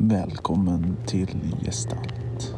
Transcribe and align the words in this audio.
Välkommen 0.00 0.96
till 1.06 1.54
Gestalt. 1.64 2.54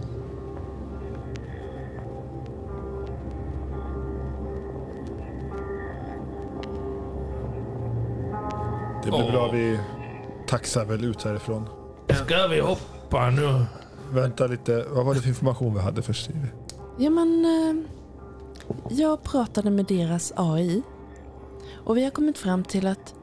Det 9.05 9.11
blir 9.11 9.31
bra. 9.33 9.51
Vi 9.53 9.81
taxar 10.47 10.85
väl 10.85 11.05
ut 11.05 11.23
härifrån. 11.23 11.69
Ska 12.25 12.47
vi 12.47 12.61
hoppa 12.61 13.31
nu? 13.31 13.65
Vänta 14.13 14.47
lite. 14.47 14.85
Vad 14.91 15.07
var 15.07 15.15
det 15.15 15.21
för 15.21 15.29
information 15.29 15.75
vi 15.75 15.81
hade 15.81 16.03
först? 16.03 16.31
Ja 16.99 17.11
men, 17.11 17.45
eh, 17.45 17.85
jag 18.89 19.23
pratade 19.23 19.71
med 19.71 19.85
deras 19.87 20.33
AI 20.37 20.83
och 21.85 21.97
vi 21.97 22.05
har 22.05 22.11
kommit 22.11 22.39
fram 22.39 22.65
till 22.65 22.87
att, 22.87 23.15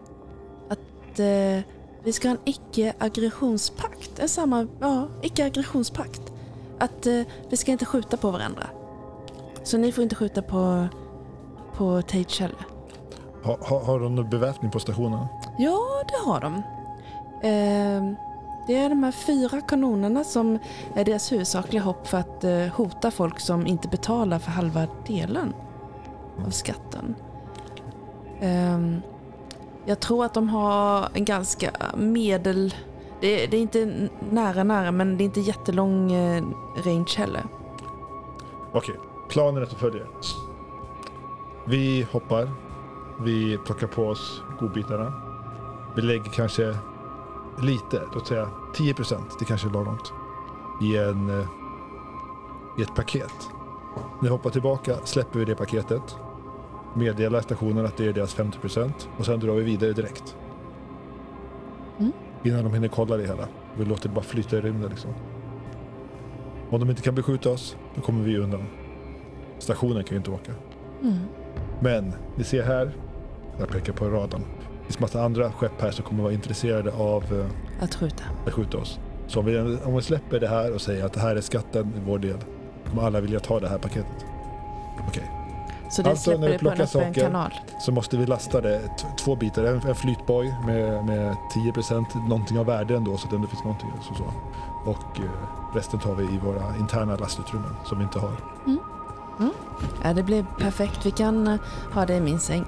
att 0.70 1.20
eh, 1.20 1.59
vi 2.04 2.13
ska 2.13 2.27
ha 2.27 2.36
en 2.36 2.41
icke-aggressionspakt. 2.45 3.86
En 4.20 4.29
samma, 4.29 4.68
ja, 4.79 5.07
icke-aggressionspakt. 5.21 6.21
Att 6.79 7.05
eh, 7.05 7.21
vi 7.50 7.57
ska 7.57 7.71
inte 7.71 7.86
skjuta 7.86 8.18
på 8.18 8.32
varandra. 8.32 8.64
Så 9.64 9.78
ni 9.78 9.91
får 9.91 10.04
inte 10.04 10.15
skjuta 10.15 10.41
på, 10.41 10.87
på 11.78 12.01
Tate 12.01 12.43
heller. 12.43 12.65
Ha, 13.43 13.57
ha, 13.61 13.83
har 13.83 14.00
de 14.00 14.15
någon 14.15 14.29
beväpning 14.29 14.71
på 14.71 14.79
stationen? 14.79 15.25
Ja, 15.57 15.79
det 16.07 16.29
har 16.29 16.41
de. 16.41 16.55
Eh, 17.43 18.18
det 18.68 18.75
är 18.75 18.89
de 18.89 19.04
här 19.04 19.11
fyra 19.11 19.61
kanonerna 19.61 20.24
som 20.24 20.60
är 20.96 21.05
deras 21.05 21.32
huvudsakliga 21.32 21.83
hopp 21.83 22.07
för 22.07 22.18
att 22.18 22.43
eh, 22.43 22.65
hota 22.68 23.11
folk 23.11 23.39
som 23.39 23.68
inte 23.68 23.88
betalar 23.88 24.39
för 24.39 24.52
halva 24.52 24.88
delen 25.07 25.54
av 26.46 26.49
skatten. 26.49 27.15
Eh, 28.39 28.79
jag 29.86 29.99
tror 29.99 30.25
att 30.25 30.33
de 30.33 30.49
har 30.49 31.07
en 31.13 31.25
ganska 31.25 31.71
medel... 31.97 32.75
Det, 33.21 33.47
det 33.47 33.57
är 33.57 33.61
inte 33.61 34.09
nära 34.31 34.63
nära 34.63 34.91
men 34.91 35.17
det 35.17 35.23
är 35.23 35.25
inte 35.25 35.41
jättelång 35.41 36.11
eh, 36.11 36.44
range 36.85 37.13
heller. 37.17 37.43
Okej, 38.71 38.95
planen 39.29 39.61
är 39.61 39.65
som 39.65 39.79
följer. 39.79 40.07
Vi 41.65 42.07
hoppar. 42.11 42.49
Vi 43.19 43.57
plockar 43.57 43.87
på 43.87 44.07
oss 44.07 44.41
godbitarna. 44.59 45.13
Vi 45.95 46.01
lägger 46.01 46.31
kanske 46.31 46.75
lite, 47.61 48.01
låt 48.13 48.27
säga 48.27 48.49
10 48.73 48.93
procent, 48.93 49.39
det 49.39 49.45
kanske 49.45 49.67
är 49.67 49.71
lagom. 49.71 49.97
I, 50.81 50.97
en, 50.97 51.29
eh, 51.29 51.47
I 52.77 52.81
ett 52.81 52.95
paket. 52.95 53.49
När 53.95 54.21
vi 54.21 54.27
hoppar 54.27 54.49
tillbaka 54.49 54.95
släpper 55.03 55.39
vi 55.39 55.45
det 55.45 55.55
paketet. 55.55 56.17
Meddelar 56.93 57.41
stationen 57.41 57.85
att 57.85 57.97
det 57.97 58.05
är 58.05 58.13
deras 58.13 58.33
50 58.33 58.59
procent. 58.59 59.09
Och 59.17 59.25
sen 59.25 59.39
drar 59.39 59.53
vi 59.53 59.63
vidare 59.63 59.93
direkt. 59.93 60.35
Mm. 61.99 62.11
Innan 62.43 62.63
de 62.63 62.73
hinner 62.73 62.88
kolla 62.88 63.17
det 63.17 63.27
hela. 63.27 63.47
Vi 63.77 63.85
låter 63.85 64.09
det 64.09 64.16
bara 64.16 64.23
flyta 64.25 64.57
i 64.57 64.61
rymden 64.61 64.89
liksom. 64.89 65.11
Om 66.69 66.80
de 66.80 66.89
inte 66.89 67.02
kan 67.02 67.16
beskjuta 67.16 67.49
oss, 67.52 67.77
då 67.95 68.02
kommer 68.02 68.23
vi 68.23 68.38
undan. 68.38 68.63
Stationen 69.59 70.03
kan 70.03 70.11
ju 70.16 70.17
inte 70.17 70.31
åka. 70.31 70.52
Mm. 71.03 71.17
Men 71.80 72.13
ni 72.35 72.43
ser 72.43 72.63
här, 72.63 72.91
jag 73.59 73.69
pekar 73.69 73.93
på 73.93 74.05
radarn. 74.09 74.41
Det 74.80 74.85
finns 74.85 74.99
massa 74.99 75.23
andra 75.23 75.52
skepp 75.52 75.81
här 75.81 75.91
som 75.91 76.05
kommer 76.05 76.23
vara 76.23 76.33
intresserade 76.33 76.91
av 76.93 77.23
eh, 77.23 77.83
Att 77.83 77.95
skjuta. 77.95 78.23
att 78.45 78.53
skjuta 78.53 78.77
oss. 78.77 78.99
Så 79.27 79.39
om 79.39 79.45
vi, 79.45 79.59
om 79.85 79.95
vi 79.95 80.02
släpper 80.02 80.39
det 80.39 80.47
här 80.47 80.73
och 80.73 80.81
säger 80.81 81.05
att 81.05 81.13
det 81.13 81.19
här 81.19 81.35
är 81.35 81.41
skatten 81.41 81.88
i 81.97 81.99
vår 82.05 82.19
del, 82.19 82.38
kommer 82.89 83.02
alla 83.03 83.21
vilja 83.21 83.39
ta 83.39 83.59
det 83.59 83.67
här 83.69 83.77
paketet. 83.77 84.25
Okej, 85.08 85.31
Så 85.89 86.02
det 86.02 86.09
Alltså, 86.09 86.31
när 86.31 86.49
en 86.49 86.59
plockar 86.59 86.75
öppen 86.75 86.88
saker- 86.88 87.21
kanal. 87.21 87.53
så 87.80 87.91
måste 87.91 88.17
vi 88.17 88.25
lasta 88.25 88.61
det 88.61 88.81
två 89.17 89.35
bitar. 89.35 89.63
En, 89.63 89.81
en 89.88 89.95
flytboj 89.95 90.55
med, 90.66 91.05
med 91.05 91.35
10% 91.55 92.27
någonting 92.27 92.59
av 92.59 92.66
värde 92.66 92.95
ändå 92.95 93.17
så 93.17 93.23
att 93.25 93.30
det 93.30 93.35
ändå 93.35 93.47
finns 93.47 93.63
någonting. 93.63 93.89
Så, 94.02 94.13
så. 94.13 94.23
Och 94.89 95.19
eh, 95.19 95.75
resten 95.75 95.99
tar 95.99 96.15
vi 96.15 96.23
i 96.23 96.38
våra 96.38 96.77
interna 96.80 97.15
lastutrymmen 97.15 97.75
som 97.85 97.97
vi 97.97 98.03
inte 98.03 98.19
har. 98.19 98.31
Ja, 100.03 100.13
det 100.13 100.23
blir 100.23 100.45
perfekt. 100.59 101.05
Vi 101.05 101.11
kan 101.11 101.48
eh, 101.48 101.59
ha 101.93 102.05
det 102.05 102.15
i 102.15 102.21
min 102.21 102.39
säng. 102.39 102.65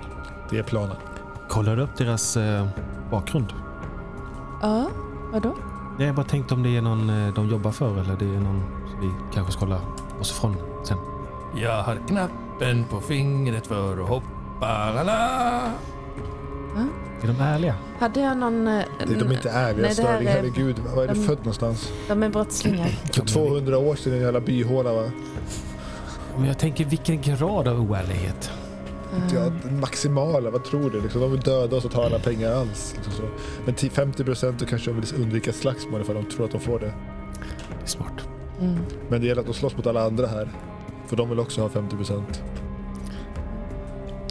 Det 0.50 0.57
är 0.57 0.63
planen. 0.63 0.96
Kollar 1.47 1.75
du 1.75 1.81
upp 1.81 1.97
deras 1.97 2.38
eh, 2.38 2.68
bakgrund? 3.12 3.53
Ja, 4.62 4.90
vadå? 5.31 5.56
Jag 6.00 6.07
har 6.07 6.13
bara 6.13 6.25
tänkt 6.25 6.51
om 6.51 6.63
det 6.63 6.78
är 6.78 6.81
någon 6.81 7.09
eh, 7.09 7.34
de 7.34 7.50
jobbar 7.50 7.72
för 7.72 8.00
eller 8.00 8.16
det 8.16 8.25
är 8.25 8.40
någon 8.40 8.63
som 8.91 9.00
vi 9.01 9.12
kanske 9.34 9.53
ska 9.53 9.66
hålla 9.66 9.80
oss 10.19 10.31
ifrån 10.31 10.56
sen. 10.84 10.97
Jag 11.56 11.84
har 11.84 11.97
knappen 12.59 12.84
på 12.90 13.00
fingret 13.02 13.68
för 13.68 14.02
att 14.03 14.09
hoppa. 14.09 14.68
Alla. 14.68 15.72
Är 17.24 17.28
de 17.28 17.42
ärliga? 17.42 17.75
Hade 18.00 18.20
jag 18.20 18.38
någon... 18.38 18.68
eh, 18.68 18.84
Det 19.08 19.14
är 19.14 19.20
de 19.20 19.31
inte 19.31 19.50
ärliga 19.50 19.86
Nej, 19.86 19.94
störing. 19.96 20.28
är- 20.28 20.31
Herregud, 20.31 20.80
var 20.96 21.03
är 21.03 21.08
du 21.08 21.14
de- 21.14 21.19
född 21.28 21.38
någonstans? 21.38 21.92
De 22.08 22.24
är 22.24 22.30
brottslingar. 22.30 22.88
För 23.14 23.22
200 23.25 23.78
år 23.78 23.96
sedan 23.96 24.14
i 24.14 24.16
en 24.16 24.22
jävla 24.22 24.40
byhåla 24.40 24.94
va? 24.94 25.03
Men 26.38 26.46
jag 26.48 26.58
tänker 26.59 26.86
vilken 26.86 27.22
grad 27.22 27.68
av 27.68 27.92
oärlighet. 27.92 28.52
Ja, 29.34 29.69
maximala, 29.72 30.50
vad 30.50 30.64
tror 30.64 30.90
du? 30.90 31.02
Liksom, 31.02 31.22
de 31.22 31.31
vill 31.31 31.40
döda 31.40 31.75
oss 31.75 31.86
och 31.86 31.92
ta 31.92 32.06
alla 32.06 32.19
pengar 32.19 32.52
alls. 32.52 32.94
Liksom 32.96 33.14
så. 33.14 33.24
Men 33.66 33.74
till 33.75 33.92
50 33.92 34.24
procent 34.24 34.69
kanske 34.69 34.92
de 34.92 35.00
vill 35.02 35.22
undvika 35.24 35.53
slagsmål 35.53 36.03
för 36.03 36.14
de 36.14 36.25
tror 36.25 36.46
att 36.46 36.52
de 36.52 36.59
får 36.62 36.80
det. 36.80 36.86
Det 37.69 37.84
är 37.84 37.88
smart. 37.88 38.28
mm. 38.62 38.78
Men 39.09 39.22
det 39.22 39.28
gäller 39.28 39.42
att 39.42 39.48
de 39.48 39.53
slåss 39.53 39.78
mot 39.78 39.88
alla 39.88 40.03
andra 40.06 40.28
här. 40.28 40.50
För 41.09 41.16
de 41.16 41.30
vill 41.30 41.40
också 41.40 41.62
ha 41.62 41.70
50 41.70 41.96
procent. 41.96 42.44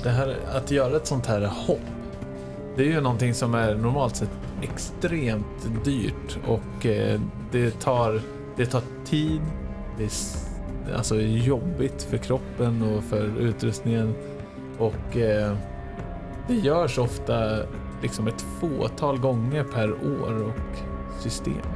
Det 0.03 0.11
här, 0.11 0.37
att 0.53 0.71
göra 0.71 0.97
ett 0.97 1.07
sånt 1.07 1.27
här 1.27 1.41
hopp, 1.41 1.81
det 2.77 2.83
är 2.83 2.87
ju 2.87 3.01
någonting 3.01 3.35
som 3.35 3.55
är 3.55 3.75
normalt 3.75 4.17
sett 4.17 4.31
extremt 4.63 5.85
dyrt 5.85 6.39
och 6.47 6.87
eh, 6.87 7.21
det, 7.51 7.71
tar, 7.71 8.21
det 8.57 8.67
tar 8.67 8.83
tid, 9.05 9.41
det 9.99 10.05
är 10.05 10.11
alltså 10.97 11.21
jobbigt 11.21 12.03
för 12.03 12.17
kroppen 12.17 12.83
och 12.83 13.05
för 13.05 13.39
utrustningen 13.39 14.15
och 14.79 15.17
eh, 15.17 15.57
det 16.49 16.55
görs 16.55 16.99
ofta 16.99 17.59
liksom 18.03 18.29
ett 18.29 18.45
fåtal 18.61 19.19
gånger 19.19 19.65
per 19.65 19.93
år 19.93 20.43
och 20.43 20.79
system. 21.23 21.67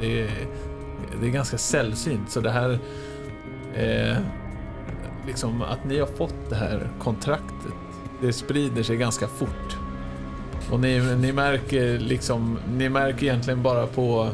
Det 0.00 0.20
är, 0.20 0.30
det 1.20 1.26
är 1.26 1.30
ganska 1.30 1.58
sällsynt 1.58 2.30
så 2.30 2.40
det 2.40 2.50
här 2.50 2.78
eh, 3.78 4.16
liksom 5.26 5.62
att 5.62 5.84
ni 5.84 5.98
har 5.98 6.06
fått 6.06 6.50
det 6.50 6.56
här 6.56 6.88
kontraktet, 6.98 7.72
det 8.20 8.32
sprider 8.32 8.82
sig 8.82 8.96
ganska 8.96 9.26
fort. 9.26 9.76
Och 10.70 10.80
ni, 10.80 11.16
ni 11.16 11.32
märker 11.32 11.98
liksom, 11.98 12.58
ni 12.76 12.88
märker 12.88 13.26
egentligen 13.26 13.62
bara 13.62 13.86
på 13.86 14.28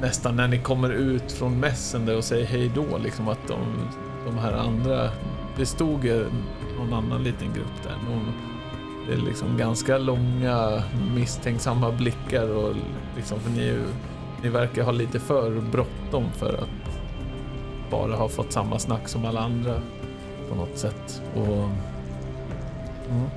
nästan 0.00 0.36
när 0.36 0.48
ni 0.48 0.58
kommer 0.58 0.90
ut 0.90 1.32
från 1.32 1.60
mässen 1.60 2.06
där 2.06 2.16
och 2.16 2.24
säger 2.24 2.46
hej 2.46 2.70
då, 2.74 2.98
liksom 2.98 3.28
att 3.28 3.48
de, 3.48 3.58
de 4.26 4.38
här 4.38 4.52
andra, 4.52 5.10
det 5.56 5.66
stod 5.66 6.04
ju 6.04 6.26
någon 6.78 6.92
annan 6.92 7.24
liten 7.24 7.52
grupp 7.54 7.82
där. 7.82 7.96
De, 8.06 8.32
det 9.06 9.12
är 9.12 9.26
liksom 9.26 9.56
ganska 9.56 9.98
långa 9.98 10.82
misstänksamma 11.14 11.92
blickar 11.92 12.48
och 12.48 12.74
liksom, 13.16 13.40
för 13.40 13.50
ni, 13.50 13.78
ni 14.42 14.48
verkar 14.48 14.82
ha 14.82 14.92
lite 14.92 15.20
för 15.20 15.60
bråttom 15.60 16.24
för 16.32 16.54
att 16.54 16.91
bara 17.92 18.16
har 18.16 18.28
fått 18.28 18.52
samma 18.52 18.78
snack 18.78 19.08
som 19.08 19.24
alla 19.24 19.40
andra 19.40 19.80
på 20.48 20.54
något 20.54 20.78
sätt. 20.78 21.22
Och, 21.34 21.68
mm. 23.10 23.28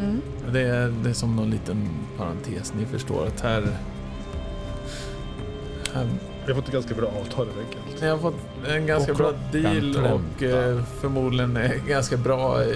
Mm. 0.00 0.20
det, 0.52 0.60
är, 0.60 0.94
det 1.02 1.10
är 1.10 1.14
som 1.14 1.36
någon 1.36 1.50
liten 1.50 1.88
parentes. 2.18 2.72
Ni 2.78 2.86
förstår 2.86 3.26
att 3.26 3.40
här... 3.40 3.62
här 5.94 6.06
Vi 6.46 6.52
har 6.52 6.60
fått 6.60 6.68
ett 6.68 6.74
ganska 6.74 6.94
bra 6.94 7.06
avtal 7.06 7.46
helt 7.46 7.58
enkelt. 7.58 8.02
ni 8.02 8.08
har 8.08 8.18
fått 8.18 8.34
en 8.68 8.86
ganska 8.86 9.12
Och 9.12 9.18
bra 9.18 9.32
deal 9.52 9.96
och 9.96 10.42
eh, 10.42 10.82
förmodligen 11.00 11.56
en 11.56 11.86
ganska 11.86 12.16
bra, 12.16 12.62
eh, 12.62 12.68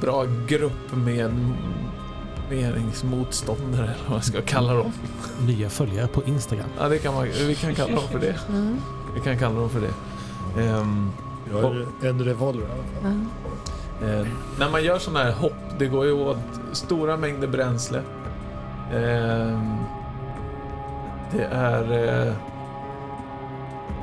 bra 0.00 0.26
grupp 0.48 0.96
med 0.96 1.52
meningsmotståndare 2.50 3.84
eller 3.84 4.02
vad 4.02 4.10
man 4.10 4.22
ska 4.22 4.42
kalla 4.42 4.74
dem. 4.74 4.92
Nya 5.46 5.70
följare 5.70 6.06
på 6.06 6.22
Instagram. 6.24 6.68
Ja, 6.78 6.88
det 6.88 6.98
kan 6.98 7.14
man, 7.14 7.28
vi 7.46 7.54
kan 7.54 7.74
kalla 7.74 7.94
dem 7.94 8.08
för 8.12 8.18
det. 8.18 8.36
Mm. 8.48 8.76
Vi 9.14 9.20
kan 9.20 9.38
kalla 9.38 9.60
dem 9.60 9.70
för 9.70 9.80
det. 9.80 9.94
Ehm, 10.58 11.10
Jag 11.50 11.62
har 11.62 11.86
en 12.02 12.24
revolver 12.24 12.66
i 12.66 12.70
alla 12.70 13.02
fall. 13.02 13.20
Eh, 14.02 14.26
när 14.58 14.70
man 14.70 14.84
gör 14.84 14.98
sådana 14.98 15.24
här 15.24 15.32
hopp, 15.32 15.52
det 15.78 15.86
går 15.86 16.04
ju 16.04 16.12
åt 16.12 16.36
stora 16.72 17.16
mängder 17.16 17.48
bränsle. 17.48 17.98
Eh, 18.92 19.60
det 21.32 21.44
är... 21.52 21.92
Eh, 22.28 22.34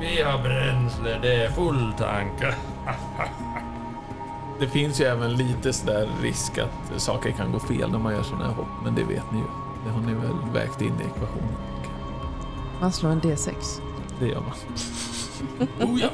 Vi 0.00 0.22
har 0.22 0.42
bränsle, 0.42 1.18
det 1.22 1.34
är 1.44 1.50
full 1.50 1.92
tank. 1.98 2.32
det 4.60 4.66
finns 4.68 5.00
ju 5.00 5.04
även 5.04 5.32
lite 5.36 5.72
sådär 5.72 6.08
risk 6.22 6.58
att 6.58 7.00
saker 7.02 7.30
kan 7.30 7.52
gå 7.52 7.58
fel 7.58 7.90
när 7.90 7.98
man 7.98 8.12
gör 8.12 8.22
sådana 8.22 8.44
här 8.44 8.52
hopp, 8.54 8.66
men 8.84 8.94
det 8.94 9.02
vet 9.04 9.32
ni 9.32 9.38
ju. 9.38 9.44
Det 9.86 9.90
har 9.90 10.00
ni 10.00 10.14
väl 10.14 10.36
vägt 10.52 10.80
in 10.80 10.92
i 11.00 11.04
ekvationen. 11.04 11.54
Man 12.80 12.92
slår 12.92 13.10
en 13.10 13.20
D6. 13.20 13.80
Det 14.20 14.26
gör 14.26 14.40
man. 14.40 14.52
Oh 15.80 16.00
ja. 16.00 16.08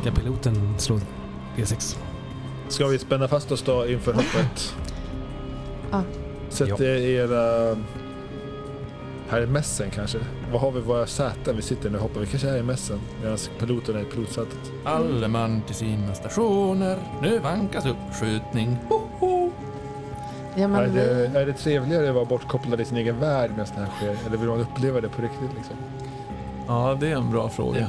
Ska 0.00 0.10
piloten 0.10 0.78
slå 0.78 1.00
D6? 1.56 1.98
Ska 2.68 2.86
vi 2.86 2.98
spänna 2.98 3.28
fast 3.28 3.52
oss 3.52 3.62
då 3.62 3.86
inför 3.86 4.12
hoppet? 4.12 4.74
Ja. 5.90 6.02
Sätt 6.48 6.68
Ja. 6.68 6.84
era 6.84 7.76
Här 9.28 9.40
är 9.40 9.46
mässen 9.46 9.90
kanske. 9.90 10.18
Vad 10.52 10.60
har 10.60 10.72
vi 10.72 10.80
våra 10.80 11.06
säten? 11.06 11.56
Vi 11.56 11.62
sitter 11.62 11.90
nu 11.90 11.98
hoppar. 11.98 12.20
Vi 12.20 12.26
kanske 12.26 12.48
är 12.48 12.56
i 12.56 12.62
mässen 12.62 13.00
medan 13.22 13.38
piloten 13.58 13.96
är 13.96 14.00
i 14.00 14.04
pilotsätet. 14.04 14.58
Alle 14.84 15.28
man 15.28 15.62
till 15.62 15.74
sina 15.74 16.14
stationer. 16.14 16.98
Nu 17.22 17.38
vankas 17.38 17.86
uppskjutning. 17.86 18.76
Ho, 18.88 19.00
ho. 19.18 19.50
Ja, 20.54 20.64
Är 20.64 20.68
men 20.68 20.94
det, 20.94 21.30
vi, 21.32 21.38
är 21.38 21.46
det 21.46 21.52
trevligare 21.52 22.08
att 22.08 22.14
vara 22.14 22.24
bortkopplad 22.24 22.80
i 22.80 22.84
sin 22.84 22.96
egen 22.96 23.20
värld 23.20 23.50
medan 23.50 23.66
det 23.74 23.80
här 23.80 23.90
sker? 23.96 24.26
Eller 24.26 24.36
vill 24.36 24.48
man 24.48 24.60
uppleva 24.60 25.00
det 25.00 25.08
på 25.08 25.22
riktigt 25.22 25.50
liksom? 25.56 25.76
Ja, 26.66 26.96
det 27.00 27.08
är 27.08 27.16
en 27.16 27.30
bra 27.30 27.42
Det 27.42 27.46
är, 27.46 27.48
fråga. 27.48 27.86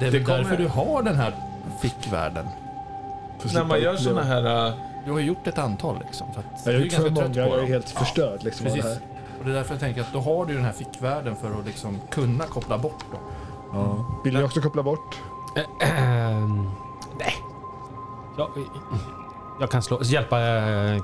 Det 0.00 0.06
är 0.06 0.10
Det 0.10 0.18
väl 0.18 0.24
kommer- 0.26 0.38
därför 0.38 0.56
du 0.56 0.68
har 0.68 1.02
den 1.02 1.16
här 1.16 1.34
fickvärlden. 1.80 2.46
När 3.54 3.64
man 3.64 3.80
gör 3.80 3.96
såna 3.96 4.22
här... 4.22 4.66
äh, 4.68 4.72
Du 5.06 5.12
har 5.12 5.20
gjort 5.20 5.46
ett 5.46 5.58
antal 5.58 5.98
liksom. 6.06 6.26
Så 6.34 6.40
att 6.40 6.46
Jag 6.66 6.72
har 6.72 6.78
är 6.80 6.84
gjort 6.84 6.92
för 6.92 7.10
många, 7.10 7.34
jag 7.34 7.58
är 7.58 7.66
helt 7.66 7.90
förstörd 7.90 8.42
liksom 8.44 8.66
av 8.66 8.72
det 8.72 8.82
Precis. 8.82 8.98
här. 9.00 9.06
Och 9.38 9.44
det 9.44 9.50
är 9.50 9.54
därför 9.54 9.72
jag 9.74 9.80
tänker 9.80 10.00
att 10.00 10.12
då 10.12 10.20
har 10.20 10.46
du 10.46 10.54
den 10.54 10.64
här 10.64 10.72
fickvärlden 10.72 11.36
för 11.36 11.58
att 11.60 11.66
liksom 11.66 11.98
kunna 12.10 12.44
koppla 12.44 12.78
bort 12.78 13.04
dem. 13.12 13.20
Ja. 13.72 14.04
Vill 14.24 14.34
ni 14.36 14.42
också 14.42 14.60
koppla 14.60 14.82
bort? 14.82 15.16
Ehm, 15.80 16.70
nej. 17.18 17.34
Jag, 18.38 18.48
jag 19.60 19.70
kan 19.70 19.82
slå, 19.82 20.02
hjälpa 20.02 20.40
äh, 20.40 21.02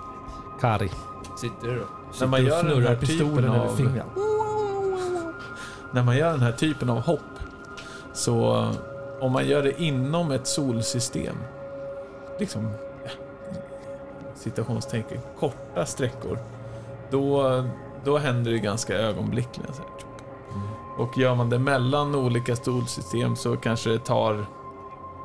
Kari. 0.60 0.90
Sitter 1.40 1.66
du 1.69 1.87
När 2.20 2.26
man 2.26 2.44
gör 2.44 2.64
den 2.64 2.87
här 2.87 2.96
typen 2.96 3.48
av-. 3.48 3.81
När 5.93 6.02
man 6.02 6.16
gör 6.16 6.31
den 6.31 6.43
här 6.43 6.52
typen 6.52 6.90
av 6.90 7.00
hopp, 7.00 7.20
så 8.16 8.66
om 9.20 9.32
man 9.32 9.46
gör 9.46 9.62
det 9.62 9.82
inom 9.82 10.30
ett 10.30 10.46
solsystem, 10.46 11.36
liksom 12.40 12.70
ja, 13.04 13.10
citationstecken, 14.34 15.20
korta 15.38 15.86
sträckor, 15.86 16.38
då, 17.10 17.64
då 18.04 18.18
händer 18.18 18.50
det 18.50 18.58
ganska 18.58 18.94
ögonblickligen. 18.94 19.74
Så 19.74 19.82
här. 19.82 19.90
Och 20.98 21.18
gör 21.18 21.34
man 21.34 21.50
det 21.50 21.58
mellan 21.58 22.14
olika 22.14 22.56
solsystem 22.56 23.36
så 23.36 23.56
kanske 23.56 23.90
det 23.90 23.98
tar 23.98 24.46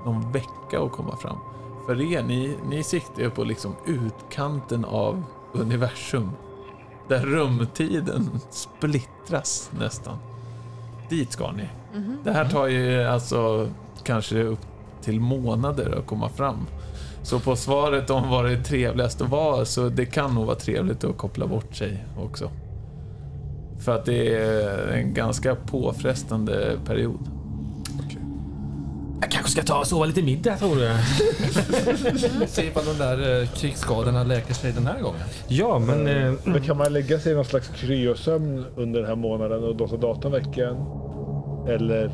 någon 0.06 0.32
vecka 0.32 0.82
att 0.82 0.92
komma 0.92 1.16
fram. 1.16 1.38
För 1.86 2.02
er, 2.02 2.24
ni, 2.24 2.58
ni 2.70 2.84
siktar 2.84 3.22
ju 3.22 3.30
på 3.30 3.44
liksom 3.44 3.76
utkanten 3.86 4.86
av 4.86 5.24
universum. 5.54 6.32
Där 7.08 7.20
rumtiden 7.20 8.30
splittras 8.50 9.72
nästan. 9.80 10.18
Dit 11.10 11.32
ska 11.32 11.52
ni. 11.52 11.70
Mhm. 11.96 12.18
Det 12.24 12.32
här 12.32 12.46
tar 12.50 12.68
ju 12.68 13.04
alltså 13.04 13.70
kanske 14.04 14.44
upp 14.44 14.60
till 15.02 15.20
månader 15.20 15.98
att 16.00 16.06
komma 16.08 16.30
fram. 16.30 16.68
Så 17.24 17.40
på 17.40 17.56
svaret 17.56 18.10
om 18.10 18.30
vad 18.30 18.46
det 18.46 18.52
är 18.52 18.64
trevligast 18.64 19.22
att 19.22 19.30
vara, 19.30 19.66
så 19.66 19.90
det 19.90 20.06
kan 20.06 20.36
nog 20.36 20.46
vara 20.46 20.56
trevligt 20.56 21.04
att 21.04 21.18
koppla 21.18 21.48
bort 21.48 21.76
sig 21.76 22.06
också. 22.20 22.50
För 23.80 23.96
att 23.96 24.06
det 24.06 24.36
är 24.36 24.88
en 24.88 25.14
ganska 25.14 25.56
påfrestande 25.56 26.78
period. 26.86 27.20
Jag 29.22 29.32
kanske 29.32 29.52
ska 29.52 29.62
ta 29.64 29.80
och 29.80 29.88
sova 29.88 30.06
lite 30.06 30.22
middag 30.22 30.58
tror 30.58 30.76
du? 30.76 30.92
Se 32.48 32.66
ifall 32.68 32.86
de 32.86 32.98
där 32.98 33.42
eh, 33.42 33.48
krigsskadorna 33.48 34.24
läker 34.24 34.54
sig 34.54 34.72
den 34.72 34.88
här 34.88 35.02
gången. 35.02 35.22
Ja, 35.48 35.80
men... 35.80 36.08
Eh, 36.08 36.34
Men 36.44 36.62
kan 36.62 36.78
man 36.78 36.94
lägga 36.94 37.20
sig 37.20 37.32
i 37.32 37.36
någon 37.36 37.46
slags 37.46 37.68
kryosömn 37.68 38.66
under 38.76 39.00
den 39.00 39.10
här 39.10 39.16
månaden 39.16 39.64
och 39.64 39.76
låta 39.76 39.98
datorn 39.98 40.32
väcka 40.32 40.70
en? 40.70 40.76
Eller 41.68 42.12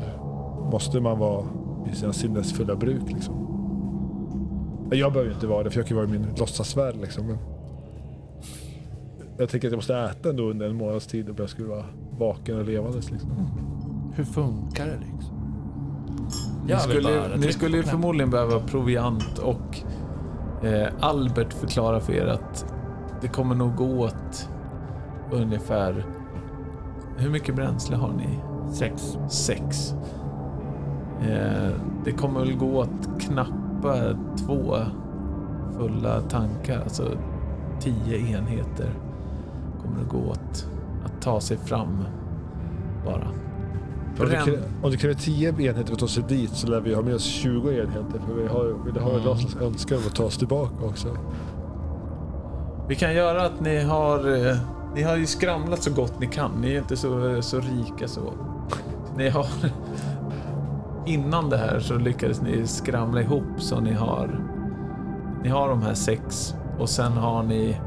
måste 0.72 1.00
man 1.00 1.18
vara 1.18 1.44
i 1.92 1.94
sina 1.96 2.12
sinnesfulla 2.12 2.76
bruk 2.76 3.02
liksom? 3.06 3.34
Jag 4.90 5.12
behöver 5.12 5.30
ju 5.30 5.34
inte 5.34 5.46
vara 5.46 5.62
det, 5.62 5.70
för 5.70 5.80
jag 5.80 5.86
kan 5.86 5.96
vara 5.96 6.06
i 6.06 6.10
min 6.10 6.26
låtsasvärld 6.38 6.96
liksom. 6.96 7.26
Men 7.26 7.38
jag 9.38 9.48
tänker 9.48 9.68
att 9.68 9.72
jag 9.72 9.78
måste 9.78 9.96
äta 9.96 10.30
ändå 10.30 10.42
under 10.50 10.68
en 10.68 10.76
månads 10.76 11.06
tid 11.06 11.30
och 11.30 11.40
jag 11.40 11.50
skulle 11.50 11.68
vara 11.68 11.84
vaken 12.18 12.58
och 12.58 12.64
levandes 12.64 13.10
liksom. 13.10 13.30
Hur 14.14 14.24
funkar 14.24 14.86
det 14.86 14.98
liksom? 15.12 15.34
Ni 16.66 16.76
skulle, 16.78 17.36
ni 17.36 17.52
skulle 17.52 17.76
ju 17.76 17.82
förmodligen 17.82 18.30
behöva 18.30 18.60
proviant 18.60 19.38
och 19.38 19.78
eh, 20.66 20.88
Albert 21.00 21.52
förklarar 21.52 22.00
för 22.00 22.12
er 22.12 22.26
att 22.26 22.74
det 23.20 23.28
kommer 23.28 23.54
nog 23.54 23.76
gå 23.76 23.84
åt 23.84 24.48
ungefär... 25.32 26.06
Hur 27.16 27.30
mycket 27.30 27.54
bränsle 27.54 27.96
har 27.96 28.12
ni? 28.12 28.38
Sex. 28.72 29.18
Sex. 29.28 29.94
Eh, 31.20 31.70
det 32.04 32.12
kommer 32.12 32.40
väl 32.40 32.56
gå 32.56 32.78
åt 32.78 33.20
knappa 33.20 33.94
två 34.46 34.76
fulla 35.78 36.20
tankar, 36.20 36.80
alltså 36.82 37.08
tio 37.80 38.16
enheter 38.18 38.90
kommer 39.82 39.98
det 39.98 40.08
gå 40.08 40.30
åt 40.30 40.66
att 41.04 41.22
ta 41.22 41.40
sig 41.40 41.56
fram 41.56 42.04
bara. 43.04 43.28
Om 44.20 44.28
det, 44.28 44.60
om 44.82 44.90
kräver 44.92 45.14
10 45.14 45.48
enheter 45.48 45.84
för 45.84 45.92
att 45.92 45.98
ta 45.98 46.08
sig 46.08 46.24
dit 46.28 46.50
så 46.50 46.66
lär 46.66 46.80
vi 46.80 46.94
ha 46.94 47.02
med 47.02 47.14
oss 47.14 47.24
20 47.24 47.70
enheter. 47.70 48.20
För 48.26 48.34
vi 48.34 48.48
har, 48.48 48.64
vi 48.92 49.00
har 49.00 49.10
Mm. 49.10 49.22
mm. 49.22 49.38
en 49.60 49.66
önskan 49.66 49.98
om 49.98 50.04
att 50.06 50.14
ta 50.14 50.24
oss 50.24 50.38
tillbaka 50.38 50.86
också. 50.86 51.08
Vi 52.88 52.94
kan 52.94 53.14
göra 53.14 53.42
att 53.46 53.60
ni 53.60 53.80
har... 53.84 54.46
eh, 54.48 54.56
Ni 54.94 55.02
har 55.02 55.16
ju 55.16 55.26
skramlat 55.26 55.82
så 55.82 55.92
gott 55.92 56.20
ni 56.20 56.26
kan. 56.26 56.50
Ni 56.60 56.74
är 56.74 56.78
inte 56.78 56.96
så, 56.96 57.42
så 57.42 57.60
rika 57.60 58.08
så. 58.08 58.20
Ni 59.18 59.28
har... 59.28 59.46
Innan 61.06 61.50
det 61.50 61.56
här 61.56 61.80
så 61.80 61.98
lyckades 61.98 62.42
ni 62.42 62.66
skramla 62.66 63.20
ihop 63.20 63.44
så 63.58 63.80
ni 63.80 63.92
har... 63.92 64.40
Ni 65.42 65.48
har 65.48 65.68
de 65.68 65.82
här 65.82 65.94
sex 65.94 66.54
och 66.78 66.88
sen 66.88 67.12
har 67.12 67.42
ni... 67.42 67.80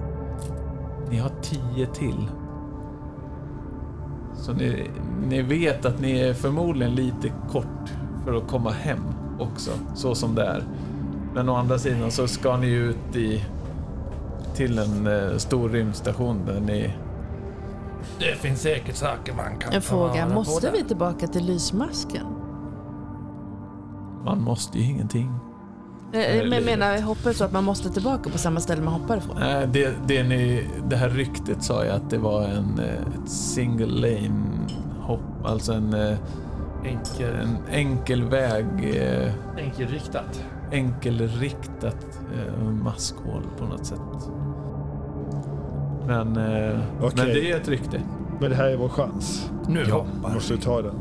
Ni 1.09 1.17
har 1.17 1.31
tio 1.41 1.85
till. 1.85 2.27
Så 4.35 4.53
ni, 4.53 4.89
ni 5.27 5.41
vet 5.41 5.85
att 5.85 5.99
ni 5.99 6.19
är 6.19 6.33
förmodligen 6.33 6.95
lite 6.95 7.31
kort 7.51 7.91
för 8.25 8.33
att 8.33 8.47
komma 8.47 8.71
hem 8.71 9.03
också, 9.39 9.71
så 9.95 10.15
som 10.15 10.35
det 10.35 10.45
är. 10.45 10.63
Men 11.33 11.49
å 11.49 11.55
andra 11.55 11.77
sidan 11.77 12.11
så 12.11 12.27
ska 12.27 12.57
ni 12.57 12.71
ut 12.71 13.15
i 13.15 13.45
till 14.55 14.79
en 14.79 15.07
eh, 15.07 15.37
stor 15.37 15.69
rymdstation 15.69 16.45
där 16.45 16.59
ni... 16.59 16.93
Det 18.19 18.35
finns 18.35 18.61
säkert 18.61 18.95
saker 18.95 19.33
man 19.33 19.57
kan 19.59 19.73
En 19.73 19.81
fråga, 19.81 20.27
måste 20.29 20.71
vi 20.71 20.83
tillbaka 20.83 21.27
till 21.27 21.45
lysmasken? 21.45 22.25
Man 24.25 24.41
måste 24.41 24.77
ju 24.79 24.83
ingenting. 24.83 25.31
Eh, 26.13 26.19
är 26.19 26.37
Men 26.37 26.49
livet. 26.49 26.65
menar 26.65 26.91
jag 26.93 27.01
hoppet 27.01 27.37
så 27.37 27.43
att 27.43 27.51
man 27.51 27.63
måste 27.63 27.89
tillbaka 27.89 28.29
på 28.29 28.37
samma 28.37 28.59
ställe 28.59 28.81
man 28.81 28.93
hoppade 28.93 29.19
ifrån? 29.19 29.35
Nej, 29.39 29.67
det, 29.67 29.93
det, 30.07 30.23
ni, 30.23 30.67
det 30.89 30.95
här 30.95 31.09
ryktet 31.09 31.63
sa 31.63 31.83
ju 31.83 31.89
att 31.89 32.09
det 32.09 32.17
var 32.17 32.43
en, 32.43 32.79
eh, 32.79 32.85
ett 33.23 33.29
single 33.29 33.85
lane 34.09 34.67
hopp, 35.01 35.45
alltså 35.45 35.73
en, 35.73 35.93
eh, 35.93 36.17
Enkel, 36.85 37.35
en 37.35 37.57
enkel 37.71 38.23
väg, 38.23 38.65
eh, 38.95 39.31
enkelriktat. 39.57 40.43
enkelriktat 40.71 42.05
eh, 42.33 42.63
maskhål 42.63 43.43
på 43.57 43.65
något 43.65 43.85
sätt. 43.85 43.99
Men, 46.07 46.37
eh, 46.37 46.79
Okej. 47.01 47.11
men 47.15 47.25
det 47.27 47.51
är 47.51 47.57
ett 47.57 47.67
rykte. 47.67 48.01
Men 48.39 48.49
det 48.49 48.55
här 48.55 48.67
är 48.69 48.77
vår 48.77 48.89
chans. 48.89 49.51
Nu 49.67 49.83
Ja, 49.89 50.05
måste 50.33 50.53
vi. 50.53 50.59
ta 50.59 50.81
den. 50.81 50.95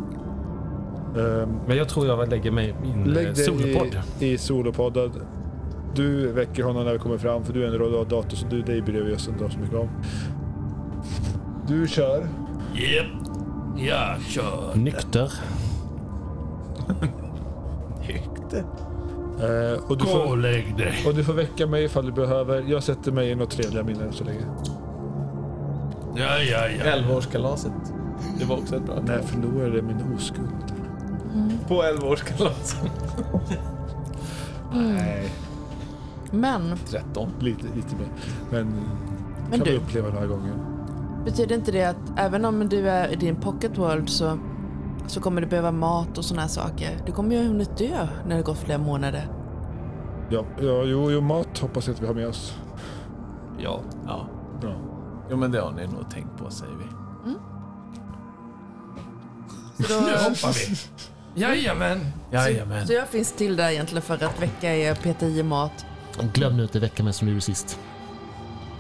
Ehm, 1.18 1.48
men 1.66 1.76
jag 1.76 1.88
tror 1.88 2.06
jag 2.06 2.28
lägger 2.28 2.50
mig 2.50 2.68
i 2.68 2.74
min 2.86 3.04
lägg 3.04 3.26
eh, 3.28 3.32
solopodd. 3.34 3.98
i, 4.18 4.32
i 4.32 4.38
solopodden. 4.38 5.10
Du 5.94 6.32
väcker 6.32 6.62
honom 6.62 6.84
när 6.84 6.92
vi 6.92 6.98
kommer 6.98 7.18
fram 7.18 7.44
för 7.44 7.52
du 7.52 7.62
är 7.64 7.68
en 7.68 7.78
rodator 7.78 8.36
så 8.36 8.46
du, 8.46 8.62
dig 8.62 8.82
bryr 8.82 9.02
vi 9.02 9.14
oss 9.14 9.28
inte 9.28 9.50
så 9.50 9.58
mycket 9.58 9.76
om. 9.76 9.88
Du 11.68 11.88
kör. 11.88 12.26
Japp, 12.74 13.06
jag 13.76 14.20
kör. 14.22 14.74
Nykter. 14.74 15.32
Rykte? 18.02 18.58
Eh, 18.58 19.84
och, 19.90 19.98
du 19.98 20.04
Gå 20.04 20.10
och 20.10 20.28
får, 20.28 20.36
lägg 20.36 20.76
dig. 20.76 20.94
och 21.06 21.14
du 21.14 21.24
får 21.24 21.32
väcka 21.32 21.66
mig 21.66 21.84
ifall 21.84 22.06
du 22.06 22.12
behöver. 22.12 22.62
Jag 22.68 22.82
sätter 22.82 23.12
mig 23.12 23.30
i 23.30 23.34
något 23.34 23.50
trevliga 23.50 23.82
minnen 23.82 24.12
så 24.12 24.24
länge. 24.24 24.40
Ja, 26.20 26.38
ja, 26.38 26.68
ja. 26.78 26.84
Elvaårskalaset. 26.84 27.72
Det 28.38 28.44
var 28.44 28.56
också 28.56 28.76
ett 28.76 28.86
bra 28.86 29.00
När 29.04 29.14
jag 29.16 29.24
förlorade 29.24 29.82
min 29.82 30.14
oskuld. 30.16 30.48
På 31.68 31.82
elvaårskalaset. 31.82 32.90
Nej, 34.72 35.30
Men 36.30 36.76
13. 36.86 37.28
lite, 37.40 37.62
lite 37.76 37.96
mer. 37.96 38.08
Men, 38.50 38.66
Men 39.50 39.58
kan 39.58 39.66
du- 39.66 39.70
vi 39.72 39.76
uppleva 39.78 40.08
några 40.08 40.26
gånger. 40.26 40.54
betyder 41.24 41.54
inte 41.54 41.72
det 41.72 41.84
att 41.84 41.96
även 42.16 42.44
om 42.44 42.68
du 42.68 42.88
är 42.88 43.12
i 43.12 43.16
din 43.16 43.36
pocket 43.36 43.78
world 43.78 44.08
så, 44.08 44.38
så 45.06 45.20
kommer 45.20 45.40
du 45.40 45.46
behöva 45.46 45.70
mat 45.72 46.18
och 46.18 46.24
såna 46.24 46.40
här 46.40 46.48
saker? 46.48 46.90
Du 47.06 47.12
kommer 47.12 47.34
ju 47.34 47.40
ha 47.42 47.48
hunnit 47.48 47.76
dö 47.78 48.08
när 48.28 48.36
det 48.36 48.42
gått 48.42 48.58
flera 48.58 48.78
månader. 48.78 49.28
Ja, 50.28 50.44
ja 50.60 50.82
jo, 50.84 51.10
jo, 51.10 51.20
mat 51.20 51.58
hoppas 51.58 51.86
jag 51.86 51.94
att 51.94 52.02
vi 52.02 52.06
har 52.06 52.14
med 52.14 52.28
oss. 52.28 52.54
Ja. 53.58 53.80
Ja. 54.06 54.26
Ja. 55.30 55.34
Jo 55.34 55.36
men 55.36 55.50
det 55.50 55.60
har 55.60 55.72
ni 55.72 55.86
nog 55.86 56.10
tänkt 56.10 56.38
på 56.38 56.50
säger 56.50 56.74
vi. 56.74 56.84
Så, 59.84 59.92
då, 59.94 60.00
Nu 60.00 60.12
hoppar 60.12 60.68
vi. 60.68 60.76
Jajamän. 61.40 62.00
Jajamän. 62.30 62.86
så 62.86 62.92
jag 62.92 63.08
finns 63.08 63.32
till 63.32 63.56
där 63.56 63.70
egentligen 63.70 64.02
för 64.02 64.14
att 64.14 64.42
väcka 64.42 64.76
er, 64.76 64.94
peta 64.94 65.26
i 65.26 65.38
er 65.38 65.42
mat. 65.42 65.86
Glöm 66.32 66.56
nu 66.56 66.62
inte 66.62 66.80
väcka 66.80 67.02
mig 67.02 67.12
som 67.12 67.26
du 67.26 67.32
gjorde 67.32 67.44
sist. 67.44 67.78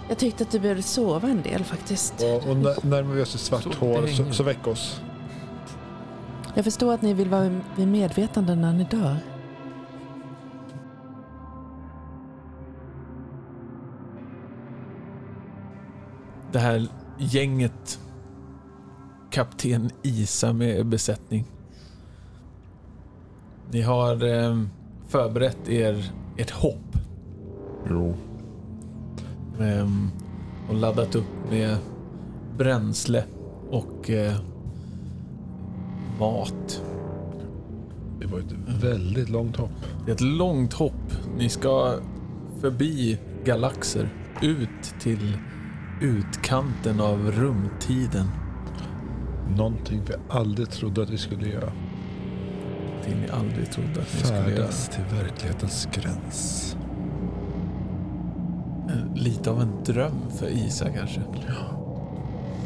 Jag 0.08 0.18
tyckte 0.18 0.44
att 0.44 0.50
du 0.50 0.60
behövde 0.60 0.82
sova 0.82 1.28
en 1.28 1.42
del 1.42 1.64
faktiskt. 1.64 2.14
Och, 2.22 2.50
och 2.50 2.56
när, 2.56 2.86
närmar 2.86 3.14
vi 3.14 3.22
oss 3.22 3.34
ett 3.34 3.40
svart 3.40 3.62
Så 3.62 3.70
hål 3.70 4.08
så, 4.08 4.32
så 4.32 4.42
väck 4.42 4.66
oss. 4.66 5.00
Jag 6.54 6.64
förstår 6.64 6.94
att 6.94 7.02
ni 7.02 7.14
vill 7.14 7.28
vara 7.28 7.60
vid 7.76 7.88
medvetande 7.88 8.54
när 8.54 8.72
ni 8.72 8.84
dör. 8.84 9.16
Det 16.52 16.58
här 16.58 16.86
gänget, 17.18 18.00
kapten 19.30 19.90
Isa 20.02 20.52
med 20.52 20.86
besättning. 20.86 21.44
Ni 23.70 23.82
har 23.82 24.24
eh, 24.24 24.62
förberett 25.08 25.68
er 25.68 26.12
ett 26.36 26.50
hopp 26.50 26.90
Jo. 27.90 28.14
Ehm, 29.60 30.10
och 30.68 30.74
laddat 30.74 31.14
upp 31.14 31.50
med 31.50 31.76
bränsle 32.58 33.24
och 33.70 34.10
eh, 34.10 34.36
mat. 36.18 36.82
Det 38.20 38.26
var 38.26 38.38
ett 38.38 38.82
väldigt 38.82 39.28
långt 39.28 39.56
hopp. 39.56 39.70
Det 40.04 40.10
är 40.10 40.14
ett 40.14 40.20
långt 40.20 40.72
hopp. 40.72 41.12
Ni 41.36 41.48
ska 41.48 41.94
förbi 42.60 43.18
galaxer 43.44 44.08
ut 44.42 45.00
till 45.00 45.36
utkanten 46.50 47.00
av 47.00 47.32
rumtiden. 47.32 48.26
Någonting 49.56 50.00
vi 50.06 50.14
aldrig 50.28 50.70
trodde 50.70 51.02
att 51.02 51.10
vi 51.10 51.18
skulle 51.18 51.48
göra. 51.48 51.72
Det 53.04 53.14
ni 53.14 53.28
aldrig 53.28 53.70
trodde 53.70 53.90
att 53.90 54.14
ni 54.14 54.20
skulle 54.20 54.38
göra. 54.38 54.50
Färdas 54.50 54.88
till 54.88 55.04
verklighetens 55.18 55.88
gräns. 55.92 56.76
Eh, 58.88 59.14
Lite 59.14 59.50
av 59.50 59.60
en 59.60 59.84
dröm 59.84 60.30
för 60.38 60.46
Isa 60.46 60.88
kanske. 60.90 61.20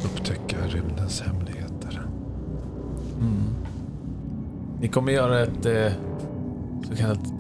Upptäcka 0.04 0.56
rymdens 0.68 1.20
hemligheter. 1.20 2.06
Mm. 3.20 3.42
Ni 4.80 4.88
kommer 4.88 5.12
göra 5.12 5.40
ett 5.40 5.66
eh, 5.66 5.92
så 6.88 6.96
kallat 6.96 7.32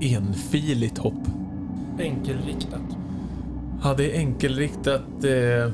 enfiligt 0.00 0.98
hopp. 0.98 1.28
Enkelriktat 1.98 2.95
hade 3.80 4.02
det 4.02 4.16
är 4.16 4.18
enkelriktat 4.18 5.24
eh, 5.24 5.72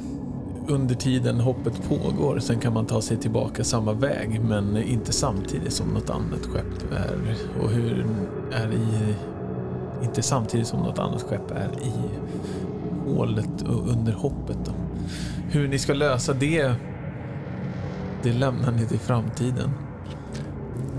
under 0.69 0.95
tiden 0.95 1.41
hoppet 1.41 1.89
pågår. 1.89 2.39
Sen 2.39 2.61
kan 2.61 2.73
man 2.73 2.87
ta 2.87 3.03
sig 3.03 3.17
tillbaka 3.17 3.65
samma 3.65 3.93
väg, 3.93 4.41
men 4.41 4.77
inte 4.77 5.13
samtidigt 5.13 5.73
som 5.73 5.89
något 5.89 6.11
annat 6.11 6.47
skepp 6.47 6.93
är. 6.93 7.37
Och 7.63 7.71
hur 7.71 8.07
är 8.53 8.73
i... 8.73 9.15
Inte 10.03 10.23
samtidigt 10.23 10.67
som 10.67 10.81
något 10.81 10.99
annat 10.99 11.23
skepp 11.23 11.51
är 11.51 11.71
i 11.83 11.93
hålet 13.15 13.63
och 13.63 13.89
under 13.89 14.13
hoppet. 14.13 14.59
Då. 14.65 14.73
Hur 15.51 15.69
ni 15.69 15.79
ska 15.79 15.95
lösa 15.95 16.33
det, 16.33 16.75
det 18.23 18.33
lämnar 18.33 18.73
ni 18.73 18.87
till 18.87 18.99
framtiden. 18.99 19.71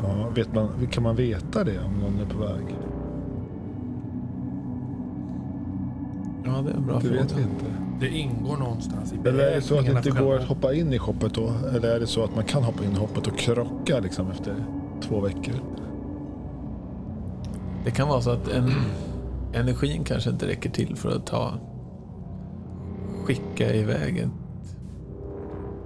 Ja, 0.04 0.30
vet 0.36 0.54
man, 0.54 0.88
kan 0.92 1.04
man 1.04 1.16
veta 1.16 1.64
det 1.64 1.80
om 1.80 1.94
någon 1.94 2.20
är 2.20 2.26
på 2.26 2.38
väg? 2.38 2.76
Det 6.66 6.72
är 6.72 6.76
en 6.76 6.86
bra 6.86 6.96
Det 6.96 7.02
fråga. 7.02 7.22
vet 7.22 7.38
vi 7.38 7.42
inte. 7.42 7.66
Det 8.00 8.10
ingår 8.10 8.58
någonstans 8.58 9.14
i 9.14 9.28
Eller 9.30 9.40
är 9.48 9.56
det 9.56 9.62
så 9.62 9.80
att 9.80 9.86
det 9.86 9.92
inte 9.92 10.10
går 10.10 10.16
själva- 10.18 10.36
att 10.36 10.44
hoppa 10.50 10.74
in 10.74 10.94
i 10.94 10.98
hoppet 10.98 11.34
då? 11.34 11.52
Eller 11.76 11.96
är 11.96 12.00
det 12.00 12.08
så 12.08 12.24
att 12.24 12.36
man 12.36 12.44
kan 12.44 12.64
hoppa 12.64 12.84
in 12.86 12.92
i 12.92 12.96
hoppet 12.96 13.28
och 13.28 13.38
krocka 13.38 14.00
liksom 14.00 14.32
efter 14.32 14.56
två 15.02 15.20
veckor? 15.20 15.54
Det 17.86 17.92
kan 17.92 18.08
vara 18.08 18.22
så 18.22 18.30
att 18.32 18.48
en, 18.48 18.72
energin 19.54 20.04
kanske 20.04 20.30
inte 20.30 20.48
räcker 20.48 20.70
till 20.70 20.96
för 20.96 21.16
att 21.16 21.26
ta 21.26 21.54
skicka 23.24 23.74
iväg 23.74 24.18
ett, 24.18 24.30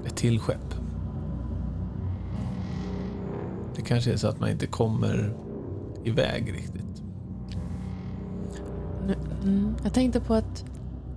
ett 0.05 0.15
till 0.15 0.39
skepp. 0.39 0.73
Det 3.75 3.81
kanske 3.81 4.13
är 4.13 4.17
så 4.17 4.27
att 4.27 4.39
man 4.39 4.49
inte 4.49 4.67
kommer 4.67 5.33
iväg 6.03 6.53
riktigt. 6.55 7.03
Mm, 9.47 9.75
jag 9.83 9.93
tänkte 9.93 10.19
på 10.19 10.33
att 10.33 10.65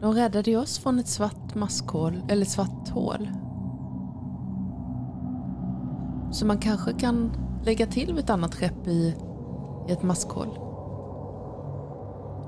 de 0.00 0.12
räddade 0.14 0.50
ju 0.50 0.56
oss 0.56 0.78
från 0.78 0.98
ett 0.98 1.08
svart 1.08 1.54
maskhål, 1.54 2.22
eller 2.28 2.44
svart 2.44 2.88
hål. 2.88 3.28
Så 6.32 6.46
man 6.46 6.58
kanske 6.58 6.92
kan 6.92 7.32
lägga 7.64 7.86
till 7.86 8.18
ett 8.18 8.30
annat 8.30 8.54
skepp 8.54 8.86
i, 8.86 9.14
i 9.88 9.92
ett 9.92 10.02
maskhål. 10.02 10.48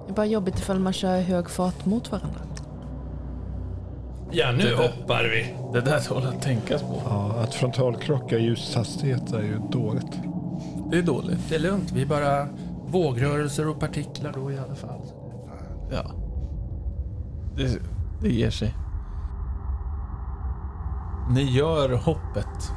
Det 0.07 0.12
är 0.12 0.15
bara 0.15 0.27
jobbigt 0.27 0.59
ifall 0.59 0.79
man 0.79 0.93
kör 0.93 1.21
hög 1.21 1.51
fart 1.51 1.87
mot 1.87 2.12
varandra. 2.12 2.41
Ja, 4.31 4.53
nu 4.53 4.59
Det- 4.65 4.77
hoppar 4.77 5.25
vi. 5.25 5.55
Det 5.73 5.81
där 5.81 6.01
tål 6.01 6.27
att 6.27 6.43
tänkas 6.43 6.83
på. 6.83 7.03
Ja, 7.05 7.35
att 7.43 7.55
frontalkrocka 7.55 8.39
i 8.39 8.43
ljushastighet 8.43 9.33
är 9.33 9.43
ju 9.43 9.59
dåligt. 9.71 10.19
Det 10.91 10.99
är 10.99 11.03
dåligt. 11.03 11.39
Det 11.49 11.55
är 11.55 11.59
lugnt. 11.59 11.93
Vi 11.93 12.03
är 12.03 12.07
bara 12.07 12.47
vågrörelser 12.87 13.69
och 13.69 13.81
partiklar 13.81 14.33
då 14.33 14.53
i 14.53 14.59
alla 14.59 14.75
fall. 14.75 15.01
Ja. 15.93 16.11
Det, 17.57 17.83
det 18.21 18.29
ger 18.29 18.51
sig. 18.51 18.75
Ni 21.31 21.43
gör 21.43 21.89
hoppet. 21.97 22.73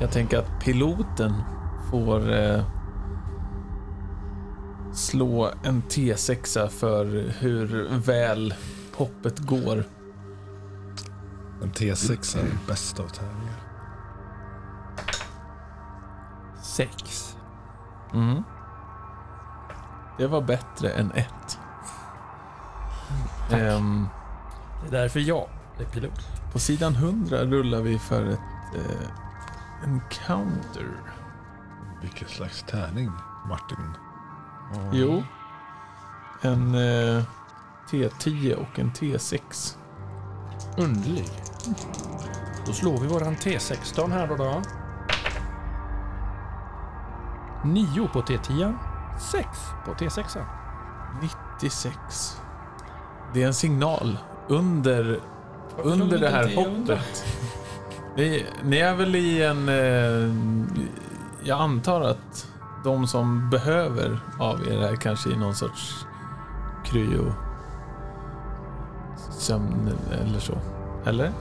Jag 0.00 0.10
tänker 0.10 0.38
att 0.38 0.60
piloten 0.60 1.32
får 1.90 2.32
eh, 2.32 2.64
slå 4.92 5.50
en 5.62 5.82
T6 5.82 6.68
för 6.68 7.32
hur 7.38 7.88
väl 7.98 8.54
hoppet 8.94 9.38
går. 9.38 9.84
En 11.62 11.72
T6 11.72 12.38
är 12.38 12.42
det 12.42 12.66
bästa 12.66 13.02
av 13.02 13.08
tävlingar. 13.08 13.60
Sex. 16.62 17.36
Mm. 18.14 18.42
Det 20.22 20.28
var 20.28 20.40
bättre 20.40 20.90
än 20.90 21.10
ett. 21.10 21.58
Ehm, 23.50 24.08
Det 24.82 24.96
är 24.96 25.00
därför 25.02 25.20
jag 25.20 25.48
är 25.78 25.84
pilot. 25.84 26.28
På 26.52 26.58
sidan 26.58 26.94
100 26.94 27.44
rullar 27.44 27.80
vi 27.80 27.98
för 27.98 28.26
ett 28.26 28.40
eh, 28.74 29.08
encounter. 29.84 30.86
Vilken 32.02 32.28
slags 32.28 32.62
tärning, 32.62 33.10
Martin. 33.48 33.94
Jo. 34.92 35.22
En 36.42 36.74
eh, 36.74 37.22
T10 37.90 38.54
och 38.54 38.78
en 38.78 38.92
T6. 38.92 39.76
Underlig. 40.78 41.30
Då 42.66 42.72
slår 42.72 42.98
vi 42.98 43.06
våran 43.06 43.36
T16 43.36 44.10
här 44.10 44.26
då. 44.26 44.36
då. 44.36 44.62
9 47.64 48.08
på 48.08 48.22
T10. 48.22 48.91
6 49.18 49.48
på 49.84 49.92
T6. 49.92 50.44
96. 51.22 52.36
Det 53.34 53.42
är 53.42 53.46
en 53.46 53.54
signal 53.54 54.18
under, 54.48 55.20
under 55.82 56.18
det 56.18 56.28
här 56.28 56.54
hoppet. 56.56 57.24
Ni, 58.16 58.46
ni 58.62 58.78
är 58.78 58.94
väl 58.94 59.14
i 59.14 59.42
en... 59.42 59.68
Eh, 59.68 60.34
jag 61.44 61.60
antar 61.60 62.00
att 62.00 62.46
de 62.84 63.06
som 63.06 63.50
behöver 63.50 64.20
av 64.38 64.68
er 64.68 64.82
är 64.82 64.96
kanske 64.96 65.30
i 65.30 65.36
någon 65.36 65.54
sorts 65.54 66.06
kryo 66.84 67.32
sömn 69.30 69.90
eller 70.12 70.38
så. 70.38 70.58
Eller? 71.04 71.32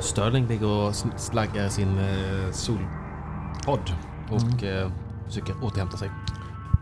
Sterling 0.00 0.46
ligger 0.46 0.66
och 0.66 0.94
slaggar 1.16 1.68
sin 1.68 1.98
eh, 1.98 2.50
solpodd 2.52 3.92
och 4.30 4.64
eh, 4.64 4.90
försöker 5.26 5.64
återhämta 5.64 5.96
sig. 5.96 6.10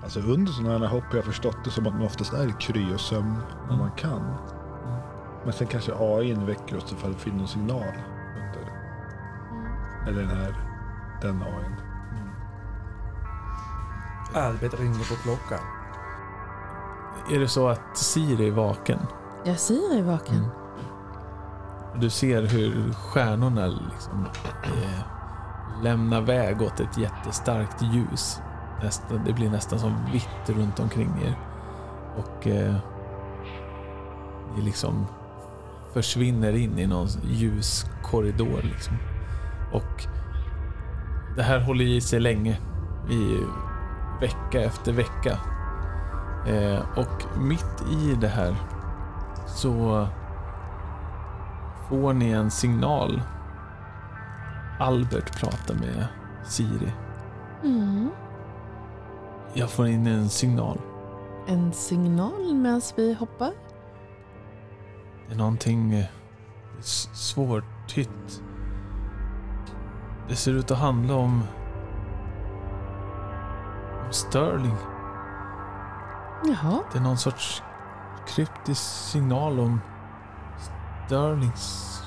Alltså 0.03 0.21
under 0.21 0.53
sådana 0.53 0.79
här 0.79 0.87
hopp 0.87 1.05
har 1.05 1.17
jag 1.17 1.25
förstått 1.25 1.57
det 1.65 1.71
som 1.71 1.87
att 1.87 1.95
man 1.95 2.03
oftast 2.03 2.33
är 2.33 2.49
i 2.49 2.55
kryosömn 2.61 3.37
om 3.71 3.79
man 3.79 3.91
kan. 3.91 4.35
Men 5.45 5.53
sen 5.53 5.67
kanske 5.67 5.93
AI 5.99 6.35
väcker 6.35 6.77
oss 6.77 6.93
ifall 6.93 7.13
det 7.13 7.19
finns 7.19 7.37
någon 7.37 7.49
signal 7.49 7.95
under. 8.37 8.73
Eller 10.09 10.23
den 10.23 10.37
här, 10.37 10.55
den 11.23 11.43
AIn. 11.43 11.77
Albert 14.35 14.81
ringer 14.81 14.99
på 14.99 15.15
klockan. 15.23 15.67
Är 17.31 17.39
det 17.39 17.49
så 17.49 17.69
att 17.69 17.97
Siri 17.97 18.49
är 18.49 18.53
vaken? 18.53 18.99
Jag 19.45 19.59
ser 19.59 19.99
i 19.99 20.03
vaken. 20.03 20.35
Mm. 20.35 20.51
Du 22.01 22.11
ser 22.11 22.43
hur 22.43 22.93
stjärnorna 22.93 23.67
liksom, 23.67 24.27
eh, 24.63 25.01
lämnar 25.83 26.21
väg 26.21 26.63
åt 26.63 26.81
ett 26.81 26.99
jättestarkt 26.99 27.83
ljus. 27.83 28.41
Nästa, 28.83 29.15
det 29.15 29.33
blir 29.33 29.51
nästan 29.51 29.79
som 29.79 30.05
vitt 30.13 30.57
runt 30.57 30.81
omkring 30.81 31.11
er. 31.25 31.35
Och 32.17 32.47
eh, 32.47 32.75
ni 34.57 34.63
liksom 34.63 35.07
försvinner 35.93 36.53
in 36.53 36.79
i 36.79 36.87
någon 36.87 37.09
ljus 37.25 37.87
korridor. 38.03 38.63
Liksom. 38.63 38.97
Och 39.73 40.07
det 41.37 41.43
här 41.43 41.61
håller 41.61 41.85
i 41.85 42.01
sig 42.01 42.21
länge. 42.21 42.59
I 43.11 43.37
vecka 44.21 44.61
efter 44.61 44.93
vecka. 44.93 45.39
Eh, 46.47 46.81
och 46.97 47.41
mitt 47.41 47.85
i 47.91 48.15
det 48.21 48.29
här 48.29 48.55
så 49.47 50.07
får 51.89 52.13
ni 52.13 52.31
en 52.31 52.51
signal. 52.51 53.23
Albert 54.79 55.41
pratar 55.41 55.75
med 55.75 56.07
Siri. 56.45 56.93
Mm. 57.65 58.11
Jag 59.55 59.71
får 59.71 59.87
in 59.87 60.07
en 60.07 60.29
signal. 60.29 60.79
En 61.47 61.73
signal 61.73 62.55
medan 62.55 62.81
vi 62.97 63.15
hoppar. 63.15 63.53
Det 65.29 65.35
är 65.35 65.39
någonting 65.39 65.93
eh, 65.95 66.07
svårtytt. 67.13 68.43
Det 70.29 70.37
ser 70.37 70.53
ut 70.53 70.71
att 70.71 70.79
handla 70.79 71.15
om... 71.15 71.43
om 74.07 74.13
Sterling. 74.13 74.77
Jaha. 76.45 76.83
Det 76.93 76.99
är 76.99 77.03
någon 77.03 77.19
sorts 77.19 77.63
kryptisk 78.29 78.83
signal 78.83 79.61
om 79.61 79.81
Sterlings 81.07 82.03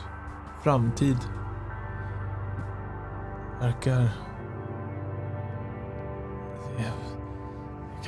framtid. 0.64 1.18
Verkar... 3.60 4.10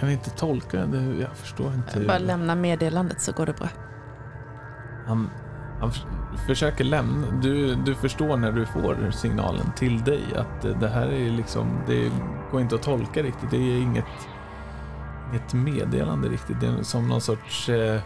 kan 0.06 0.12
inte 0.14 0.30
tolka 0.30 0.86
det. 0.86 1.16
Jag 1.22 1.30
förstår 1.38 1.74
inte. 1.74 2.00
Bara 2.00 2.18
lämna 2.18 2.56
meddelandet 2.56 3.22
så 3.22 3.32
går 3.32 3.46
det 3.46 3.54
bra. 3.54 3.68
Han, 5.08 5.30
han 5.80 5.92
försöker 6.48 6.84
lämna. 6.84 7.28
Du, 7.42 7.76
du 7.76 7.96
förstår 7.96 8.38
när 8.38 8.52
du 8.52 8.66
får 8.66 9.12
signalen 9.12 9.72
till 9.76 10.04
dig 10.04 10.22
att 10.36 10.80
det- 10.80 10.88
här 10.88 11.08
är 11.08 11.30
liksom, 11.32 11.68
det 11.88 12.12
går 12.52 12.62
inte 12.62 12.76
att 12.76 12.84
tolka 12.84 13.24
riktigt. 13.24 13.52
Det 13.52 13.58
är 13.58 13.82
inget, 13.82 14.06
inget 15.32 15.54
meddelande 15.54 16.28
riktigt. 16.28 16.60
Det 16.60 16.68
är 16.68 16.84
som 16.84 17.08
någon 17.08 17.22
sorts 17.22 17.70
eh, 17.70 18.02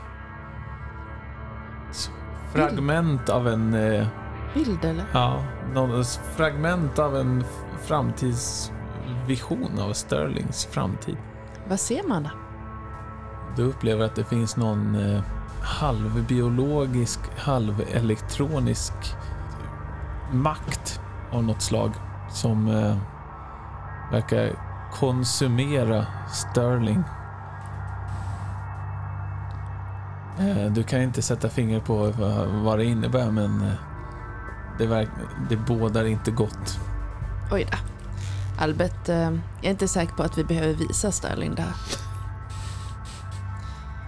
fragment 2.54 3.30
av 3.30 3.48
en, 3.48 3.74
eh, 3.74 4.08
Bild 4.54 4.86
eller? 4.86 5.04
ja, 5.14 5.44
någon 5.74 6.04
fragment 6.36 7.00
av 7.00 7.18
en 7.18 7.44
framtidsvision 7.82 9.80
av 9.80 9.94
Sterlings 9.94 10.66
framtid. 10.66 11.18
Vad 11.70 11.80
ser 11.80 12.08
man? 12.08 12.28
Du 13.56 13.64
upplever 13.64 14.06
att 14.06 14.16
det 14.16 14.24
finns 14.24 14.58
någon 14.58 14.96
eh, 14.96 15.22
halvbiologisk, 15.62 17.20
halvelektronisk 17.38 18.94
makt 20.32 21.02
av 21.32 21.44
något 21.44 21.62
slag 21.62 21.92
som 22.30 22.68
eh, 22.68 22.98
verkar 24.12 24.52
konsumera 24.94 26.06
Sterling. 26.32 27.04
Eh, 30.40 30.72
du 30.72 30.84
kan 30.84 31.02
inte 31.02 31.22
sätta 31.22 31.50
finger 31.50 31.80
på 31.80 31.96
vad, 31.96 32.48
vad 32.48 32.78
det 32.78 32.86
innebär 32.86 33.32
men 33.32 33.62
eh, 33.62 33.74
det, 34.78 34.86
verk, 34.86 35.10
det 35.50 35.58
bådar 35.58 36.06
inte 36.06 36.32
gott. 36.32 36.80
Oj 37.52 37.68
då. 37.72 37.99
Albert, 38.60 39.10
eh, 39.10 39.16
jag 39.16 39.42
är 39.62 39.70
inte 39.70 39.88
säker 39.88 40.14
på 40.14 40.24
att 40.24 40.38
vi 40.38 40.44
behöver 40.44 40.74
visa 40.74 41.12
Sterling 41.12 41.56
det 41.56 41.62
här. 41.62 41.74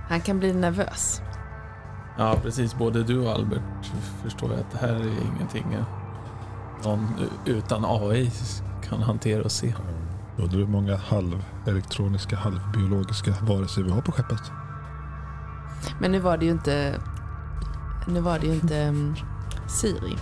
Han 0.10 0.22
kan 0.22 0.39
bli 0.39 0.53
nervös. 0.53 1.22
Ja, 2.17 2.38
precis. 2.41 2.75
Både 2.75 3.03
du 3.03 3.20
och 3.20 3.31
Albert 3.31 3.91
förstår 4.24 4.51
jag 4.51 4.60
att 4.60 4.72
det 4.72 4.77
här 4.77 4.93
är 4.93 5.36
ingenting 5.36 5.77
någon 6.84 7.08
utan 7.46 7.86
AI 7.86 8.31
kan 8.89 9.01
hantera 9.01 9.43
och 9.43 9.51
se. 9.51 9.74
Undrar 10.38 10.58
hur 10.58 10.67
många 10.67 10.96
halvelektroniska, 10.98 12.36
halvbiologiska 12.36 13.34
varelser 13.41 13.84
vi 13.84 13.91
har 13.91 14.01
på 14.01 14.12
skeppet. 14.12 14.51
Men 16.00 16.12
nu 16.12 16.20
var 16.20 16.38
det 16.38 16.46
ju 16.46 16.51
inte... 16.51 17.01
Nu 18.08 18.20
var 18.20 18.39
det 18.39 18.46
ju 18.46 18.53
inte 18.53 18.88
um, 18.88 19.15
Siri. 19.67 20.17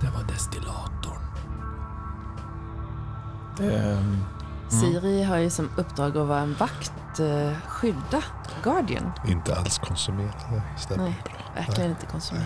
Det 0.00 0.10
var 0.16 0.24
destillatorn. 0.28 0.95
Ehm, 3.60 4.24
Siri 4.68 5.22
har 5.22 5.36
ju 5.36 5.50
som 5.50 5.70
uppdrag 5.76 6.16
att 6.16 6.26
vara 6.26 6.40
en 6.40 6.54
vakt, 6.54 7.20
eh, 7.20 7.52
skydda 7.68 8.22
Guardian. 8.62 9.12
Inte 9.28 9.56
alls 9.56 9.78
konsumerade. 9.78 10.62
Stämmer 10.78 11.04
Nej. 11.04 11.22
bra. 11.24 11.34
Verkligen 11.54 11.90
inte 11.90 12.06
konsumera. 12.06 12.44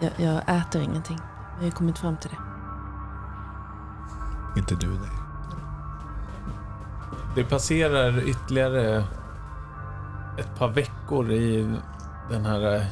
Jag, 0.00 0.10
jag 0.16 0.42
äter 0.58 0.82
ingenting. 0.82 1.18
Vi 1.54 1.58
har 1.58 1.64
ju 1.64 1.70
kommit 1.70 1.98
fram 1.98 2.16
till 2.16 2.30
det. 2.30 2.36
Inte 4.60 4.74
du, 4.74 4.88
nej. 4.88 5.10
det 7.34 7.44
passerar 7.44 8.28
ytterligare 8.28 9.04
ett 10.38 10.58
par 10.58 10.68
veckor 10.68 11.30
i 11.32 11.76
den 12.30 12.46
här 12.46 12.86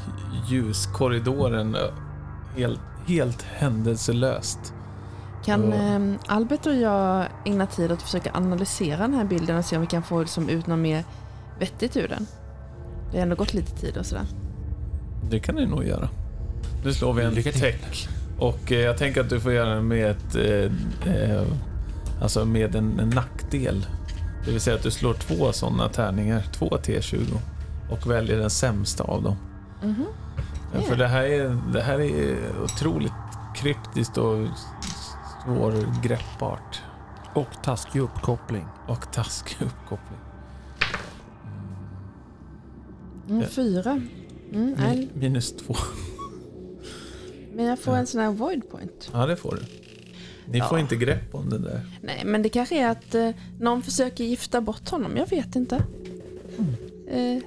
ljuskorridoren 0.46 1.76
helt, 2.56 2.80
helt 3.06 3.42
händelselöst. 3.42 4.74
Kan 5.44 5.72
eh, 5.72 6.20
Albert 6.26 6.66
och 6.66 6.74
jag 6.74 7.26
ägna 7.44 7.66
tid 7.66 7.92
åt 7.92 7.98
att 7.98 8.02
försöka 8.02 8.30
analysera 8.34 8.98
den 8.98 9.14
här 9.14 9.24
bilden 9.24 9.56
och 9.56 9.64
se 9.64 9.76
om 9.76 9.82
vi 9.82 9.88
kan 9.88 10.02
få 10.02 10.20
liksom 10.20 10.48
ut 10.48 10.66
något 10.66 10.78
mer 10.78 11.04
vettigt 11.58 11.96
ur 11.96 12.08
den? 12.08 12.26
Det 13.10 13.18
har 13.18 13.22
ändå 13.22 13.36
gått 13.36 13.54
lite 13.54 13.76
tid 13.80 13.96
och 13.96 14.06
sådär. 14.06 14.26
Det 15.30 15.40
kan 15.40 15.54
ni 15.54 15.66
nog 15.66 15.84
göra. 15.84 16.08
Nu 16.84 16.92
slår 16.92 17.12
vi 17.12 17.24
en 17.24 17.34
Lycka 17.34 17.52
tech. 17.52 18.08
Och 18.38 18.72
eh, 18.72 18.80
jag 18.80 18.98
tänker 18.98 19.20
att 19.20 19.30
du 19.30 19.40
får 19.40 19.52
göra 19.52 19.74
den 19.74 19.88
med 19.88 20.10
ett... 20.10 20.36
Eh, 20.36 21.14
eh, 21.14 21.42
alltså 22.22 22.44
med 22.44 22.74
en, 22.74 23.00
en 23.00 23.08
nackdel. 23.08 23.86
Det 24.44 24.50
vill 24.50 24.60
säga 24.60 24.76
att 24.76 24.82
du 24.82 24.90
slår 24.90 25.14
två 25.14 25.52
sådana 25.52 25.88
tärningar, 25.88 26.42
två 26.52 26.68
T20. 26.68 27.36
Och 27.90 28.10
väljer 28.10 28.38
den 28.38 28.50
sämsta 28.50 29.04
av 29.04 29.22
dem. 29.22 29.36
Mhm. 29.82 30.04
Ja, 30.74 30.80
För 30.80 30.96
det 30.96 31.06
här, 31.06 31.22
är, 31.22 31.58
det 31.72 31.80
här 31.80 32.00
är 32.00 32.36
otroligt 32.64 33.12
kryptiskt 33.54 34.18
och 34.18 34.46
svårgreppbart. 35.44 36.82
Och 37.34 37.62
taskig 37.62 38.00
uppkoppling. 38.00 38.64
Och 38.88 39.12
taskig 39.12 39.56
uppkoppling. 39.66 40.18
Mm, 43.28 43.40
Ja. 43.42 43.46
fyra. 43.48 43.90
Mm, 44.52 44.74
nej, 44.78 44.96
Mi- 45.14 45.18
Minus 45.18 45.56
två. 45.56 45.74
men 47.54 47.64
jag 47.64 47.78
får 47.78 47.96
en 47.96 48.06
sån 48.06 48.20
här 48.20 48.30
void 48.30 48.70
point. 48.70 49.10
Ja, 49.12 49.26
det 49.26 49.36
får 49.36 49.54
du. 49.60 49.62
Ni 50.52 50.58
Ja. 50.58 50.64
får 50.68 50.78
inte 50.78 50.96
grepp 50.96 51.34
om 51.34 51.50
det 51.50 51.58
där. 51.58 51.80
Nej, 52.02 52.22
men 52.24 52.42
det 52.42 52.48
kanske 52.48 52.80
är 52.82 52.88
att 52.90 53.14
eh, 53.14 53.30
någon 53.60 53.82
försöker 53.82 54.24
gifta 54.24 54.60
bort 54.60 54.88
honom. 54.88 55.16
Jag 55.16 55.30
vet 55.30 55.56
inte. 55.56 55.76
Eh, 57.08 57.42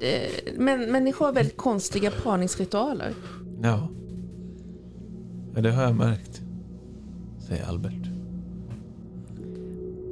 det, 0.00 0.28
men 0.56 0.92
människor 0.92 1.26
har 1.26 1.32
väldigt 1.32 1.56
konstiga 1.56 2.10
parningsritualer. 2.10 3.14
Ja. 3.62 3.88
ja, 5.54 5.60
det 5.60 5.72
har 5.72 5.82
jag 5.82 5.94
märkt. 5.94 6.40
Säger 7.48 7.68
Albert. 7.68 8.10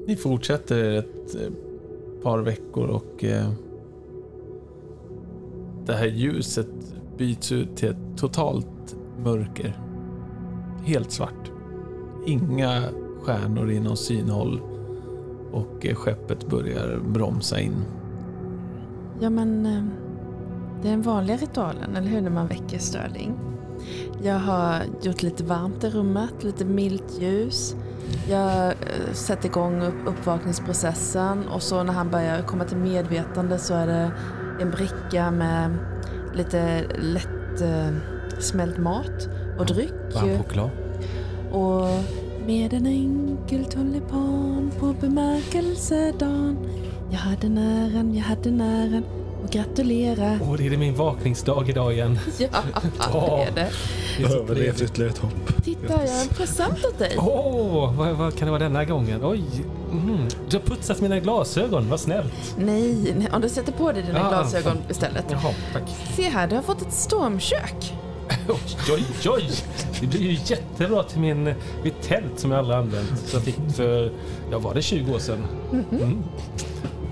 Ni 0.07 0.16
fortsätter 0.16 0.92
ett 0.92 1.35
eh, 1.35 1.53
par 2.23 2.38
veckor 2.38 2.87
och 2.87 3.25
eh, 3.25 3.51
det 5.87 5.92
här 5.92 6.07
ljuset 6.07 6.68
byts 7.18 7.53
ut 7.53 7.77
till 7.77 7.88
ett 7.88 8.16
totalt 8.16 8.97
mörker. 9.25 9.81
Helt 10.85 11.11
svart. 11.11 11.51
Inga 12.27 12.83
stjärnor 13.23 13.71
inom 13.71 13.97
synhåll 13.97 14.61
och 15.53 15.87
eh, 15.87 15.95
skeppet 15.95 16.49
börjar 16.49 17.01
bromsa 17.09 17.61
in. 17.61 17.85
Ja, 19.21 19.31
men 19.31 19.62
det 20.83 20.88
är 20.88 20.92
den 20.92 21.03
vanliga 21.03 21.37
ritualen, 21.37 21.97
eller 21.97 22.09
hur? 22.09 22.21
När 22.21 22.31
man 22.31 22.47
väcker 22.47 22.79
Sterling. 22.79 23.51
Jag 24.23 24.38
har 24.38 24.83
gjort 25.03 25.23
lite 25.23 25.45
varmt 25.45 25.85
i 25.85 25.90
rummet, 25.90 26.45
lite 26.45 26.64
milt 26.64 27.21
ljus. 27.21 27.75
Jag 28.29 28.66
eh, 28.66 29.12
sätter 29.12 29.47
igång 29.47 29.83
upp, 29.83 29.95
uppvakningsprocessen 30.07 31.49
och 31.49 31.62
så 31.62 31.83
när 31.83 31.92
han 31.92 32.11
börjar 32.11 32.42
komma 32.42 32.64
till 32.64 32.77
medvetande 32.77 33.59
så 33.59 33.75
är 33.75 33.87
det 33.87 34.12
en 34.61 34.71
bricka 34.71 35.31
med 35.31 35.77
lite 36.35 36.85
lätt 36.99 37.61
eh, 37.61 37.95
smält 38.38 38.79
mat 38.79 39.29
och 39.59 39.66
dryck. 39.66 39.92
Varm 40.14 40.38
choklad. 40.38 40.71
Och 41.53 41.87
med 42.47 42.73
en 42.73 42.87
enkel 42.87 43.64
tulipan 43.64 44.71
på 44.79 44.95
bemärkelsedagen 45.01 46.59
Jag 47.11 47.18
hade 47.18 47.49
näran, 47.49 48.14
jag 48.14 48.25
hade 48.25 48.51
näran 48.51 49.05
och 49.52 49.58
gratulera 49.66 50.38
Åh, 50.42 50.56
det 50.56 50.66
är 50.66 50.76
min 50.76 50.94
vakningsdag 50.94 51.68
idag 51.70 51.92
igen. 51.92 52.18
Ja, 52.38 53.44
det 53.44 53.50
är 53.50 53.54
det. 53.54 53.70
Det 54.18 54.24
Överlevt 54.24 54.46
trevligt. 54.56 54.82
ytterligare 54.82 55.10
ett 55.12 55.18
hopp. 55.18 55.64
Titta, 55.64 55.82
jag 55.88 56.12
har 56.12 56.22
en 56.22 56.28
present 56.28 56.84
åt 56.84 56.98
dig. 56.98 57.16
Åh, 57.18 57.94
vad, 57.94 58.16
vad 58.16 58.36
kan 58.36 58.46
det 58.46 58.52
vara 58.52 58.62
denna 58.62 58.84
gången? 58.84 59.20
Oj, 59.24 59.42
mm. 59.90 60.18
du 60.48 60.56
har 60.56 60.64
putsat 60.64 61.00
mina 61.00 61.18
glasögon, 61.20 61.88
vad 61.88 62.00
snällt. 62.00 62.54
Nej, 62.58 63.14
nej, 63.18 63.28
om 63.32 63.40
du 63.40 63.48
sätter 63.48 63.72
på 63.72 63.92
dig 63.92 64.02
dina 64.02 64.26
Ah. 64.26 64.28
glasögon 64.28 64.76
istället. 64.90 65.24
Jaha, 65.30 65.54
tack. 65.72 65.82
Se 66.16 66.28
här, 66.28 66.46
du 66.46 66.54
har 66.54 66.62
fått 66.62 66.82
ett 66.82 66.92
stormkök. 66.92 67.94
Oj, 68.48 68.56
oj, 68.90 69.30
oj! 69.30 69.50
Det 70.00 70.06
blir 70.06 70.20
ju 70.20 70.38
jättebra 70.46 71.02
till 71.02 71.20
min, 71.20 71.54
mitt 71.84 72.02
tält 72.02 72.40
som 72.40 72.50
jag 72.50 72.58
aldrig 72.58 72.78
använt. 72.78 73.18
Så 73.26 73.36
jag 73.36 73.42
fick 73.44 73.56
för, 73.76 74.12
ja 74.50 74.58
var 74.58 74.74
det 74.74 74.82
20 74.82 75.14
år 75.14 75.18
sedan? 75.18 75.46
Mm. 75.72 76.22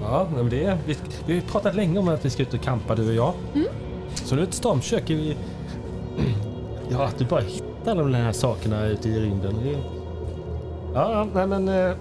Ja, 0.03 0.27
men 0.35 0.49
det, 0.49 0.79
vi, 0.87 0.97
vi 1.27 1.33
har 1.33 1.41
ju 1.41 1.47
pratat 1.47 1.75
länge 1.75 1.99
om 1.99 2.09
att 2.09 2.25
vi 2.25 2.31
ska 2.31 2.43
ut 2.43 2.55
och 2.55 2.61
campa 2.61 2.95
du 2.95 3.09
och 3.09 3.15
jag. 3.15 3.33
Så 4.15 4.35
nu 4.35 4.41
är 4.41 4.47
ett 4.47 4.55
stormkök. 4.55 5.11
Vi, 5.11 5.37
ja, 6.89 7.05
att 7.05 7.19
du 7.19 7.25
bara 7.25 7.41
hittar 7.41 7.95
de 7.95 8.15
här 8.15 8.33
sakerna 8.33 8.87
ute 8.87 9.09
i 9.09 9.21
rymden. 9.21 9.55
Det, 9.65 9.79
ja, 10.95 11.13
ja, 11.13 11.27
nej 11.35 11.47
men... 11.47 11.69
Eh, 11.69 11.97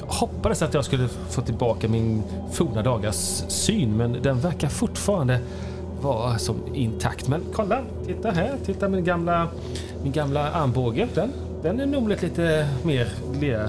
jag 0.00 0.06
hoppades 0.06 0.62
att 0.62 0.74
jag 0.74 0.84
skulle 0.84 1.08
få 1.08 1.42
tillbaka 1.42 1.88
min 1.88 2.22
forna 2.52 2.82
dagars 2.82 3.44
syn, 3.48 3.96
men 3.96 4.22
den 4.22 4.40
verkar 4.40 4.68
fortfarande 4.68 5.40
vara 6.00 6.38
som 6.38 6.56
intakt. 6.74 7.28
Men 7.28 7.42
kolla, 7.52 7.80
titta 8.06 8.30
här. 8.30 8.56
Titta 8.66 8.88
min 8.88 9.04
gamla, 9.04 9.48
min 10.02 10.12
gamla 10.12 10.50
armbåge. 10.50 11.08
Den, 11.14 11.32
den 11.62 11.80
är 11.80 11.86
nog 11.86 12.08
lite 12.08 12.68
mer 12.82 13.08
lera. 13.40 13.68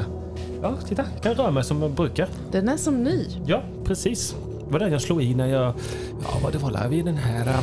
Ja, 0.61 0.73
titta. 0.87 1.03
Jag 1.13 1.23
kan 1.23 1.33
röra 1.33 1.51
mig 1.51 1.63
som 1.63 1.81
jag 1.81 1.91
brukar. 1.91 2.27
Den 2.51 2.69
är 2.69 2.77
som 2.77 3.03
ny. 3.03 3.25
Ja, 3.45 3.61
precis. 3.83 4.35
Det 4.67 4.71
var 4.73 4.79
den 4.79 4.91
jag 4.91 5.01
slog 5.01 5.23
i 5.23 5.35
när 5.35 5.47
jag... 5.47 5.73
Ja, 6.23 6.39
vad 6.43 6.51
det 6.51 6.57
var 6.57 6.87
vid 6.87 7.05
den 7.05 7.15
här 7.17 7.47
uh, 7.47 7.59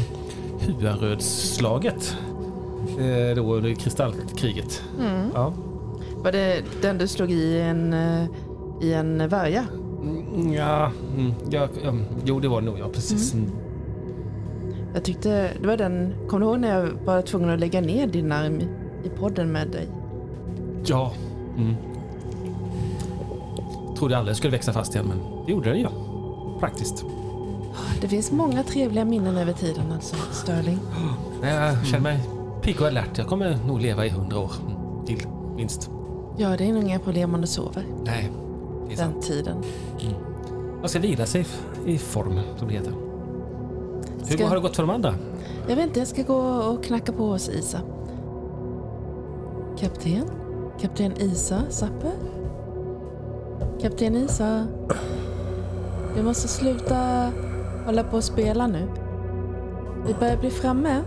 Huarödsslaget. 0.80 2.16
Eh, 2.98 3.36
då 3.36 3.54
under 3.54 3.74
kristallkriget. 3.74 4.82
Mm. 5.00 5.30
Ja. 5.34 5.52
Var 6.16 6.32
det 6.32 6.62
den 6.82 6.98
du 6.98 7.08
slog 7.08 7.30
i 7.30 7.60
en, 7.60 7.92
eh, 7.92 8.24
i 8.82 8.92
en 8.92 9.28
värja? 9.28 9.64
Mm, 10.02 10.52
ja, 10.52 10.90
mm, 11.16 11.32
ja, 11.50 11.68
ja, 11.84 11.92
jo 12.24 12.40
det 12.40 12.48
var 12.48 12.60
det 12.60 12.66
nog 12.66 12.78
ja, 12.78 12.88
precis. 12.94 13.34
Mm. 13.34 13.50
Jag 14.94 15.04
tyckte 15.04 15.50
det 15.60 15.66
var 15.66 15.76
den, 15.76 16.14
kommer 16.28 16.46
du 16.46 16.52
ihåg 16.52 16.60
när 16.60 16.80
jag 16.80 16.88
var 17.04 17.22
tvungen 17.22 17.50
att 17.50 17.60
lägga 17.60 17.80
ner 17.80 18.06
din 18.06 18.32
arm 18.32 18.60
i- 18.60 18.68
i 19.06 19.08
podden 19.08 19.52
med 19.52 19.68
dig? 19.68 19.88
Ja. 20.84 21.12
Mm. 21.56 21.74
Trodde 23.98 24.18
aldrig 24.18 24.30
jag 24.30 24.36
skulle 24.36 24.50
växa 24.50 24.72
fast 24.72 24.94
igen, 24.94 25.06
men 25.08 25.18
det 25.46 25.52
gjorde 25.52 25.70
den 25.70 25.78
ju. 25.78 25.86
Praktiskt. 26.60 27.04
Det 28.00 28.08
finns 28.08 28.32
många 28.32 28.62
trevliga 28.62 29.04
minnen 29.04 29.36
över 29.36 29.52
tiden 29.52 29.92
alltså, 29.92 30.16
Sterling. 30.32 30.78
Jag 31.42 31.86
känner 31.86 32.02
mig 32.02 32.20
pigg 32.62 32.80
och 32.80 32.86
alert. 32.86 33.18
Jag 33.18 33.26
kommer 33.26 33.58
nog 33.66 33.80
leva 33.80 34.06
i 34.06 34.08
hundra 34.08 34.38
år 34.38 34.52
mm, 34.66 35.06
till, 35.06 35.26
minst. 35.56 35.90
Ja, 36.36 36.56
det 36.56 36.64
är 36.64 36.72
nog 36.72 36.82
inga 36.82 36.98
problem 36.98 37.34
om 37.34 37.40
du 37.40 37.46
sover 37.46 37.84
Nej, 38.04 38.30
det 38.86 38.92
är 38.92 38.96
sant. 38.96 39.14
den 39.14 39.22
tiden. 39.22 39.56
Man 40.80 40.88
ska 40.88 40.98
vila 40.98 41.26
sig 41.26 41.46
i 41.86 41.98
form, 41.98 42.40
som 42.58 42.68
det 42.68 42.74
heter. 42.74 42.92
Hur 44.26 44.36
Ska- 44.36 44.48
har 44.48 44.54
det 44.54 44.60
gått 44.60 44.76
för 44.76 44.82
de 44.82 44.90
andra? 44.90 45.14
Jag 45.68 45.76
vet 45.76 45.86
inte, 45.86 45.98
jag 45.98 46.08
ska 46.08 46.22
gå 46.22 46.36
och 46.40 46.84
knacka 46.84 47.12
på 47.12 47.26
hos 47.26 47.48
Isa. 47.48 47.80
Kapten? 49.78 50.24
Kapten 50.80 51.12
Isa 51.20 51.62
Zappe? 51.68 52.12
Kapten 53.80 54.16
Isa? 54.16 54.66
Vi 56.14 56.22
måste 56.22 56.48
sluta 56.48 57.30
hålla 57.86 58.04
på 58.04 58.16
och 58.16 58.24
spela 58.24 58.66
nu. 58.66 58.88
Vi 60.06 60.14
börjar 60.14 60.36
bli 60.36 60.50
framme. 60.50 61.02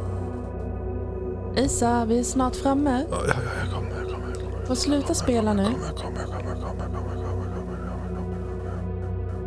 Isa, 1.56 2.06
vi 2.06 2.20
är 2.20 2.24
snart 2.24 2.56
framme. 2.56 3.06
Ja, 3.12 3.18
ja, 3.28 3.34
ja, 3.34 3.52
jag 3.64 3.74
kommer, 3.74 3.90
jag 3.90 4.10
kommer, 4.10 4.30
jag 4.30 4.52
kommer. 4.52 4.66
Får 4.66 4.76
sluta 4.76 5.14
spela 5.14 5.54
nu. 5.54 5.66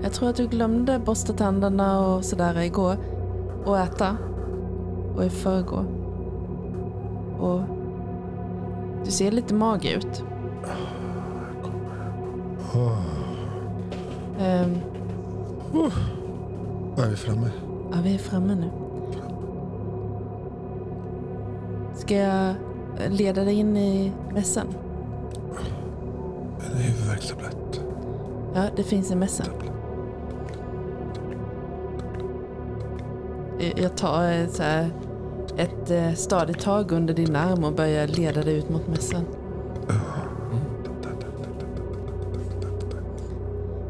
Jag 0.03 0.13
tror 0.13 0.29
att 0.29 0.37
du 0.37 0.47
glömde 0.47 0.99
borsta 0.99 1.33
tänderna 1.33 2.07
och 2.07 2.25
sådär 2.25 2.61
igår. 2.61 2.97
Och 3.65 3.79
äta. 3.79 4.17
Och 5.17 5.25
i 5.25 5.31
förrgår. 5.31 5.85
Och 7.41 7.61
du 9.05 9.11
ser 9.11 9.31
lite 9.33 9.55
mag 9.55 9.85
ut. 9.85 10.25
Var 16.97 17.05
är 17.05 17.11
vi 17.11 17.17
framme? 17.17 17.51
ja, 17.91 17.97
vi 18.05 18.15
är 18.15 18.19
framme 18.19 18.55
nu. 18.55 18.71
Ska 21.95 22.15
jag 22.15 22.55
leda 23.11 23.45
dig 23.45 23.55
in 23.55 23.77
i 23.77 24.13
mässan? 24.35 24.67
En 26.71 26.77
huvudvärkstablett. 26.77 27.81
Ja, 28.55 28.63
det 28.77 28.83
finns 28.83 29.11
i 29.11 29.15
mässan. 29.15 29.47
Jag 33.77 33.97
tar 33.97 34.47
så 34.49 34.63
här, 34.63 34.91
ett 35.57 35.91
eh, 35.91 36.13
stadigt 36.13 36.61
tag 36.61 36.93
under 36.93 37.15
din 37.15 37.37
arm 37.37 37.65
och 37.65 37.73
börjar 37.73 38.07
leda 38.07 38.43
dig 38.43 38.59
ut 38.59 38.71
mot 38.71 38.89
mässan. 38.89 39.25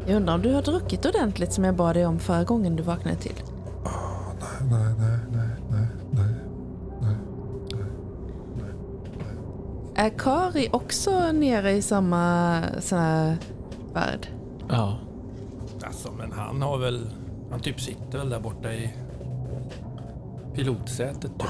Jag 0.07 0.15
undrar 0.15 0.33
om 0.35 0.41
du 0.41 0.53
har 0.53 0.61
druckit 0.61 1.05
ordentligt 1.05 1.53
som 1.53 1.63
jag 1.63 1.75
bad 1.75 1.95
dig 1.95 2.05
om 2.05 2.19
förra 2.19 2.43
gången 2.43 2.75
du 2.75 2.83
vaknade 2.83 3.17
till. 3.17 3.35
Nej, 4.61 4.93
nej, 4.99 5.17
nej, 5.31 5.49
nej, 5.69 5.87
nej, 6.11 6.35
nej. 7.01 7.15
Är 9.95 10.09
Kari 10.09 10.69
också 10.71 11.31
nere 11.31 11.71
i 11.71 11.81
samma 11.81 12.61
sån 12.79 12.99
här 12.99 13.37
värld? 13.93 14.27
Ja. 14.69 14.97
Alltså, 15.83 16.11
men 16.11 16.31
han 16.31 16.61
har 16.61 16.77
väl... 16.77 17.09
Han 17.51 17.59
typ 17.59 17.81
sitter 17.81 18.17
väl 18.17 18.29
där 18.29 18.39
borta 18.39 18.73
i 18.73 18.93
pilotsätet 20.53 21.31
typ. 21.39 21.49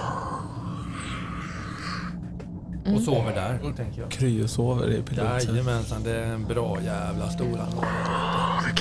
Och 2.93 3.01
sover 3.01 3.35
där, 3.35 3.59
tänker 3.75 4.01
jag. 4.01 4.11
Kryosover 4.11 4.89
i 4.91 5.01
piloten. 5.01 5.55
Jajamensan, 5.55 6.03
det 6.03 6.11
är 6.11 6.33
en 6.33 6.45
bra 6.45 6.81
jävla 6.81 7.29
stor 7.29 7.45
anordning. 7.45 7.83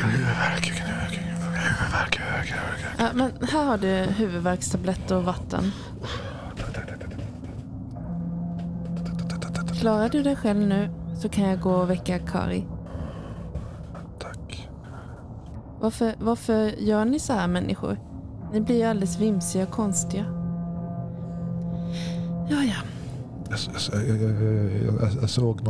Huvudvärk, 0.02 0.70
huvudvärk, 0.70 1.20
huvudvärk, 1.54 2.20
huvudvärk. 2.20 2.94
Ja, 2.98 3.08
men 3.14 3.32
här 3.48 3.64
har 3.64 3.78
du 3.78 3.88
huvudvärkstablett 3.88 5.10
och 5.10 5.24
vatten. 5.24 5.72
Klarar 9.80 10.08
du 10.08 10.22
dig 10.22 10.36
själv 10.36 10.60
nu 10.60 10.90
så 11.22 11.28
kan 11.28 11.44
jag 11.44 11.60
gå 11.60 11.70
och 11.70 11.90
väcka 11.90 12.18
Kari. 12.18 12.66
Tack. 14.18 14.68
Varför, 15.80 16.14
varför 16.18 16.66
gör 16.66 17.04
ni 17.04 17.18
så 17.18 17.32
här 17.32 17.48
människor? 17.48 17.98
Ni 18.52 18.60
blir 18.60 18.76
ju 18.76 18.84
alldeles 18.84 19.18
vimsiga 19.18 19.62
och 19.64 19.70
konstiga. 19.70 20.24
Ja, 22.50 22.62
ja. 22.62 22.74
Jag 25.20 25.30
såg 25.30 25.62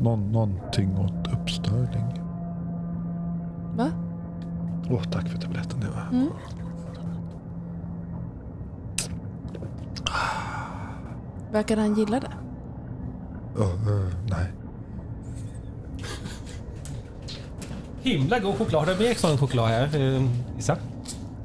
någonting 0.00 0.98
åt 0.98 1.32
uppstörning. 1.32 2.20
Va? 3.76 3.90
Åh, 4.90 5.02
tack 5.02 5.28
för 5.28 5.38
tabletten. 5.38 5.80
Det 5.80 5.86
var... 5.86 6.30
Verkar 11.52 11.76
han 11.76 11.94
gilla 11.94 12.20
det? 12.20 12.32
Nej. 14.30 14.52
Himla 18.02 18.38
god 18.38 18.58
choklad. 18.58 18.86
Det 18.86 18.94
blir 18.96 19.10
extra 19.10 19.36
choklad 19.36 19.68
här, 19.68 19.88
Isak. 20.58 20.78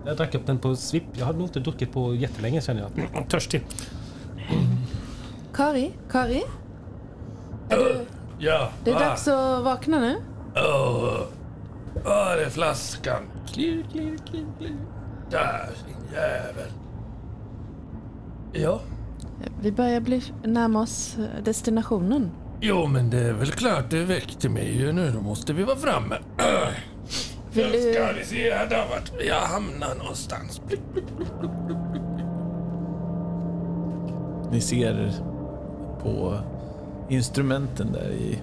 Jag 0.06 0.18
drack 0.18 0.36
upp 0.36 0.46
den 0.46 0.60
på 0.60 0.76
svipp. 0.76 1.04
Jag 1.14 1.26
har 1.26 1.34
nog 1.34 1.42
inte 1.42 1.60
druckit 1.60 1.92
på 1.94 2.16
jättelänge 2.16 2.62
känner 2.62 2.82
jag. 2.82 3.30
Törstig. 3.30 3.66
Kari? 5.54 5.92
Kari? 6.12 6.44
Är 7.70 7.78
du, 7.78 8.06
Ja, 8.40 8.70
det 8.84 8.92
är 8.92 9.00
dags 9.00 9.28
att 9.28 9.64
vakna 9.64 10.00
nu. 10.00 10.16
Åh, 10.56 11.18
var 12.06 12.38
är 12.38 12.50
flaskan? 12.50 13.24
Klirr, 13.48 13.86
klirr, 13.92 14.18
klirr, 14.30 14.46
klirr. 14.60 14.78
Där, 15.32 15.70
din 15.88 16.14
jävel. 16.14 16.70
Ja, 18.54 18.80
Vi 19.62 19.72
börjar 19.72 20.00
bli 20.02 20.24
närma 20.44 20.82
oss 20.82 21.18
eh, 21.18 21.44
destinationen. 21.44 22.32
jo 22.62 22.86
men 22.88 23.10
det 23.10 23.20
är 23.20 23.34
väl 23.34 23.52
klart 23.52 23.90
det 23.90 24.04
väckte 24.04 24.50
mig 24.50 24.78
ju 24.78 24.92
nu. 24.92 25.12
Då 25.12 25.22
måste 25.22 25.54
vi 25.54 25.64
vara 25.64 25.76
framme. 25.78 26.16
Vill 27.56 27.72
Nu 27.72 27.94
ska 27.94 28.08
du, 28.08 28.20
vi 28.20 28.26
se 28.26 28.54
här 28.54 28.70
då 28.70 28.76
vart 28.90 29.12
jag 29.28 29.42
hamnar 29.42 29.96
någonstans. 29.96 30.62
Ni 34.52 34.62
ser 34.62 35.14
på 36.02 36.40
instrumenten 37.10 37.92
där 37.92 38.10
i, 38.12 38.40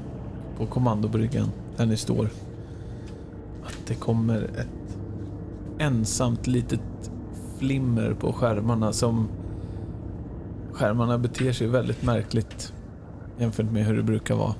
på 0.58 0.66
kommandobryggan 0.66 1.52
där 1.76 1.86
ni 1.86 1.96
står 1.96 2.28
att 3.64 3.86
det 3.86 3.94
kommer 3.94 4.42
ett 4.42 4.98
ensamt 5.78 6.46
litet 6.46 6.80
flimmer 7.58 8.14
på 8.14 8.32
skärmarna 8.32 8.92
som 8.92 9.28
skärmarna 10.72 11.18
beter 11.18 11.52
sig 11.52 11.66
väldigt 11.66 12.02
märkligt 12.02 12.72
jämfört 13.38 13.70
med 13.70 13.86
hur 13.86 13.96
det 13.96 14.02
brukar 14.02 14.34
vara 14.34 14.54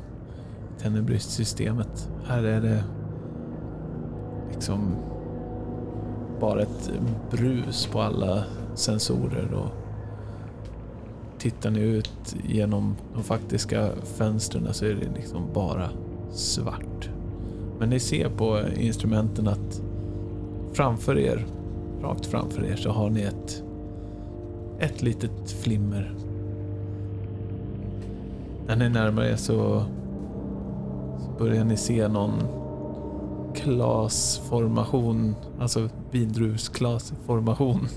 i 0.79 0.83
Tenebrist-systemet. 0.83 2.11
Här 2.27 2.43
är 2.43 2.61
det 2.61 2.85
liksom 4.63 4.97
bara 6.41 6.63
ett 6.63 6.93
brus 7.31 7.87
på 7.87 8.01
alla 8.01 8.45
sensorer 8.75 9.55
och 9.55 9.71
tittar 11.39 11.71
ni 11.71 11.81
ut 11.81 12.37
genom 12.45 12.97
de 13.15 13.23
faktiska 13.23 13.89
fönstren 14.05 14.75
så 14.75 14.85
är 14.85 14.95
det 14.95 15.09
liksom 15.15 15.43
bara 15.55 15.89
svart. 16.31 17.11
Men 17.79 17.91
ni 17.91 18.01
ser 18.01 18.29
på 18.29 18.61
instrumenten 18.77 19.49
att 19.49 19.83
framför 20.73 21.19
er, 21.19 21.47
rakt 22.03 22.27
framför 22.27 22.65
er, 22.65 22.77
så 22.77 22.91
har 22.91 23.11
ni 23.11 23.23
ett, 23.23 23.63
ett 24.79 25.03
litet 25.03 25.51
flimmer. 25.51 26.15
När 28.67 28.77
ni 28.77 28.89
närmar 28.89 29.23
er 29.23 29.37
så, 29.37 29.85
så 31.19 31.31
börjar 31.39 31.65
ni 31.65 31.77
se 31.77 32.09
någon 32.09 32.62
klasformation, 33.63 35.35
alltså 35.61 35.89
vindruvsklasformation. 36.11 37.89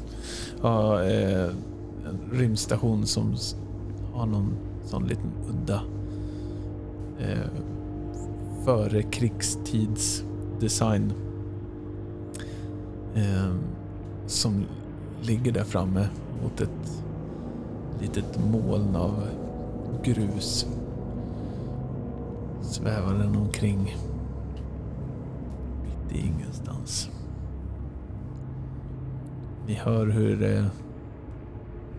Ja, 0.61 1.03
eh, 1.03 1.49
en 2.05 2.19
rymdstation 2.31 3.05
som 3.05 3.35
har 4.13 4.25
någon 4.25 4.55
sån 4.83 5.07
liten 5.07 5.31
udda 5.49 5.81
eh, 7.19 7.47
före 8.65 9.03
krigstidsdesign. 9.03 11.13
Eh, 13.15 13.53
som 14.27 14.65
ligger 15.21 15.51
där 15.51 15.63
framme 15.63 16.07
mot 16.43 16.61
ett 16.61 17.03
litet 18.01 18.39
moln 18.51 18.95
av 18.95 19.27
grus. 20.03 20.67
Svävar 22.61 23.13
den 23.13 23.35
omkring 23.35 23.95
ingenstans. 26.17 27.09
Ni 29.67 29.73
hör 29.73 30.07
hur 30.07 30.37
det 30.37 30.69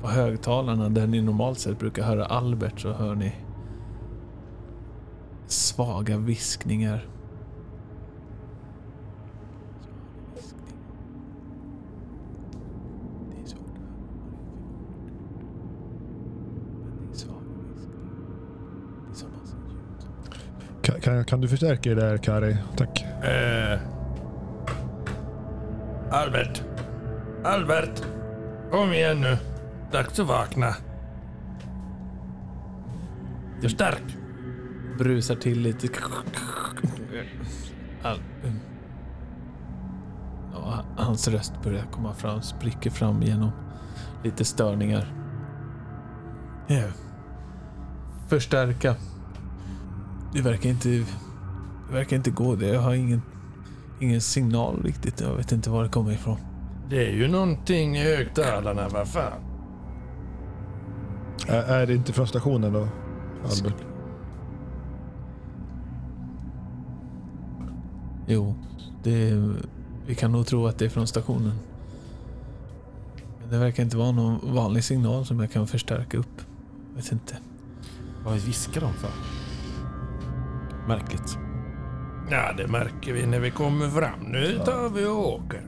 på 0.02 0.08
högtalarna 0.08 0.88
där 0.88 1.06
ni 1.06 1.22
normalt 1.22 1.58
sett 1.58 1.78
brukar 1.78 2.02
höra 2.02 2.26
Albert 2.26 2.80
så 2.80 2.92
hör 2.92 3.14
ni 3.14 3.32
svaga 5.46 6.18
viskningar. 6.18 7.06
Kan, 20.82 21.00
kan, 21.00 21.24
kan 21.24 21.40
du 21.40 21.48
förstärka 21.48 21.90
det 21.90 22.00
där 22.00 22.16
Kari? 22.16 22.56
Tack. 22.76 23.02
Eh, 23.02 23.95
Albert. 26.16 26.62
Albert. 27.44 28.02
Kom 28.70 28.92
igen 28.92 29.20
nu. 29.20 29.38
Dags 29.92 30.20
att 30.20 30.26
vakna. 30.26 30.74
Du 33.60 33.66
är 33.66 33.70
stark. 33.70 34.02
brusar 34.98 35.34
till 35.34 35.60
lite. 35.60 35.88
All, 38.02 38.18
ja, 40.52 40.84
hans 40.96 41.28
röst 41.28 41.52
börjar 41.62 41.84
komma 41.92 42.14
fram, 42.14 42.42
spricker 42.42 42.90
fram 42.90 43.22
genom 43.22 43.50
lite 44.24 44.44
störningar. 44.44 45.12
Ja. 46.66 46.82
Förstärka. 48.28 48.94
Det 50.32 50.40
verkar 50.40 50.70
inte, 50.70 50.88
det 50.88 51.06
verkar 51.92 52.16
inte 52.16 52.30
gå 52.30 52.56
det. 52.56 52.66
Jag 52.66 52.80
har 52.80 52.94
ingen, 52.94 53.22
ingen 54.00 54.20
signal 54.20 54.82
riktigt. 54.82 55.20
Jag 55.20 55.34
vet 55.34 55.52
inte 55.52 55.70
var 55.70 55.82
det 55.82 55.88
kommer 55.88 56.12
ifrån. 56.12 56.38
Det 56.90 57.06
är 57.06 57.12
ju 57.12 57.28
någonting 57.28 57.96
i 57.96 58.16
högtalarna, 58.16 58.88
vad 58.88 59.08
fan. 59.08 59.40
Är, 61.48 61.62
är 61.62 61.86
det 61.86 61.94
inte 61.94 62.12
från 62.12 62.26
stationen 62.26 62.72
då? 62.72 62.88
Albert? 63.42 63.84
Jo, 68.26 68.54
det, 69.02 69.32
vi 70.06 70.14
kan 70.14 70.32
nog 70.32 70.46
tro 70.46 70.66
att 70.66 70.78
det 70.78 70.84
är 70.84 70.88
från 70.88 71.06
stationen. 71.06 71.52
Men 73.40 73.50
det 73.50 73.58
verkar 73.58 73.82
inte 73.82 73.96
vara 73.96 74.12
någon 74.12 74.54
vanlig 74.54 74.84
signal 74.84 75.26
som 75.26 75.40
jag 75.40 75.52
kan 75.52 75.66
förstärka 75.66 76.18
upp. 76.18 76.42
Vet 76.96 77.12
inte. 77.12 77.36
Vad 78.24 78.34
viskar 78.34 78.80
de 78.80 78.92
för? 78.92 79.10
Märkligt. 80.88 81.45
Ja, 82.30 82.52
det 82.56 82.66
märker 82.66 83.12
vi 83.12 83.26
när 83.26 83.38
vi 83.40 83.50
kommer 83.50 83.88
fram. 83.88 84.20
Nu 84.20 84.58
tar 84.64 84.88
vi 84.94 85.06
och 85.06 85.28
åker. 85.34 85.60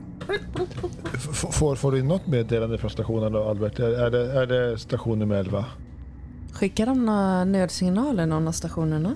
F- 1.13 1.45
Får, 1.51 1.75
får 1.75 1.91
du 1.91 2.03
något 2.03 2.27
meddelande 2.27 2.77
från 2.77 2.89
stationen 2.89 3.31
då 3.31 3.43
Albert? 3.43 3.79
Är, 3.79 3.89
är, 4.05 4.09
det, 4.11 4.31
är 4.41 4.45
det 4.47 4.77
station 4.77 5.19
nummer 5.19 5.35
11? 5.35 5.65
Skickar 6.53 6.85
de 6.85 7.05
några 7.05 7.43
nödsignaler 7.45 8.25
någon 8.25 8.47
av 8.47 8.51
stationerna? 8.51 9.15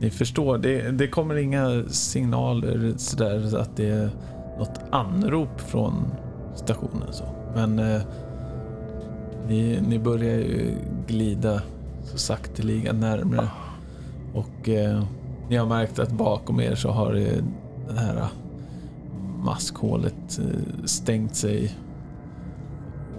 Ni 0.00 0.10
förstår, 0.10 0.58
det, 0.58 0.90
det 0.90 1.08
kommer 1.08 1.36
inga 1.36 1.84
signaler 1.88 2.92
sådär 2.96 3.46
så 3.50 3.56
att 3.56 3.76
det 3.76 3.88
är 3.88 4.10
något 4.58 4.80
anrop 4.90 5.60
från 5.60 5.94
stationen. 6.54 7.12
Så. 7.12 7.24
Men 7.54 7.78
eh, 7.78 8.00
ni, 9.48 9.80
ni 9.88 9.98
börjar 9.98 10.36
ju 10.38 10.74
glida 11.06 11.62
så 12.04 12.18
sakteliga 12.18 12.92
närmre. 12.92 13.48
Och 14.34 14.68
eh, 14.68 15.04
ni 15.50 15.56
har 15.56 15.66
märkt 15.66 15.98
att 15.98 16.12
bakom 16.12 16.60
er 16.60 16.74
så 16.74 16.90
har 16.90 17.12
det, 17.12 17.44
här 17.96 18.28
maskhålet 19.42 20.38
eh, 20.38 20.84
stängt 20.84 21.36
sig 21.36 21.74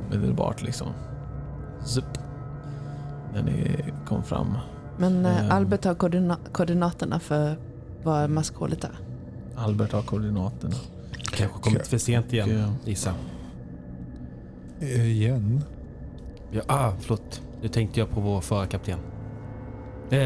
omedelbart 0.08 0.62
liksom. 0.64 0.88
Zup. 1.86 2.18
När 3.34 3.44
ni 3.44 3.76
kom 4.08 4.24
fram. 4.24 4.58
Men 4.98 5.26
eh. 5.26 5.54
Albert 5.56 5.86
har 5.86 5.96
koordina- 5.96 6.52
koordinaterna 6.52 7.20
för 7.20 7.56
var 8.04 8.28
maskhålet 8.28 8.84
är. 8.84 8.92
Albert 9.56 9.92
har 9.92 10.02
koordinaterna. 10.02 10.76
Kanske 11.38 11.60
kommit 11.60 11.88
för 11.88 11.98
sent 11.98 12.34
igen, 12.34 12.50
Ja. 12.60 12.90
gissa. 12.90 13.14
Eh, 14.80 15.06
Igen? 15.12 15.64
Ja, 16.52 16.62
ah, 16.68 16.92
förlåt. 17.00 17.42
Nu 17.62 17.68
tänkte 17.68 18.00
jag 18.00 18.10
på 18.10 18.22
vår 18.22 18.42
förra 18.42 18.66
kapten. 18.66 19.00
Eh, 20.12 20.18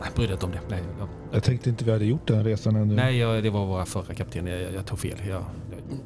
nej, 0.00 0.10
bry 0.14 0.24
dig 0.26 0.32
inte 0.32 0.46
om 0.46 0.52
det. 0.52 0.60
Nej, 0.68 0.80
jag, 0.98 1.08
Jag 1.32 1.42
tänkte 1.42 1.68
inte 1.70 1.84
vi 1.84 1.92
hade 1.92 2.04
gjort 2.04 2.26
den 2.28 2.44
resan 2.44 2.76
ännu. 2.76 2.94
nej 2.94 3.18
jag, 3.18 3.42
det 3.42 3.50
var 3.50 3.66
våra 3.66 3.84
förra 3.86 4.14
kapten. 4.14 4.46
Jag, 4.46 4.62
jag, 4.62 4.74
jag 4.74 4.86
tog 4.86 4.98
fel. 4.98 5.18
Jag, 5.28 5.44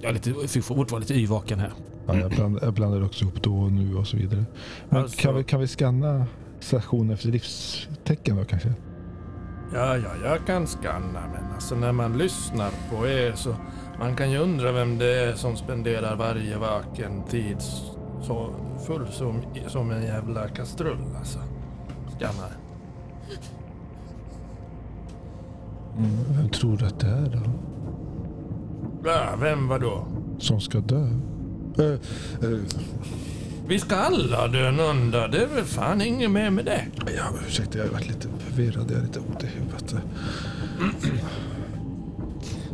jag, 0.00 0.08
är 0.10 0.14
lite, 0.14 0.48
fick 0.48 0.64
fortfarande 0.64 1.06
lite 1.08 1.20
yrvaken 1.20 1.58
här. 1.60 1.72
Ja, 2.06 2.16
jag, 2.16 2.30
bland, 2.30 2.58
jag 2.62 2.72
blandade 2.74 3.04
också 3.04 3.24
ihop 3.24 3.42
då 3.42 3.56
och 3.60 3.72
nu 3.72 3.96
och 3.96 4.06
så 4.06 4.16
vidare. 4.16 4.44
Men 4.88 5.02
Alltså- 5.02 5.20
kan, 5.20 5.36
vi, 5.36 5.44
kan 5.44 5.60
vi 5.60 5.66
scanna 5.68 6.26
stationen 6.60 7.10
efter 7.10 7.28
livstecken 7.28 8.36
då 8.36 8.44
kanske? 8.44 8.72
Ja, 9.74 9.96
ja, 9.96 10.10
jag 10.24 10.46
kan 10.46 10.66
scanna, 10.66 11.20
men 11.34 11.52
alltså 11.54 11.74
när 11.74 11.92
man 11.92 12.18
lyssnar 12.18 12.70
på 12.90 13.06
er 13.08 13.32
så 13.34 13.54
man 13.98 14.16
kan 14.16 14.30
ju 14.30 14.38
undra 14.38 14.72
vem 14.72 14.98
det 14.98 15.14
är 15.24 15.34
som 15.34 15.56
spenderar 15.56 16.16
varje 16.16 16.56
vaken 16.58 17.22
tid 17.30 17.56
så 18.22 18.54
full 18.86 19.06
som, 19.08 19.42
som 19.68 19.90
en 19.90 20.02
jävla 20.02 20.48
kastrull 20.48 20.98
alltså. 21.18 21.38
Skannar. 22.18 22.50
Vem 26.36 26.48
tror 26.48 26.76
du 26.76 26.84
att 26.86 27.00
det 27.00 27.06
är 27.06 27.30
då? 27.32 27.50
Ja, 29.04 29.36
vem 29.40 29.68
var 29.68 29.78
då? 29.78 30.06
Som 30.38 30.60
ska 30.60 30.78
dö? 30.80 31.06
Eh, 31.78 31.84
eh, 32.50 32.58
Vi 33.66 33.78
ska 33.78 33.96
alla 33.96 34.48
dö 34.48 34.70
någon 34.70 35.10
dag, 35.10 35.32
det 35.32 35.38
är 35.42 35.46
väl 35.46 35.64
fan 35.64 36.00
inget 36.00 36.30
mer 36.30 36.50
med 36.50 36.64
det. 36.64 36.84
ja, 37.16 37.24
ursäkta, 37.46 37.78
jag 37.78 37.84
har 37.84 37.92
varit 37.92 38.08
lite 38.08 38.28
förvirrad. 38.38 38.90
Jag 38.90 38.98
är 38.98 39.02
lite 39.02 39.18
ont 39.20 39.42
i 39.44 39.46
huvudet. 39.46 39.94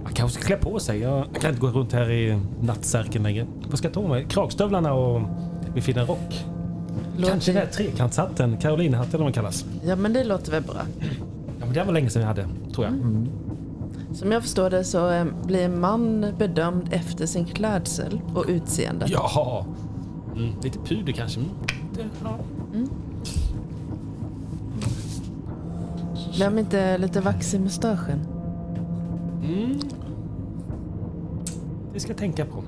Man 0.04 0.12
kanske 0.12 0.40
ska 0.40 0.46
klä 0.46 0.56
på 0.56 0.78
sig. 0.78 0.98
Jag 1.00 1.26
kan 1.40 1.50
inte 1.50 1.60
gå 1.60 1.68
runt 1.68 1.92
här 1.92 2.10
i 2.10 2.40
nattsärken 2.60 3.22
längre. 3.22 3.46
Vad 3.68 3.78
ska 3.78 3.86
jag 3.88 3.94
ta 3.94 4.08
mig? 4.08 4.26
Kragstövlarna 4.28 4.92
och 4.92 5.22
min 5.74 5.82
fina 5.82 6.02
rock. 6.04 6.44
Låter- 7.16 7.30
Kanske 7.32 7.52
den 7.52 7.68
trekantshatten. 7.72 8.56
Carolinhatten 8.56 9.08
eller 9.14 9.24
vad 9.24 9.26
den 9.26 9.32
kallas. 9.32 9.64
Ja, 9.84 9.96
men 9.96 10.12
det 10.12 10.24
låter 10.24 10.50
väl 10.52 10.62
bra. 10.62 10.76
Ja, 11.60 11.64
men 11.66 11.72
det 11.74 11.84
var 11.84 11.92
länge 11.92 12.10
sedan 12.10 12.22
jag 12.22 12.28
hade, 12.28 12.46
tror 12.74 12.86
jag. 12.86 12.94
Som 14.16 14.32
jag 14.32 14.42
förstår 14.42 14.70
det 14.70 14.84
så 14.84 15.10
eh, 15.10 15.24
blir 15.46 15.68
man 15.68 16.26
bedömd 16.38 16.88
efter 16.90 17.26
sin 17.26 17.44
klädsel 17.44 18.20
och 18.34 18.44
utseende. 18.48 19.06
Jaha. 19.08 19.64
Mm, 20.36 20.52
lite 20.62 20.78
puder 20.78 21.12
kanske. 21.12 21.40
Mm. 22.74 22.88
Glöm 26.36 26.58
inte 26.58 26.98
lite 26.98 27.20
vax 27.20 27.54
i 27.54 27.58
mustaschen. 27.58 28.20
mm. 29.44 29.78
Det 31.92 32.00
ska 32.00 32.10
jag 32.10 32.18
tänka 32.18 32.44
på. 32.44 32.62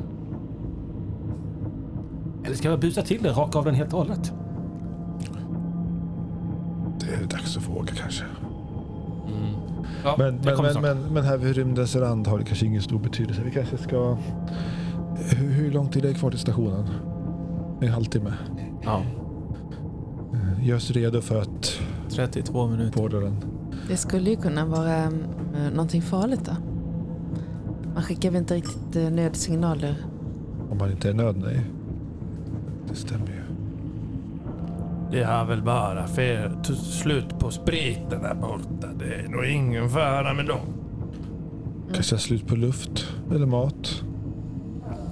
Ska 2.58 2.68
jag 2.68 2.80
busa 2.80 3.02
till 3.02 3.22
det, 3.22 3.30
raka 3.30 3.58
av 3.58 3.64
den 3.64 3.74
helt 3.74 3.92
och 3.92 3.98
hållet? 3.98 4.32
Det 7.00 7.14
är 7.14 7.26
dags 7.26 7.56
att 7.56 7.68
våga 7.68 7.92
kanske. 7.94 8.24
Ja, 10.04 10.14
Men, 10.18 10.36
det 10.42 10.56
men, 10.56 10.72
men, 10.74 10.82
men, 10.82 11.12
men 11.12 11.24
här 11.24 11.36
vid 11.36 11.56
rymdens 11.56 11.96
rand 11.96 12.26
har 12.26 12.38
det 12.38 12.44
kanske 12.44 12.66
ingen 12.66 12.82
stor 12.82 12.98
betydelse. 12.98 13.42
Vi 13.44 13.50
kanske 13.50 13.76
ska... 13.78 14.16
Hur, 15.16 15.50
hur 15.50 15.72
lång 15.72 15.88
tid 15.88 16.04
är 16.04 16.08
det 16.08 16.14
kvar 16.14 16.30
till 16.30 16.38
stationen? 16.40 16.88
En 17.80 17.88
halvtimme. 17.88 18.32
Ja, 18.82 19.02
Eh, 20.32 20.66
Gör 20.68 20.76
oss 20.76 20.90
redo 20.90 21.20
för 21.20 21.40
att 21.42 21.80
32 22.10 22.66
minuter. 22.66 22.92
beordra 22.98 23.20
den. 23.20 23.36
Det 23.88 23.96
skulle 23.96 24.30
ju 24.30 24.36
kunna 24.36 24.66
vara 24.66 25.02
eh, 25.04 25.10
någonting 25.72 26.02
farligt 26.02 26.44
då. 26.44 26.52
Man 27.94 28.02
skickar 28.02 28.30
väl 28.30 28.38
inte 28.40 28.54
riktigt 28.54 28.96
eh, 28.96 29.10
nödsignaler. 29.10 29.94
Om 30.70 30.78
man 30.78 30.90
inte 30.90 31.08
är 31.08 31.14
nöd, 31.14 31.36
nej. 31.36 31.64
Det 32.88 32.94
stämmer 32.94 33.26
ju. 33.26 33.42
Det 35.10 35.24
har 35.24 35.44
väl 35.44 35.62
bara 35.62 36.06
fel, 36.06 36.50
slut 36.74 37.38
på 37.38 37.50
spriten 37.50 38.22
där 38.22 38.34
borta. 38.34 38.88
Det 38.98 39.14
är 39.14 39.28
nog 39.28 39.44
ingen 39.46 39.88
fara 39.88 40.34
med 40.34 40.46
dem. 40.46 40.60
Kanske 41.94 42.14
har 42.14 42.20
slut 42.20 42.46
på 42.46 42.56
luft 42.56 43.06
eller 43.34 43.46
mat. 43.46 44.02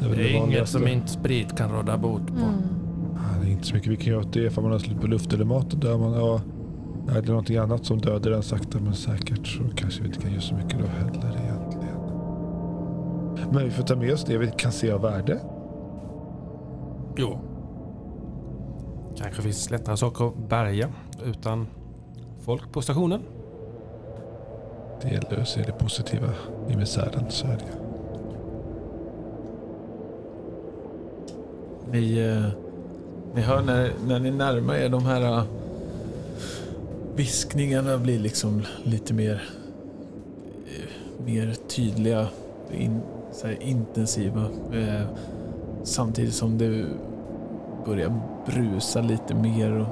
väl 0.01 0.17
Det 0.17 0.23
är 0.23 0.29
inget 0.31 0.41
vanligaste. 0.41 0.79
som 0.79 0.89
inte 0.89 1.09
sprit 1.09 1.57
kan 1.57 1.71
råda 1.73 1.99
bot 1.99 2.27
på. 2.27 2.33
Mm. 2.45 2.63
Det 3.43 3.49
är 3.49 3.53
inte 3.53 3.67
så 3.67 3.75
mycket 3.75 3.93
vi 3.93 3.97
kan 3.97 4.07
göra 4.07 4.21
åt 4.21 4.33
det. 4.33 4.41
Ifall 4.41 4.63
man 4.65 4.73
har 4.73 4.79
slut 4.79 5.01
på 5.01 5.07
luft 5.07 5.33
eller 5.33 5.45
mat, 5.45 5.71
då 5.71 5.77
dör 5.77 5.99
man. 5.99 6.13
Ja, 6.13 6.41
är 7.09 7.23
det 7.23 7.29
någonting 7.29 7.57
annat 7.57 7.85
som 7.85 7.99
dödar 8.01 8.31
den 8.31 8.43
sakta 8.43 8.79
men 8.81 8.95
säkert 8.95 9.47
så 9.47 9.63
kanske 9.77 10.03
vi 10.03 10.09
inte 10.09 10.21
kan 10.21 10.31
göra 10.31 10.41
så 10.41 10.55
mycket 10.55 10.79
då 10.79 10.87
heller 10.87 11.39
egentligen. 11.45 11.97
Men 13.53 13.65
vi 13.65 13.71
får 13.71 13.83
ta 13.83 13.97
med 13.97 14.13
oss 14.13 14.25
det 14.25 14.39
vi 14.39 14.51
kan 14.59 14.73
se 14.73 14.91
av 14.91 15.01
värde. 15.03 15.41
Jo, 17.17 17.39
Kanske 19.19 19.43
finns 19.43 19.71
lättare 19.71 19.97
saker 19.97 20.29
att 20.29 20.49
bärga 20.49 20.89
utan 21.25 21.67
folk 22.41 22.73
på 22.73 22.83
stationen. 22.83 23.23
Det 25.03 25.09
gäller 25.09 25.41
att 25.41 25.49
se 25.49 25.63
det 25.63 25.73
positiva 25.73 26.29
i 26.71 26.77
misären, 26.77 27.25
så 27.29 27.47
är 27.47 27.51
det. 27.57 27.87
Ni, 31.93 32.19
eh, 32.19 32.49
ni 33.35 33.41
hör 33.41 33.63
när, 33.63 33.93
när 34.07 34.21
ni 34.21 34.31
närmar 34.31 34.75
er 34.75 34.89
de 34.89 35.05
här 35.05 35.23
eh, 35.23 35.45
viskningarna 37.17 37.99
blir 37.99 38.19
liksom 38.19 38.63
lite 38.83 39.15
mer, 39.15 39.43
eh, 40.67 41.25
mer 41.25 41.55
tydliga, 41.69 42.29
in, 42.73 43.01
så 43.33 43.47
här 43.47 43.63
intensiva. 43.63 44.45
Eh, 44.73 45.07
samtidigt 45.83 46.35
som 46.35 46.59
det 46.59 46.87
börjar 47.87 48.21
brusa 48.47 49.01
lite 49.01 49.35
mer. 49.35 49.79
Och 49.81 49.87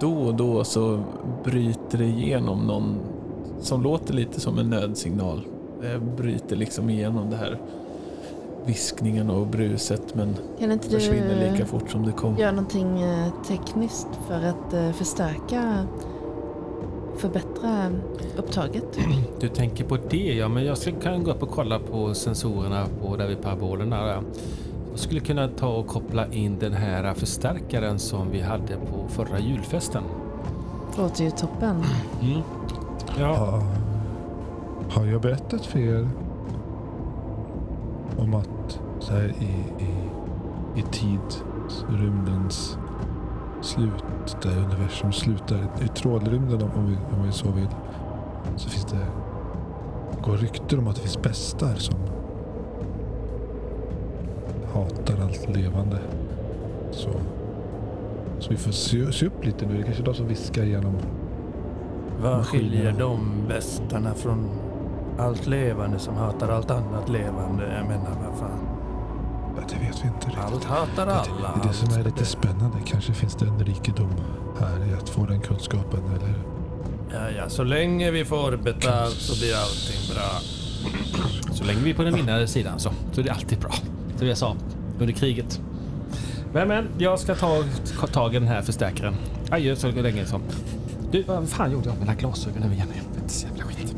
då 0.00 0.12
och 0.12 0.34
då 0.34 0.64
så 0.64 1.00
bryter 1.44 1.98
det 1.98 2.04
igenom 2.04 2.66
någon 2.66 2.98
som 3.60 3.82
låter 3.82 4.14
lite 4.14 4.40
som 4.40 4.58
en 4.58 4.70
nödsignal. 4.70 5.40
Det 5.80 5.98
bryter 6.16 6.56
liksom 6.56 6.90
igenom 6.90 7.30
det 7.30 7.36
här 7.36 7.58
viskningen 8.66 9.30
och 9.30 9.46
bruset 9.46 10.14
men 10.14 10.36
Kan 10.58 10.72
inte 10.72 10.88
du 10.88 10.94
försvinner 10.94 11.52
lika 11.52 11.66
fort 11.66 11.90
som 11.90 12.06
det 12.06 12.12
kom. 12.12 12.36
göra 12.38 12.50
någonting 12.52 13.02
eh, 13.02 13.28
tekniskt 13.48 14.08
för 14.28 14.34
att 14.46 14.72
eh, 14.74 14.92
förstärka, 14.92 15.86
förbättra 17.16 17.90
upptaget? 18.36 18.98
Du 19.40 19.48
tänker 19.48 19.84
på 19.84 19.98
det 20.10 20.34
ja, 20.34 20.48
men 20.48 20.64
jag 20.64 20.76
kan 21.02 21.24
gå 21.24 21.30
upp 21.30 21.42
och 21.42 21.50
kolla 21.50 21.78
på 21.78 22.14
sensorerna 22.14 22.86
på 23.02 23.16
där 23.16 23.26
vid 23.28 23.42
parabolerna. 23.42 24.06
Där. 24.06 24.22
Jag 24.94 25.00
skulle 25.00 25.20
kunna 25.20 25.48
ta 25.48 25.68
och 25.68 25.86
koppla 25.86 26.26
in 26.32 26.58
den 26.58 26.72
här 26.72 27.14
förstärkaren 27.14 27.98
som 27.98 28.30
vi 28.30 28.40
hade 28.40 28.76
på 28.76 29.08
förra 29.08 29.38
julfesten. 29.38 30.02
Låter 30.98 31.24
ju 31.24 31.30
toppen. 31.30 31.84
Mm. 32.22 32.40
Ja. 33.18 33.62
Har 34.90 35.06
jag 35.06 35.20
berättat 35.20 35.66
för 35.66 35.78
er 35.78 36.08
om 38.18 38.34
att 38.34 38.80
så 39.00 39.12
här 39.12 39.34
i, 39.40 39.84
i, 39.84 39.90
i 40.80 40.82
tidsrymdens 40.82 42.78
slut, 43.62 44.36
där 44.42 44.58
universum 44.58 45.12
slutar, 45.12 45.68
i 45.84 45.88
trådrymden 45.88 46.62
om, 46.62 46.70
om, 46.70 46.86
vi, 46.86 46.96
om 47.16 47.26
vi 47.26 47.32
så 47.32 47.50
vill, 47.50 47.68
så 48.56 48.68
finns 48.68 48.84
det 48.84 49.06
går 50.22 50.36
rykten 50.36 50.78
om 50.78 50.88
att 50.88 50.94
det 50.94 51.02
finns 51.02 51.22
bestar 51.22 51.74
som 51.74 52.13
hatar 54.74 55.22
allt 55.22 55.56
levande. 55.56 55.98
Så, 56.92 57.10
så 58.38 58.50
vi 58.50 58.56
får 58.56 58.72
se, 58.72 59.12
se 59.12 59.26
upp 59.26 59.44
lite 59.44 59.66
nu. 59.66 59.74
Det 59.74 59.80
är 59.80 59.84
kanske 59.84 60.02
är 60.02 60.06
de 60.06 60.14
som 60.14 60.28
viskar 60.28 60.64
genom 60.64 60.94
vad 62.22 62.46
skiljer 62.46 62.92
de 62.98 63.44
bestarna 63.48 64.14
från 64.14 64.48
allt 65.18 65.46
levande 65.46 65.98
som 65.98 66.14
hatar 66.16 66.48
allt 66.48 66.70
annat 66.70 67.08
levande? 67.08 67.64
Jag 67.78 67.86
menar, 67.88 68.10
vad 68.28 68.38
fan. 68.38 68.58
Ja, 69.56 69.62
det 69.68 69.86
vet 69.86 70.04
vi 70.04 70.08
inte 70.08 70.26
riktigt. 70.26 70.44
Allt 70.44 70.64
hatar 70.64 71.06
Det 71.06 71.12
alla. 71.12 71.60
är 71.64 71.68
det 71.68 71.74
som 71.74 72.00
är 72.00 72.04
lite 72.04 72.18
det- 72.18 72.24
spännande. 72.24 72.76
Kanske 72.86 73.12
finns 73.12 73.34
det 73.34 73.46
en 73.46 73.58
rikedom 73.58 74.10
här 74.60 74.90
i 74.90 74.94
att 74.94 75.08
få 75.08 75.26
den 75.26 75.40
kunskapen. 75.40 76.00
Eller 76.16 76.34
Ja, 77.12 77.30
ja, 77.36 77.48
så 77.48 77.64
länge 77.64 78.10
vi 78.10 78.24
får 78.24 78.56
betalt 78.56 79.14
så 79.14 79.40
blir 79.40 79.54
allting 79.54 80.14
bra. 80.14 80.30
så 81.54 81.64
länge 81.64 81.80
vi 81.84 81.90
är 81.90 81.94
på 81.94 82.02
den 82.02 82.14
vinnande 82.14 82.46
sidan 82.46 82.78
så, 82.78 82.90
så 83.12 83.20
är 83.20 83.24
det 83.24 83.30
alltid 83.30 83.58
bra. 83.58 83.70
Som 84.24 84.28
jag 84.28 84.38
sa 84.38 84.56
under 85.00 85.14
kriget. 85.14 85.60
Men, 86.52 86.68
men 86.68 86.88
jag 86.98 87.18
ska 87.18 87.34
ta 87.34 87.64
ta 88.00 88.06
tag 88.06 88.34
i 88.34 88.38
den 88.38 88.48
här 88.48 88.62
förstärkaren. 88.62 89.14
Adjö 89.50 89.76
så 89.76 89.90
länge 89.90 90.24
som. 90.26 90.42
Du, 91.10 91.22
vad 91.22 91.48
fan 91.48 91.72
gjorde 91.72 91.84
jag 91.84 91.92
med 91.92 92.00
mina 92.00 92.14
glasögon 92.14 92.62
nu 92.68 92.74
igen? 92.74 92.88
Helvetes 92.94 93.44
jävla 93.44 93.64
skit. 93.64 93.96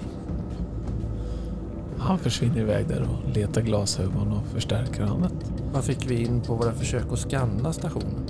Han 1.99 2.19
försvinner 2.19 2.59
iväg 2.59 2.89
där 2.89 3.03
och 3.03 3.37
letar 3.37 3.61
glasögon 3.61 4.33
och 4.33 4.47
förstärker 4.55 5.03
annat. 5.03 5.35
Vad 5.73 5.85
fick 5.85 6.11
vi 6.11 6.25
in 6.25 6.41
på 6.41 6.55
våra 6.55 6.73
försök 6.73 7.13
att 7.13 7.19
scanna 7.19 7.73
stationen? 7.73 8.27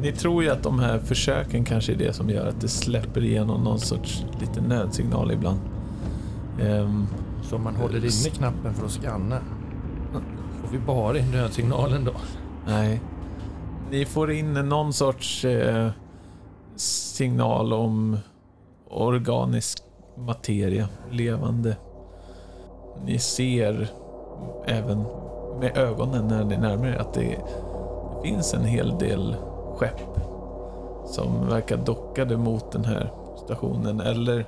Ni 0.00 0.12
tror 0.12 0.42
ju 0.42 0.50
att 0.50 0.62
de 0.62 0.78
här 0.78 0.98
försöken 0.98 1.64
kanske 1.64 1.92
är 1.92 1.96
det 1.96 2.12
som 2.12 2.30
gör 2.30 2.46
att 2.46 2.60
det 2.60 2.68
släpper 2.68 3.24
igenom 3.24 3.64
någon 3.64 3.80
sorts 3.80 4.24
liten 4.40 4.64
nödsignal 4.64 5.32
ibland. 5.32 5.60
Ehm, 6.60 7.06
Så 7.42 7.58
man 7.58 7.76
håller 7.76 7.98
inne 7.98 8.30
knappen 8.36 8.74
för 8.74 8.86
att 8.86 8.92
scanna. 8.92 9.38
Får 10.68 10.72
vi 10.72 10.86
bara 10.86 11.18
in 11.18 11.30
nödsignalen 11.30 12.04
då? 12.04 12.12
nej. 12.66 13.00
Ni 13.90 14.04
får 14.04 14.32
in 14.32 14.52
någon 14.52 14.92
sorts 14.92 15.44
eh, 15.44 15.90
signal 16.76 17.72
om 17.72 18.18
organisk 18.90 19.82
materia, 20.14 20.88
levande. 21.10 21.76
Ni 23.04 23.18
ser 23.18 23.88
även 24.66 25.04
med 25.60 25.76
ögonen 25.76 26.28
när 26.28 26.44
ni 26.44 26.56
närmar 26.56 26.86
er 26.86 26.96
att 26.96 27.14
det, 27.14 27.20
det 27.20 28.22
finns 28.22 28.54
en 28.54 28.64
hel 28.64 28.98
del 28.98 29.36
skepp 29.76 30.20
som 31.06 31.48
verkar 31.48 31.76
dockade 31.76 32.36
mot 32.36 32.72
den 32.72 32.84
här 32.84 33.12
stationen. 33.44 34.00
Eller 34.00 34.46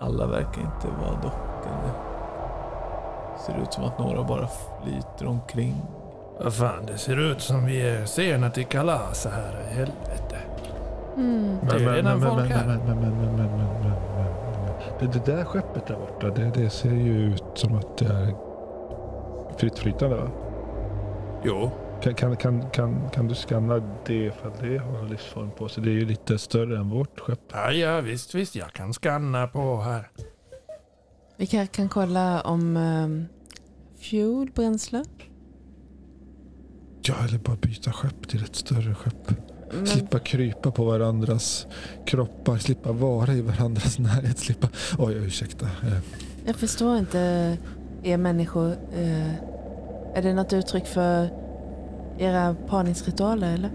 alla 0.00 0.26
verkar 0.26 0.60
inte 0.60 0.88
vara 1.00 1.22
dockade. 1.22 2.13
Ser 3.46 3.62
ut 3.62 3.72
som 3.72 3.84
att 3.84 3.98
några 3.98 4.22
bara 4.22 4.48
flyter 4.82 5.26
omkring. 5.26 5.74
Vad 6.40 6.54
fan, 6.54 6.86
det 6.86 6.98
ser 6.98 7.30
ut 7.30 7.40
som 7.40 7.66
vi 7.66 7.80
är 7.80 8.04
sena 8.04 8.50
till 8.50 8.64
kalaset 8.64 9.32
här. 9.32 9.64
Helvete. 9.68 10.36
Mm. 11.16 11.56
Det 11.70 11.84
är 11.84 11.94
redan 11.94 12.20
folk 12.20 12.50
här. 12.50 12.66
Men, 12.66 12.78
men, 12.78 13.00
men, 13.00 13.16
men, 13.16 13.36
men, 13.36 13.50
men, 13.50 13.82
men. 13.82 13.92
Det, 15.00 15.18
det 15.18 15.32
där 15.32 15.44
skeppet 15.44 15.86
där 15.86 15.96
borta, 15.96 16.28
det, 16.28 16.50
det 16.54 16.70
ser 16.70 16.90
ju 16.90 17.34
ut 17.34 17.44
som 17.54 17.74
att 17.74 17.98
det 17.98 18.06
är 18.06 18.34
fritt 19.58 19.78
flytande 19.78 20.16
va? 20.16 20.30
Jo. 21.44 21.70
Kan, 22.02 22.14
kan, 22.14 22.36
kan, 22.36 22.70
kan, 22.70 23.10
kan 23.10 23.28
du 23.28 23.34
skanna 23.34 23.82
det 24.06 24.14
ifall 24.14 24.52
det 24.60 24.78
har 24.78 24.98
en 24.98 25.08
livsform 25.08 25.50
på 25.50 25.68
sig? 25.68 25.82
Det 25.82 25.90
är 25.90 25.92
ju 25.92 26.04
lite 26.04 26.38
större 26.38 26.78
än 26.78 26.90
vårt 26.90 27.20
skepp. 27.20 27.40
Ja, 27.52 27.72
ja 27.72 28.00
visst, 28.00 28.34
visst. 28.34 28.56
Jag 28.56 28.72
kan 28.72 28.92
skanna 28.92 29.46
på 29.46 29.76
här. 29.76 30.08
Vi 31.36 31.46
kan, 31.46 31.66
kan 31.66 31.88
kolla 31.88 32.40
om 32.40 32.76
um, 32.76 33.26
fuel, 33.98 34.50
bränsle. 34.54 35.04
Ja, 37.02 37.14
eller 37.28 37.38
bara 37.38 37.56
byta 37.56 37.92
skepp 37.92 38.28
till 38.28 38.42
ett 38.44 38.56
större 38.56 38.94
skepp. 38.94 39.30
Men, 39.72 39.86
Slippa 39.86 40.18
krypa 40.18 40.70
på 40.70 40.84
varandras 40.84 41.66
kroppar, 42.06 42.58
slippa 42.58 42.92
vara 42.92 43.32
i 43.34 43.40
varandras 43.42 43.98
närhet, 43.98 44.38
slippa... 44.38 44.68
Oj, 44.98 45.14
ursäkta. 45.14 45.66
Eh, 45.66 45.98
jag 46.46 46.56
förstår 46.56 46.98
inte 46.98 47.18
er 48.02 48.16
människor. 48.16 48.76
eh, 48.94 49.34
är 50.14 50.22
det 50.22 50.34
något 50.34 50.52
uttryck 50.52 50.86
för 50.86 51.28
era 52.18 52.56
parningsritualer 52.68 53.54
eller? 53.54 53.70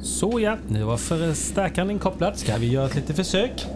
Så 0.00 0.40
ja, 0.40 0.56
nu 0.68 0.82
var 0.82 0.96
förstärkaren 0.96 1.90
inkopplad. 1.90 2.38
Ska 2.38 2.56
vi 2.56 2.66
göra 2.72 2.86
ett 2.86 2.94
litet 2.94 3.16
försök? 3.16 3.66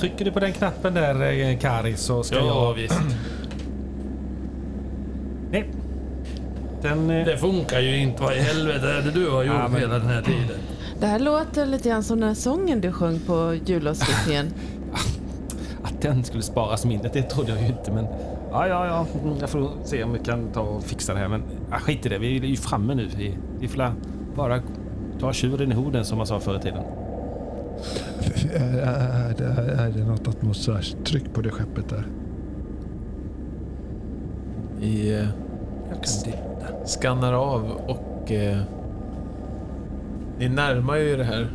Trycker 0.00 0.24
du 0.24 0.30
på 0.32 0.40
den 0.40 0.52
knappen 0.52 0.94
där 0.94 1.32
eh, 1.50 1.58
Kari 1.58 1.96
så 1.96 2.22
ska 2.22 2.36
Ja, 2.36 2.44
jag... 2.46 2.74
visst. 2.74 3.00
Nej. 5.50 5.70
Den... 6.82 7.10
eh, 7.10 7.24
Det 7.26 7.36
funkar 7.36 7.80
ju 7.80 7.96
inte. 7.96 8.22
Vad 8.22 8.36
i 8.36 8.38
helvete 8.40 8.86
är 8.92 9.02
det 9.02 9.10
du 9.10 9.30
har 9.30 9.42
gjort 9.44 9.54
Ja, 9.54 9.68
men- 9.68 9.80
hela 9.80 9.98
den 9.98 10.06
här 10.08 10.22
tiden? 10.22 10.58
Det 11.00 11.06
här 11.06 11.18
låter 11.18 11.66
lite 11.66 11.88
grann 11.88 12.02
som 12.02 12.20
den 12.20 12.28
här 12.28 12.34
sången 12.34 12.80
du 12.80 12.92
sjöng 12.92 13.20
på 13.26 13.56
julavslutningen. 13.66 14.46
Att 15.82 16.02
den 16.02 16.24
skulle 16.24 16.42
sparas 16.42 16.84
minnet, 16.84 17.12
det 17.12 17.22
trodde 17.22 17.50
jag 17.52 17.60
ju 17.60 17.66
inte 17.66 17.92
men... 17.92 18.06
Ja, 18.50 18.66
ja, 18.68 18.86
ja. 18.86 19.06
Mm, 19.24 19.36
Jag 19.40 19.50
får 19.50 19.70
se 19.84 20.04
om 20.04 20.12
vi 20.12 20.18
kan 20.18 20.48
ta 20.52 20.60
och 20.60 20.84
fixa 20.84 21.14
det 21.14 21.18
här 21.20 21.28
men 21.28 21.42
ja, 21.70 21.78
skit 21.78 22.06
i 22.06 22.08
det. 22.08 22.18
Vi 22.18 22.36
är 22.36 22.42
ju 22.44 22.56
framme 22.56 22.94
nu. 22.94 23.08
Vi, 23.16 23.34
vi 23.60 23.68
får 23.68 23.92
bara 24.36 24.60
ta 25.20 25.32
tjuren 25.32 25.72
i 25.72 25.74
hoden 25.74 26.04
som 26.04 26.18
man 26.18 26.26
sa 26.26 26.40
förr 26.40 26.56
i 26.56 26.60
tiden. 26.60 26.82
Är, 28.54 28.78
är, 28.78 29.34
det, 29.38 29.44
är 29.82 29.90
det 29.90 30.04
något 30.04 30.28
atmosfärstryck 30.28 31.32
på 31.34 31.40
det 31.40 31.50
skeppet 31.50 31.88
där? 31.88 32.06
Vi 34.80 35.10
eh, 35.14 35.28
Jag 35.88 35.94
kan 35.94 36.22
titta. 36.24 36.86
skannar 36.86 37.32
av 37.32 37.70
och 37.86 38.32
eh, 38.32 38.58
ni 40.38 40.48
närmar 40.48 40.96
ju 40.96 41.16
det 41.16 41.24
här 41.24 41.48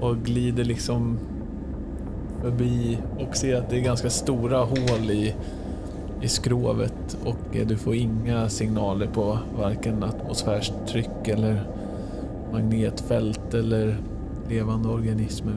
och 0.00 0.16
glider 0.16 0.64
liksom 0.64 1.18
förbi 2.42 2.98
och 3.18 3.36
ser 3.36 3.56
att 3.56 3.70
det 3.70 3.76
är 3.76 3.80
ganska 3.80 4.10
stora 4.10 4.58
hål 4.58 5.10
i, 5.10 5.34
i 6.22 6.28
skrovet 6.28 7.16
och 7.24 7.56
eh, 7.56 7.66
du 7.66 7.76
får 7.76 7.94
inga 7.94 8.48
signaler 8.48 9.06
på 9.06 9.38
varken 9.58 10.02
atmosfärstryck 10.02 11.28
eller 11.28 11.62
magnetfält 12.52 13.54
eller 13.54 13.96
levande 14.48 14.88
organismer. 14.88 15.56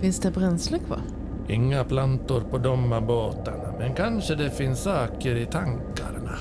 Finns 0.00 0.20
det 0.20 0.30
bränsle 0.30 0.78
kvar? 0.78 1.00
Inga 1.48 1.84
plantor 1.84 2.40
på 2.50 2.58
de 2.58 2.92
här 2.92 3.00
båtarna, 3.00 3.74
men 3.78 3.94
kanske 3.94 4.34
det 4.34 4.50
finns 4.50 4.82
saker 4.82 5.36
i 5.36 5.46
tankarna. 5.46 6.38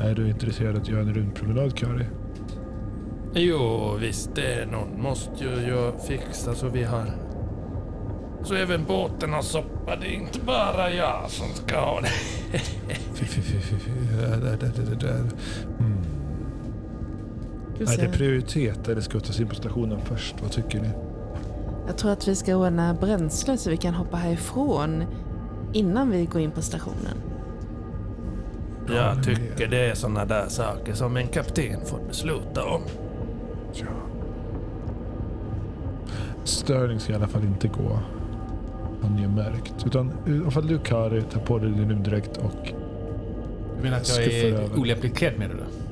Är 0.00 0.14
du 0.14 0.28
intresserad 0.28 0.76
att 0.76 0.88
göra 0.88 1.00
en 1.00 1.14
rundpromenad, 1.14 1.76
Kari? 1.76 2.06
Jo, 3.34 3.94
visst, 4.00 4.34
det 4.34 4.70
någon 4.70 5.02
måste 5.02 5.44
ju 5.44 5.68
jag 5.68 6.02
fixa 6.02 6.54
så 6.54 6.68
vi 6.68 6.84
har... 6.84 7.06
Så 8.42 8.54
även 8.54 8.84
båten 8.84 9.32
har 9.32 9.42
soppa. 9.42 9.96
Det 9.96 10.06
är 10.06 10.12
inte 10.12 10.40
bara 10.40 10.90
jag 10.90 11.30
som 11.30 11.48
ska 11.48 11.80
ha 11.80 12.00
det. 12.00 12.08
Är 17.80 17.96
det 18.06 18.08
prioritet 18.12 18.88
eller 18.88 19.00
ska 19.00 19.18
vi 19.18 19.24
ta 19.24 19.30
oss 19.30 19.40
in 19.40 19.46
på 19.48 19.54
stationen 19.54 20.00
först? 20.04 20.34
Vad 20.42 20.50
tycker 20.50 20.80
ni? 20.80 20.88
Jag 21.86 21.96
tror 21.98 22.10
att 22.10 22.28
vi 22.28 22.36
ska 22.36 22.56
ordna 22.56 22.94
bränsle 22.94 23.56
så 23.56 23.70
vi 23.70 23.76
kan 23.76 23.94
hoppa 23.94 24.16
härifrån 24.16 25.04
innan 25.72 26.10
vi 26.10 26.24
går 26.24 26.40
in 26.40 26.50
på 26.50 26.62
stationen. 26.62 27.16
Jag 28.88 29.24
tycker 29.24 29.68
det 29.68 29.90
är 29.90 29.94
såna 29.94 30.24
där 30.24 30.48
saker 30.48 30.94
som 30.94 31.16
en 31.16 31.28
kapten 31.28 31.80
får 31.86 31.98
besluta 32.08 32.64
om. 32.64 32.82
Ja. 33.72 33.86
Störning 36.44 37.00
ska 37.00 37.12
i 37.12 37.16
alla 37.16 37.28
fall 37.28 37.44
inte 37.44 37.68
gå. 37.68 37.98
Har 39.02 39.10
ni 39.10 39.28
märkt. 39.28 39.74
Utan 39.86 40.12
i 40.26 40.38
alla 40.42 40.50
fall 40.50 40.66
du 40.66 40.78
Kari, 40.78 41.22
tar 41.22 41.40
på 41.40 41.58
dig 41.58 41.70
din 41.70 41.88
rymddräkt 41.88 42.36
och 42.36 42.72
Du 43.76 43.82
menar 43.82 43.96
att 43.96 44.18
jag 44.18 44.26
är 44.26 44.54
över. 44.54 44.78
olämpligt 44.78 45.16
klädd 45.16 45.38
menar 45.38 45.54
du? 45.54 45.83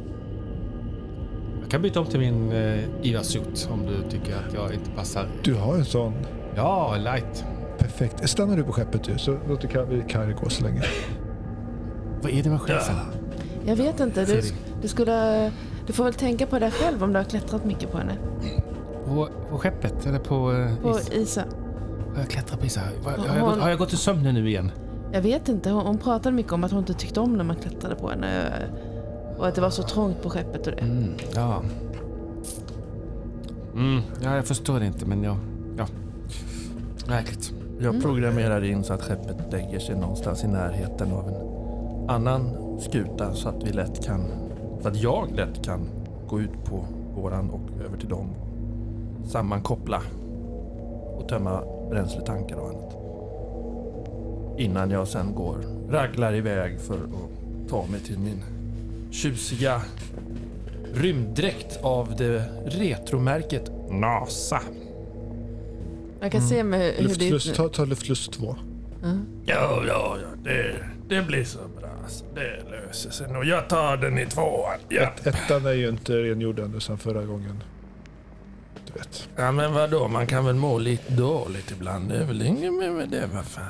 Jag 1.72 1.74
kan 1.74 1.82
byta 1.82 2.00
om 2.00 2.06
till 2.06 2.20
min 2.20 2.52
eh, 2.52 2.84
Eva-suit 3.02 3.68
om 3.72 3.86
du 3.86 4.10
tycker 4.10 4.36
att 4.36 4.54
jag 4.54 4.74
inte 4.74 4.90
passar. 4.90 5.28
du 5.44 5.54
har 5.54 5.74
en 5.74 5.84
sån. 5.84 6.12
Ja, 6.56 6.96
light. 6.96 7.44
Perfekt. 7.78 8.28
Stannar 8.28 8.56
du 8.56 8.62
på 8.64 8.72
skeppet 8.72 9.04
du 9.04 9.18
så 9.18 9.38
låter 9.48 9.68
Kari, 9.68 10.04
Kari 10.08 10.32
gå 10.42 10.48
så 10.50 10.64
länge. 10.64 10.82
Vad 12.22 12.32
är 12.32 12.42
det 12.42 12.50
med 12.50 12.60
chefen? 12.60 12.94
Jag 13.66 13.76
vet 13.76 14.00
inte, 14.00 14.24
du, 14.24 14.42
du 14.82 14.88
skulle... 14.88 15.50
Du 15.86 15.92
får 15.92 16.04
väl 16.04 16.14
tänka 16.14 16.46
på 16.46 16.58
det 16.58 16.70
själv 16.70 17.02
om 17.04 17.12
du 17.12 17.18
har 17.18 17.24
klättrat 17.24 17.64
mycket 17.64 17.92
på 17.92 17.98
henne. 17.98 18.16
På, 19.04 19.28
på 19.50 19.58
skeppet 19.58 20.06
eller 20.06 20.18
på, 20.18 20.52
eh, 20.52 20.76
På 20.82 20.98
is? 20.98 21.10
Isa. 21.12 21.44
Har 22.14 22.20
jag 22.20 22.28
klättrat 22.30 22.60
på 22.60 22.66
is? 22.66 22.76
Har, 22.76 22.84
har, 23.10 23.26
jag, 23.26 23.42
Hon- 23.42 23.50
gått- 23.50 23.60
har 23.62 23.68
jag 23.70 23.78
gått 23.78 23.92
i 23.92 23.96
sömnen 23.96 24.34
nu 24.34 24.48
igen? 24.48 24.70
Jag 25.12 25.22
vet 25.22 25.48
inte, 25.48 25.70
hon, 25.70 25.86
hon 25.86 25.98
pratade 25.98 26.36
mycket 26.36 26.52
om 26.52 26.64
att 26.64 26.70
hon 26.70 26.80
inte 26.80 26.94
tyckte 26.94 27.20
om 27.20 27.36
när 27.36 27.44
man 27.44 27.56
klättrade 27.56 27.94
på 27.94 28.08
henne. 28.10 28.52
Och 29.38 29.48
att 29.48 29.54
det 29.54 29.60
var 29.60 29.70
så 29.70 29.82
trångt 29.82 30.22
på 30.22 30.30
skeppet 30.30 30.66
och 30.66 30.72
det. 30.72 30.78
Mm, 30.78 31.14
ja. 31.34 31.62
Mm, 33.74 34.02
ja, 34.22 34.36
jag 34.36 34.44
förstår 34.44 34.82
inte 34.82 35.06
men 35.06 35.22
ja. 35.22 35.36
ja. 35.76 35.86
Märkligt. 37.08 37.52
Jag 37.78 38.02
programmerar 38.02 38.64
in 38.64 38.84
så 38.84 38.92
att 38.92 39.02
skeppet 39.02 39.52
lägger 39.52 39.78
sig 39.78 39.96
någonstans 39.96 40.44
i 40.44 40.48
närheten 40.48 41.12
av 41.12 41.28
en 41.28 41.52
annan 42.10 42.50
skuta 42.80 43.34
så 43.34 43.48
att 43.48 43.62
vi 43.64 43.72
lätt 43.72 44.06
kan, 44.06 44.24
så 44.82 44.88
att 44.88 44.96
jag 44.96 45.32
lätt 45.36 45.64
kan 45.64 45.88
gå 46.28 46.40
ut 46.40 46.64
på 46.64 46.84
våran 47.14 47.50
och 47.50 47.84
över 47.84 47.98
till 47.98 48.08
dem. 48.08 48.28
Sammankoppla 49.26 50.02
och 51.16 51.28
tömma 51.28 51.62
bränsletankar 51.90 52.56
och 52.56 52.68
annat. 52.68 52.96
Innan 54.58 54.90
jag 54.90 55.08
sen 55.08 55.34
går, 55.34 55.56
raglar 55.90 56.34
iväg 56.34 56.80
för 56.80 56.94
att 56.94 57.68
ta 57.68 57.86
mig 57.86 58.00
till 58.00 58.18
min 58.18 58.42
tjusiga 59.12 59.82
rymddräkt 60.94 61.78
av 61.82 62.16
det 62.16 62.44
retromärket 62.66 63.70
NASA. 63.90 64.60
Jag 66.20 66.32
kan 66.32 66.42
se 66.42 66.64
med 66.64 66.94
hur 66.94 67.02
Luftlust, 67.02 67.46
ditt... 67.46 67.56
ta, 67.56 67.68
ta 67.68 67.84
luftlust 67.84 68.32
två. 68.32 68.56
Ja. 69.02 69.08
Ja, 69.44 69.82
ja, 69.86 70.16
ja. 70.22 70.28
Det, 70.44 70.74
det 71.08 71.22
blir 71.22 71.44
så 71.44 71.58
bra. 71.80 71.90
Så 72.08 72.24
det 72.34 72.70
löser 72.70 73.10
sig 73.10 73.32
nog. 73.32 73.44
Jag 73.44 73.68
tar 73.68 73.96
den 73.96 74.18
i 74.18 74.26
tvåan. 74.26 74.78
Ja. 74.88 75.02
Ett, 75.02 75.26
ettan 75.26 75.66
är 75.66 75.72
ju 75.72 75.88
inte 75.88 76.12
rengjord 76.12 76.58
ännu 76.58 76.80
sen 76.80 76.98
förra 76.98 77.24
gången. 77.24 77.62
Du 78.86 78.92
vet. 78.92 79.28
ja, 79.36 79.52
men 79.52 79.72
vadå? 79.72 80.08
Man 80.08 80.26
kan 80.26 80.44
väl 80.44 80.54
må 80.54 80.78
lite 80.78 81.12
dåligt 81.12 81.70
ibland. 81.70 82.08
Det 82.08 82.16
är 82.16 82.24
väl 82.24 82.42
inget 82.42 82.72
mer 82.72 82.90
med 82.90 83.08
det. 83.08 83.28
Vad 83.34 83.44
fan. 83.44 83.64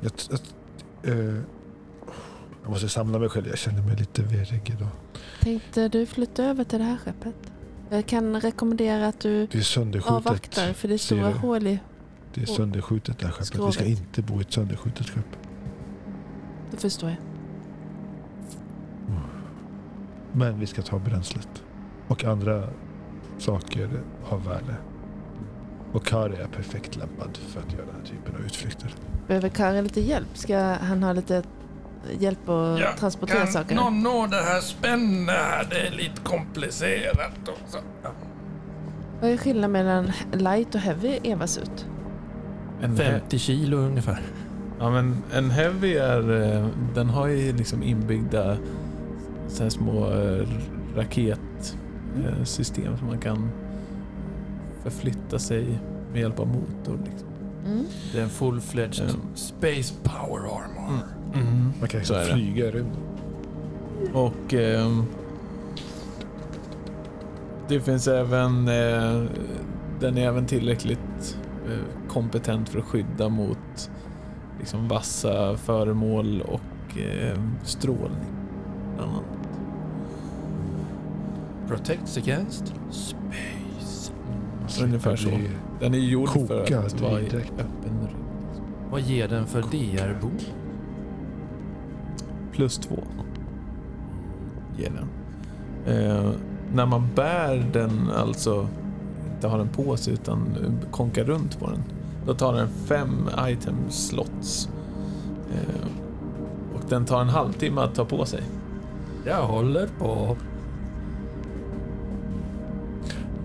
Jag, 0.00 0.12
jag, 0.30 1.18
eh, 1.18 1.34
jag 2.62 2.70
måste 2.70 2.88
samla 2.88 3.18
mig 3.18 3.28
själv. 3.28 3.46
Jag 3.48 3.58
känner 3.58 3.82
mig 3.82 3.96
lite 3.96 4.22
virrig 4.22 4.70
idag. 4.70 4.88
Tänkte 5.40 5.88
du 5.88 6.06
flytta 6.06 6.44
över 6.44 6.64
till 6.64 6.78
det 6.78 6.84
här 6.84 6.96
skeppet? 6.96 7.34
Jag 7.90 8.06
kan 8.06 8.40
rekommendera 8.40 9.08
att 9.08 9.20
du 9.20 9.46
Det 9.46 9.58
är 9.58 9.62
sönderskjutet. 9.62 10.12
avvaktar 10.16 10.72
för 10.72 10.88
det 10.88 10.94
är 10.94 10.98
stora 10.98 11.30
hål 11.30 11.66
i. 11.66 11.78
Det 12.34 12.42
är 12.42 12.46
sönderskjutet 12.46 13.18
det 13.18 13.26
här 13.26 13.32
skeppet. 13.32 13.50
Vi 13.54 13.60
ska 13.60 13.72
Skrovet. 13.72 13.98
inte 13.98 14.22
bo 14.22 14.38
i 14.38 14.40
ett 14.40 14.52
sönderskjutet 14.52 15.06
skepp. 15.08 15.36
Det 16.70 16.76
förstår 16.76 17.08
jag. 17.10 17.18
Men 20.32 20.60
vi 20.60 20.66
ska 20.66 20.82
ta 20.82 20.98
bränslet. 20.98 21.48
Och 22.08 22.24
andra 22.24 22.68
saker 23.38 23.90
av 24.28 24.44
värde. 24.44 24.74
Och 25.92 26.06
Kari 26.06 26.36
är 26.36 26.46
perfekt 26.46 26.96
lämpad 26.96 27.36
för 27.36 27.60
att 27.60 27.72
göra 27.72 27.86
den 27.86 27.94
här 27.94 28.06
typen 28.06 28.34
av 28.34 28.40
utflykter. 28.46 28.94
Behöver 29.26 29.48
Kari 29.48 29.82
lite 29.82 30.00
hjälp? 30.00 30.28
Ska 30.34 30.58
han 30.58 31.02
ha 31.02 31.12
lite 31.12 31.42
hjälp 32.18 32.48
att 32.48 32.80
Ja, 32.80 32.86
transportera 32.98 33.38
kan 33.38 33.52
saker? 33.52 33.74
någon 33.74 34.02
nå 34.02 34.26
det 34.26 34.42
här 34.42 34.60
spännet 34.60 35.36
här? 35.36 35.66
Det 35.70 35.86
är 35.86 35.90
lite 35.90 36.20
komplicerat 36.22 37.32
också. 37.48 37.78
Ja. 38.02 38.10
Vad 39.20 39.30
är 39.30 39.36
skillnaden 39.36 39.72
mellan 39.72 40.12
light 40.32 40.74
och 40.74 40.80
heavy 40.80 41.18
Evas-ut? 41.22 41.86
En, 42.82 42.90
he- 42.96 43.20
50 43.20 43.38
kilo 43.38 43.76
ungefär. 43.76 44.20
ja, 44.78 44.90
men 44.90 45.16
en 45.34 45.50
heavy 45.50 45.94
är, 45.94 46.52
eh, 46.56 46.66
den 46.94 47.10
har 47.10 47.26
ju 47.26 47.52
liksom 47.52 47.82
inbyggda 47.82 48.56
så 49.48 49.62
här 49.62 49.70
små 49.70 50.10
eh, 50.12 50.46
raketsystem 50.96 52.98
som 52.98 53.06
man 53.06 53.18
kan 53.18 53.50
förflytta 54.82 55.38
sig 55.38 55.78
med 56.12 56.20
hjälp 56.20 56.40
av 56.40 56.46
motor. 56.46 56.98
Liksom. 57.10 57.28
Mm. 57.66 57.84
Det 58.12 58.18
är 58.18 58.22
en 58.22 58.30
full-fledged 58.30 59.08
Ja. 59.08 59.14
space 59.34 59.94
power 60.02 60.40
armor. 60.40 60.98
Man 61.80 61.88
kan 61.88 62.04
Så 62.04 62.14
är 62.14 62.18
det. 62.26 62.32
flyga 62.34 62.66
i 62.66 62.70
rymden. 62.70 63.00
Och 64.14 64.54
ehm, 64.54 65.04
det 67.68 67.80
finns 67.80 68.08
även, 68.08 68.68
eh, 68.68 69.22
den 70.00 70.18
är 70.18 70.26
även 70.26 70.46
tillräckligt 70.46 71.38
eh, 71.68 72.08
kompetent 72.08 72.68
för 72.68 72.78
att 72.78 72.84
skydda 72.84 73.28
mot 73.28 73.90
liksom 74.58 74.88
vassa 74.88 75.56
föremål 75.56 76.42
och 76.42 76.98
eh, 76.98 77.38
strålning. 77.62 78.34
Bland 78.96 79.10
annat. 79.10 79.24
Protects 81.68 82.16
against 82.18 82.74
space. 82.90 84.12
Ungefär 84.84 85.16
så. 85.16 85.30
Den 85.80 85.94
är 85.94 85.98
gjord 85.98 86.28
för 86.28 86.62
att 86.84 87.00
vara 87.00 87.20
i 87.20 87.24
öppen 87.26 87.98
rymd. 88.00 88.24
Vad 88.90 89.00
ger 89.00 89.28
den 89.28 89.46
för 89.46 89.62
DR-bo? 89.62 90.30
Plus 92.60 92.78
två. 92.78 92.96
Ger 94.78 94.90
den. 94.90 95.08
Eh, 95.96 96.30
när 96.74 96.86
man 96.86 97.08
bär 97.14 97.70
den, 97.72 98.10
alltså 98.16 98.68
inte 99.34 99.48
har 99.48 99.58
den 99.58 99.68
på 99.68 99.96
sig 99.96 100.12
utan 100.14 100.40
konkar 100.90 101.24
runt 101.24 101.58
på 101.60 101.66
den. 101.66 101.82
Då 102.26 102.34
tar 102.34 102.54
den 102.54 102.68
fem 102.68 103.28
item 103.48 103.74
slots. 103.88 104.68
Eh, 105.52 105.86
och 106.74 106.80
den 106.88 107.04
tar 107.04 107.20
en 107.20 107.28
halvtimme 107.28 107.80
att 107.80 107.94
ta 107.94 108.04
på 108.04 108.24
sig. 108.24 108.42
Jag 109.26 109.46
håller 109.46 109.88
på. 109.98 110.36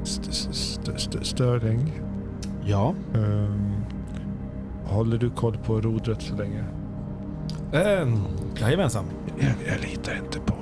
St- 0.03 0.31
st- 0.31 0.91
st- 0.95 1.23
Störning. 1.25 2.01
Ja. 2.65 2.93
Ehm, 3.13 3.71
håller 4.85 5.17
du 5.17 5.29
koll 5.29 5.57
på 5.57 5.81
rodret 5.81 6.21
så 6.21 6.35
länge? 6.35 6.63
Ähm, 7.73 8.23
jajamensan. 8.57 9.05
Jag, 9.39 9.53
jag 9.67 9.81
litar 9.81 10.15
inte 10.15 10.39
på 10.39 10.55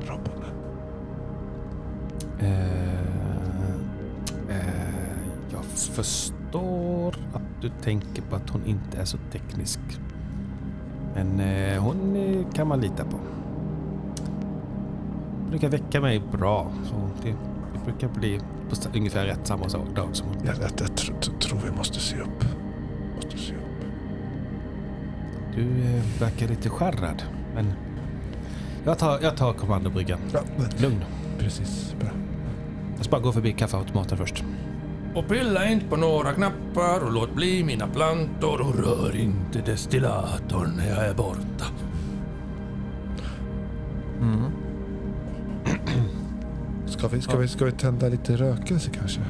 Robban. 0.00 0.44
Eh, 2.38 2.96
förstår 5.96 7.16
att 7.32 7.42
du 7.60 7.68
tänker 7.82 8.22
på 8.22 8.36
att 8.36 8.50
hon 8.50 8.64
inte 8.66 8.98
är 8.98 9.04
så 9.04 9.18
teknisk. 9.32 9.80
Men 11.14 11.40
eh, 11.40 11.82
hon 11.82 12.16
eh, 12.16 12.52
kan 12.52 12.68
man 12.68 12.80
lita 12.80 13.04
på. 13.04 13.16
Hon 15.40 15.50
brukar 15.50 15.68
väcka 15.68 16.00
mig 16.00 16.22
bra. 16.32 16.72
Så 16.84 16.94
det, 17.22 17.28
det 17.72 17.84
brukar 17.84 18.08
bli 18.08 18.40
på 18.70 18.76
ungefär 18.96 19.24
rätt 19.24 19.46
samma 19.46 19.64
dag 19.94 20.08
som 20.12 20.28
hon. 20.28 20.36
Jag, 20.44 20.54
jag, 20.54 20.62
jag 20.62 20.88
tr- 20.88 21.38
tror 21.38 21.58
vi 21.70 21.76
måste 21.76 22.00
se 22.00 22.16
upp. 22.20 22.44
Måste 23.16 23.38
se 23.38 23.52
upp. 23.54 23.60
Du 25.56 25.62
eh, 25.62 26.20
verkar 26.20 26.48
lite 26.48 26.68
skärrad. 26.68 27.22
Men 27.54 27.72
jag 28.84 28.98
tar, 28.98 29.18
jag 29.22 29.36
tar 29.36 29.52
kommandobryggan. 29.52 30.18
Ja, 30.32 30.40
Lugn. 30.78 31.04
precis. 31.38 31.94
Bra. 32.00 32.08
Jag 32.96 33.04
ska 33.04 33.10
bara 33.10 33.20
gå 33.20 33.32
förbi 33.32 33.52
kaffeautomaten 33.52 34.18
först. 34.18 34.44
Och 35.14 35.28
pilla 35.28 35.68
inte 35.68 35.86
på 35.86 35.96
några 35.96 36.32
knappar 36.32 37.04
och 37.04 37.12
låt 37.12 37.34
bli 37.34 37.64
mina 37.64 37.86
plantor 37.86 38.60
och 38.60 38.74
rör 38.74 39.16
inte 39.16 39.60
destillatorn 39.60 40.72
när 40.76 40.88
jag 40.88 41.06
är 41.06 41.14
borta. 41.14 41.64
Mm. 44.20 44.44
Ska 46.86 47.08
vi, 47.08 47.20
ska, 47.22 47.36
vi, 47.36 47.48
ska 47.48 47.64
vi 47.64 47.72
tända 47.72 48.08
lite 48.08 48.36
rökelse 48.36 48.90
kanske? 48.90 49.20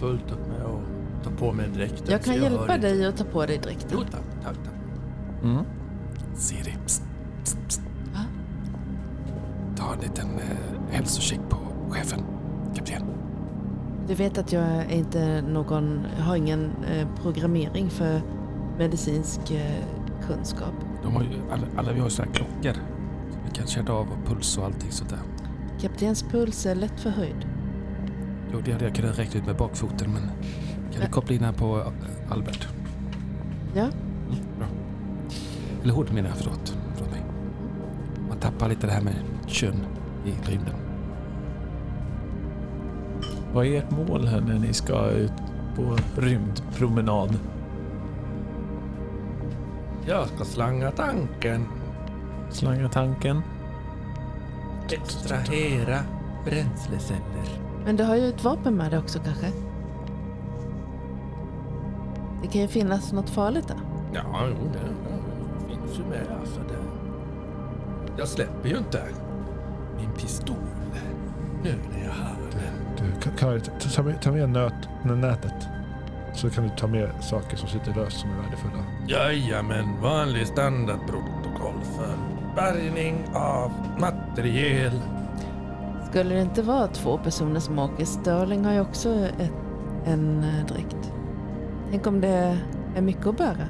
Fullt 0.00 0.32
upp 0.32 0.48
med 0.48 0.62
att 0.62 1.24
ta 1.24 1.30
på 1.30 1.52
mig 1.52 1.68
dräkten. 1.68 2.06
Jag 2.10 2.22
kan 2.22 2.34
så 2.34 2.40
hjälpa 2.40 2.78
dig 2.78 3.06
att 3.06 3.16
ta 3.16 3.24
på 3.24 3.46
dig 3.46 3.58
dräkten. 3.58 3.88
Jo 3.92 4.00
tack, 4.10 4.44
tack, 4.44 4.56
tack. 4.64 4.74
Mm. 5.42 5.64
Siri, 6.34 6.76
psst, 6.86 7.02
psst, 7.44 7.58
psst. 7.68 7.82
Va? 8.14 8.20
Ta 9.76 9.94
en 9.94 10.00
liten 10.00 10.26
eh, 10.26 10.92
hälsocheck 10.92 11.40
på 11.48 11.56
chefen, 11.90 12.20
kapten. 12.74 13.02
Du 14.08 14.14
vet 14.14 14.38
att 14.38 14.52
jag 14.52 14.62
är 14.62 14.92
inte 14.92 15.42
någon, 15.42 16.00
jag 16.18 16.24
har 16.24 16.36
ingen 16.36 16.70
eh, 16.84 17.08
programmering 17.22 17.90
för 17.90 18.20
medicinsk 18.78 19.50
eh, 19.50 19.84
kunskap. 20.26 20.74
De 21.02 21.14
har 21.14 21.22
ju, 21.22 21.28
alla, 21.52 21.66
alla 21.76 21.92
vi 21.92 21.98
har 21.98 22.06
ju 22.06 22.10
sådana 22.10 22.32
här 22.32 22.36
klockor. 22.36 22.80
Så 23.30 23.38
vi 23.44 23.50
kan 23.50 23.66
känna 23.66 23.92
av 23.92 24.06
puls 24.26 24.58
och 24.58 24.64
allting 24.64 24.90
sånt 24.90 25.10
där. 25.10 25.18
Kaptens 25.80 26.22
puls 26.22 26.66
är 26.66 26.74
lätt 26.74 27.00
förhöjd. 27.00 27.46
Jo, 28.52 28.60
det 28.64 28.72
hade 28.72 28.84
jag 28.84 28.94
kunnat 28.94 29.18
räkna 29.18 29.40
ut 29.40 29.46
med 29.46 29.56
bakfoten, 29.56 30.12
men 30.12 30.22
kan 30.92 31.00
du 31.00 31.06
koppla 31.06 31.34
in 31.36 31.44
här 31.44 31.52
på 31.52 31.78
eh, 31.78 32.32
Albert? 32.32 32.68
Ja, 33.74 33.82
Mm, 34.30 34.44
bra. 34.58 34.66
Eller 35.82 35.94
hon 35.94 36.06
menar 36.12 36.28
jag, 36.28 36.38
förlåt. 36.38 36.76
förlåt 36.94 37.10
mig. 37.12 37.22
Man 38.28 38.38
tappar 38.38 38.68
lite 38.68 38.86
det 38.86 38.92
här 38.92 39.00
med 39.02 39.14
kön 39.46 39.86
i 40.24 40.50
rymden. 40.50 40.74
Vad 43.54 43.66
är 43.66 43.78
ert 43.78 43.90
mål 43.90 44.26
här 44.26 44.40
när 44.40 44.58
ni 44.58 44.72
ska 44.72 45.10
ut 45.10 45.32
på 45.76 45.96
rymdpromenad? 46.20 47.38
Jag 50.06 50.28
ska 50.28 50.44
slanga 50.44 50.90
tanken. 50.90 51.66
Slanga 52.50 52.88
tanken? 52.88 53.42
Extrahera 54.92 55.98
bränsleceller. 56.44 57.69
Men 57.90 57.96
du 57.96 58.04
har 58.04 58.16
ju 58.16 58.28
ett 58.28 58.44
vapen 58.44 58.74
med 58.74 58.90
dig 58.90 58.98
också 58.98 59.18
kanske? 59.24 59.46
Det 62.42 62.48
kan 62.48 62.60
ju 62.60 62.68
finnas 62.68 63.12
något 63.12 63.30
farligt 63.30 63.68
där. 63.68 63.76
Ja, 64.12 64.22
jo, 64.48 64.70
det 64.72 64.78
det 64.78 65.74
finns 65.74 65.98
ju 65.98 66.02
med. 66.04 66.26
Alltså 66.40 66.60
det. 66.60 66.78
Jag 68.18 68.28
släpper 68.28 68.68
ju 68.68 68.78
inte 68.78 69.02
min 69.96 70.10
pistol 70.10 70.56
nu 71.62 71.74
när 71.92 72.04
jag 72.04 72.12
har 72.12 72.36
den. 72.50 73.06
Du, 73.14 73.30
ta- 73.38 73.90
ta 73.94 74.02
med, 74.02 74.22
ta 74.22 74.30
med 74.32 74.48
nöt, 74.48 74.88
nätet. 75.04 75.68
Så 76.34 76.50
kan 76.50 76.64
du 76.64 76.70
ta 76.76 76.86
med 76.86 77.10
saker 77.20 77.56
som 77.56 77.68
sitter 77.68 77.94
löst 77.94 78.20
som 78.20 78.30
är 78.30 78.42
värdefulla. 78.42 78.84
Jajamän, 79.08 80.00
vanlig 80.02 80.46
standardprotokoll 80.46 81.80
för 81.96 82.14
bärgning 82.56 83.24
av 83.34 83.72
materiel. 83.98 85.00
Skulle 86.10 86.34
det 86.34 86.42
inte 86.42 86.62
vara 86.62 86.86
två 86.86 87.18
personer 87.18 87.60
som 87.60 87.78
åker? 87.78 88.04
Sterling 88.04 88.64
har 88.64 88.72
ju 88.72 88.80
också 88.80 89.08
ett, 89.38 89.52
en 90.04 90.44
eh, 90.44 90.66
dräkt. 90.66 91.12
Tänk 91.90 92.06
om 92.06 92.20
det 92.20 92.58
är 92.96 93.00
mycket 93.02 93.26
att 93.26 93.36
bära. 93.38 93.66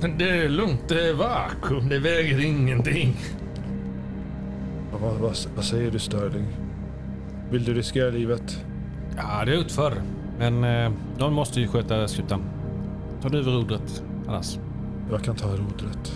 Men 0.00 0.18
Det 0.18 0.30
är 0.30 0.48
lugnt, 0.48 0.88
det 0.88 1.08
är 1.08 1.14
vakuum, 1.14 1.88
det 1.88 1.98
väger 1.98 2.44
ingenting. 2.44 3.16
Vad, 4.92 5.00
vad, 5.00 5.14
vad, 5.20 5.36
vad 5.56 5.64
säger 5.64 5.90
du 5.90 5.98
Sterling? 5.98 6.46
Vill 7.50 7.64
du 7.64 7.74
riskera 7.74 8.10
livet? 8.10 8.64
Ja, 9.16 9.44
det 9.44 9.52
är 9.52 9.56
utför. 9.58 9.92
Men 10.38 10.64
eh, 10.64 10.92
någon 11.18 11.32
måste 11.32 11.60
ju 11.60 11.68
sköta 11.68 12.08
skutan. 12.08 12.42
Ta 13.22 13.28
du 13.28 13.38
över 13.38 13.52
rodret 13.52 14.02
annars. 14.28 14.58
Jag 15.10 15.22
kan 15.22 15.36
ta 15.36 15.48
rodret. 15.48 16.12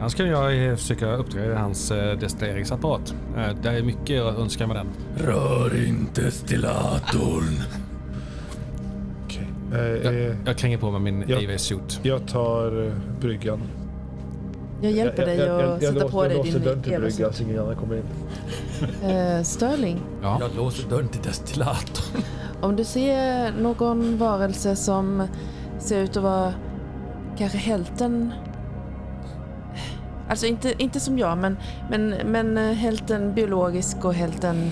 Annars 0.00 0.14
kan 0.14 0.26
jag 0.28 0.66
eh, 0.68 0.76
försöka 0.76 1.12
uppgradera 1.16 1.58
hans 1.58 1.90
eh, 1.90 2.18
destilleringsapparat. 2.18 3.14
Eh, 3.36 3.48
det 3.62 3.68
är 3.68 3.82
mycket 3.82 4.22
att 4.22 4.38
önska 4.38 4.66
med 4.66 4.76
den. 4.76 4.86
Rör 5.26 5.84
inte 5.86 6.20
destillatorn. 6.22 7.62
Okej. 9.24 9.48
Eh, 9.72 9.78
Jag, 9.80 10.36
jag 10.46 10.56
kränger 10.58 10.78
på 10.78 10.90
mig 10.90 11.00
min 11.00 11.24
Ja. 11.28 11.36
AV-suit. 11.36 12.00
jag 12.02 12.28
tar 12.28 12.92
bryggan. 13.20 13.60
Jag 14.82 14.92
hjälper 14.92 15.26
dig 15.26 15.48
att 15.48 15.80
sätta 15.82 15.92
låser- 15.94 16.08
på 16.08 16.22
dig 16.22 16.30
jag 16.36 16.38
låser 16.46 16.52
din 16.58 16.62
dörren 16.68 16.82
till 16.82 16.92
Eva-suit. 16.92 17.16
bryggan 17.16 17.32
så 17.32 17.42
ingen 17.42 17.58
annan 17.58 17.76
kommer 17.76 17.96
in. 17.96 18.02
Eh, 19.10 19.42
Sterling, 19.42 20.00
Ja. 20.22 20.38
Jag 20.40 20.50
låser 20.56 20.88
dörren 20.88 21.08
till 21.08 21.22
destillatorn. 21.22 22.22
om 22.60 22.76
du 22.76 22.84
ser 22.84 23.52
någon 23.60 24.18
varelse 24.18 24.76
som 24.76 25.26
ser 25.78 25.98
ut 26.02 26.16
att 26.16 26.22
vara 26.22 26.52
kanske 27.38 27.58
hälften 27.58 28.32
Alltså 30.28 30.46
inte, 30.46 30.82
inte 30.82 31.00
som 31.00 31.18
jag, 31.18 31.38
men, 31.38 31.56
men, 31.90 32.08
men 32.24 32.58
eh, 32.58 32.72
hälften 32.74 33.34
biologisk 33.34 34.04
och 34.04 34.14
hälften 34.14 34.70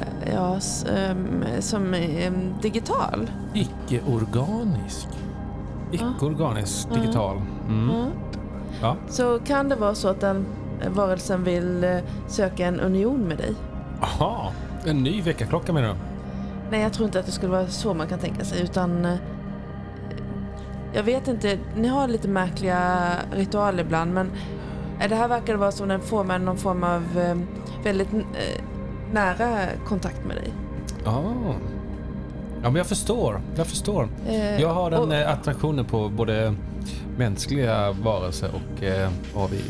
eh, 0.00 0.34
ja, 0.34 0.58
ehm, 0.96 1.44
som 1.60 1.94
ehm, 1.94 2.54
digital. 2.62 3.30
Icke-organisk. 3.54 5.08
Icke-organisk, 5.92 6.88
Ja. 6.90 7.00
digital. 7.00 7.36
Mm. 7.68 7.90
Ja. 7.90 8.06
Ja. 8.82 8.96
Så 9.08 9.38
kan 9.38 9.68
det 9.68 9.76
vara 9.76 9.94
så 9.94 10.08
att 10.08 10.20
den 10.20 10.46
eh, 10.80 10.90
varelsen 10.90 11.44
vill 11.44 12.00
söka 12.28 12.66
en 12.66 12.80
union 12.80 13.20
med 13.20 13.36
dig. 13.38 13.54
Aha, 14.02 14.52
en 14.86 15.02
ny 15.02 15.20
väckarklocka 15.22 15.72
menar 15.72 15.88
du? 15.88 15.94
Nej, 16.70 16.80
jag 16.82 16.92
tror 16.92 17.06
inte 17.06 17.20
att 17.20 17.26
det 17.26 17.32
skulle 17.32 17.52
vara 17.52 17.66
så 17.66 17.94
man 17.94 18.06
kan 18.06 18.18
tänka 18.18 18.44
sig, 18.44 18.62
utan 18.62 19.06
jag 20.94 21.02
vet 21.02 21.28
inte, 21.28 21.58
ni 21.76 21.88
har 21.88 22.08
lite 22.08 22.28
märkliga 22.28 23.00
ritualer 23.36 23.82
ibland, 23.84 24.14
men 24.14 24.30
det 25.08 25.14
här 25.16 25.28
verkar 25.28 25.54
vara 25.54 25.72
som 25.72 25.88
den 25.88 26.00
får 26.00 26.24
med 26.24 26.40
någon 26.40 26.56
form 26.56 26.84
av 26.84 27.02
eh, 27.18 27.36
väldigt 27.84 28.12
eh, 28.14 28.62
nära 29.12 29.66
kontakt 29.86 30.24
med 30.26 30.36
dig. 30.36 30.52
Ja. 31.04 31.22
Ja, 32.62 32.68
men 32.70 32.76
jag 32.76 32.86
förstår. 32.86 33.40
Jag 33.56 33.66
förstår. 33.66 34.08
Eh, 34.28 34.60
Jag 34.60 34.68
har 34.74 34.90
den 34.90 35.00
och- 35.00 35.14
eh, 35.14 35.30
attraktionen 35.32 35.84
på 35.84 36.08
både 36.08 36.54
mänskliga 37.18 37.92
varelser 37.92 38.50
och 38.54 38.82
eh, 38.84 39.10
AVI. 39.34 39.62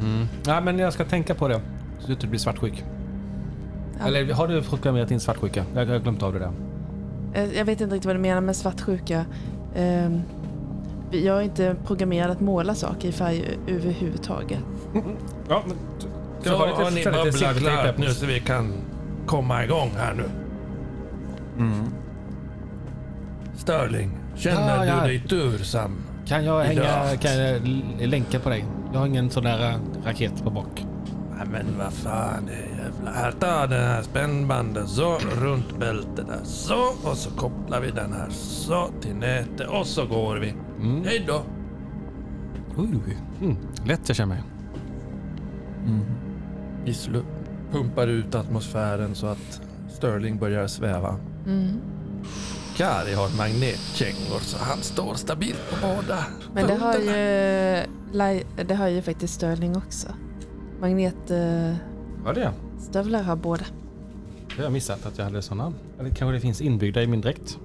Mm. 0.00 0.28
Ja, 0.46 0.60
men 0.60 0.78
jag 0.78 0.92
ska 0.92 1.04
tänka 1.04 1.34
på 1.34 1.48
det. 1.48 1.60
Så 2.00 2.06
du 2.06 2.12
inte 2.12 2.26
blir 2.26 2.40
svartsjuk. 2.40 2.84
Ja. 4.00 4.06
Eller 4.06 4.32
har 4.34 4.48
du 4.48 4.62
proklamerat 4.62 5.08
din 5.08 5.20
svartsjuka? 5.20 5.64
Jag 5.74 5.86
har 5.86 5.98
glömt 5.98 6.22
av 6.22 6.32
det 6.32 6.38
där. 6.38 6.52
Eh, 7.34 7.56
Jag 7.58 7.64
vet 7.64 7.80
inte 7.80 7.94
riktigt 7.94 8.06
vad 8.06 8.16
du 8.16 8.20
menar 8.20 8.40
med 8.40 8.56
svartsjuka. 8.56 9.24
Eh, 9.74 10.10
Jag 11.10 11.38
är 11.38 11.42
inte 11.42 11.76
programmerad 11.86 12.30
att 12.30 12.40
måla 12.40 12.74
saker 12.74 13.08
i 13.08 13.12
färg 13.12 13.58
överhuvudtaget. 13.66 14.58
Ja, 15.48 15.62
men... 15.66 15.76
Så 16.44 16.56
har 16.56 16.90
ni 16.90 17.04
babblat 17.04 17.56
klart 17.56 17.98
nu 17.98 18.10
så 18.10 18.26
vi 18.26 18.40
kan 18.40 18.72
komma 19.26 19.64
igång 19.64 19.90
här 19.96 20.14
nu. 20.14 20.24
Mm. 21.58 21.86
Sterling, 23.56 24.10
känner 24.36 24.76
Ja, 24.76 24.86
ja. 24.86 25.00
du 25.00 25.08
dig 25.08 25.22
tursam? 25.28 25.96
Kan 26.26 26.44
jag, 26.44 26.60
hänga, 26.60 27.16
kan 27.20 27.38
jag 27.38 27.60
länka 28.00 28.40
på 28.40 28.48
dig? 28.48 28.64
Jag 28.92 28.98
har 29.00 29.06
ingen 29.06 29.30
sån 29.30 29.44
där 29.44 29.70
eh, 29.70 29.76
raket 30.04 30.44
på 30.44 30.50
bak. 30.50 30.84
Nej 31.36 31.46
men 31.52 31.66
vad 31.78 31.92
fan 31.92 32.46
det 32.46 32.52
är 32.52 32.84
jävla... 32.84 33.10
Här, 33.10 33.32
ta 33.32 33.66
den 33.66 33.84
här 33.84 34.02
spännbandet 34.02 34.88
så 34.88 35.18
runt 35.40 35.78
bältet 35.78 36.26
där. 36.26 36.40
Så 36.44 36.92
och 37.04 37.16
så 37.16 37.30
kopplar 37.30 37.80
vi 37.80 37.90
den 37.90 38.12
här 38.12 38.28
så 38.30 38.88
till 39.00 39.14
nätet 39.14 39.68
och 39.68 39.86
så 39.86 40.06
går 40.06 40.36
vi. 40.36 40.54
Mm. 40.82 41.04
Hej 41.04 41.24
då. 41.28 41.42
Oj. 42.76 43.18
Mm. 43.40 43.56
Lätt 43.86 44.00
jag 44.08 44.16
känner 44.16 44.34
mig. 44.34 44.42
Vi 46.84 46.92
slu- 46.92 47.24
pumpar 47.72 48.06
ut 48.06 48.34
atmosfären 48.34 49.14
så 49.14 49.26
att 49.26 49.60
Sterling 49.90 50.38
börjar 50.38 50.66
sväva. 50.66 51.16
Mm. 51.46 51.68
Kari 52.76 53.14
har 53.14 53.36
magnetkängor 53.38 54.38
så 54.40 54.56
han 54.60 54.78
står 54.78 55.14
stabilt 55.14 55.60
på 55.70 55.76
båda 55.86 56.18
Men 56.54 56.66
det 56.66 56.74
har, 56.74 56.94
ju, 56.94 57.04
det 58.64 58.74
har 58.74 58.88
ju 58.88 59.02
faktiskt 59.02 59.34
Sterling 59.34 59.76
också. 59.76 60.08
Magnetstövlar 60.80 61.78
Var 62.24 62.34
det? 63.12 63.18
har 63.22 63.36
båda. 63.36 63.64
Det 64.48 64.56
har 64.56 64.62
jag 64.62 64.72
missat 64.72 65.06
att 65.06 65.18
jag 65.18 65.24
hade 65.24 65.42
sådana. 65.42 65.72
Eller 66.00 66.10
kanske 66.10 66.32
det 66.32 66.40
finns 66.40 66.60
inbyggda 66.60 67.02
i 67.02 67.06
min 67.06 67.20
dräkt? 67.20 67.58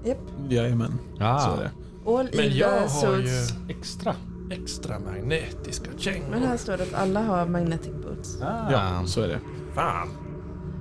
Jajamän, 0.49 0.99
Ja, 1.19 1.39
så 1.39 1.61
är 1.61 1.63
det. 1.63 1.71
All 2.05 2.29
Men 2.33 2.57
jag 2.57 2.87
har 2.87 3.17
ju 3.17 3.27
suits. 3.27 3.53
extra. 3.67 4.15
extra 4.51 4.99
magnetiska 4.99 5.89
Men 5.89 5.99
kängor. 5.99 6.35
här 6.35 6.57
står 6.57 6.77
det 6.77 6.83
att 6.83 6.93
alla 6.93 7.21
har 7.21 7.45
magnetic 7.47 7.91
boots. 8.03 8.41
Ah. 8.41 8.71
Ja, 8.71 9.03
så 9.05 9.21
är 9.21 9.27
det. 9.27 9.39
Fan. 9.75 10.07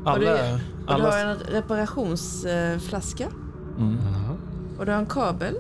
Och, 0.04 0.20
du, 0.20 0.28
Alla... 0.28 0.54
och 0.54 0.58
du 0.86 1.02
har 1.02 1.10
alla 1.18 1.20
en 1.30 1.36
reparationsflaska. 1.38 3.28
mm. 3.78 3.96
Jaha. 4.12 4.36
Och 4.78 4.86
du 4.86 4.92
har 4.92 4.98
en 4.98 5.06
kabel. 5.06 5.54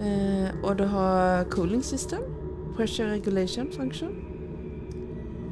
Eh, 0.00 0.64
och 0.64 0.76
du 0.76 0.84
har 0.84 1.44
cooling 1.44 1.82
system. 1.82 2.20
Pressure 2.76 3.10
regulation 3.10 3.70
function. 3.76 4.08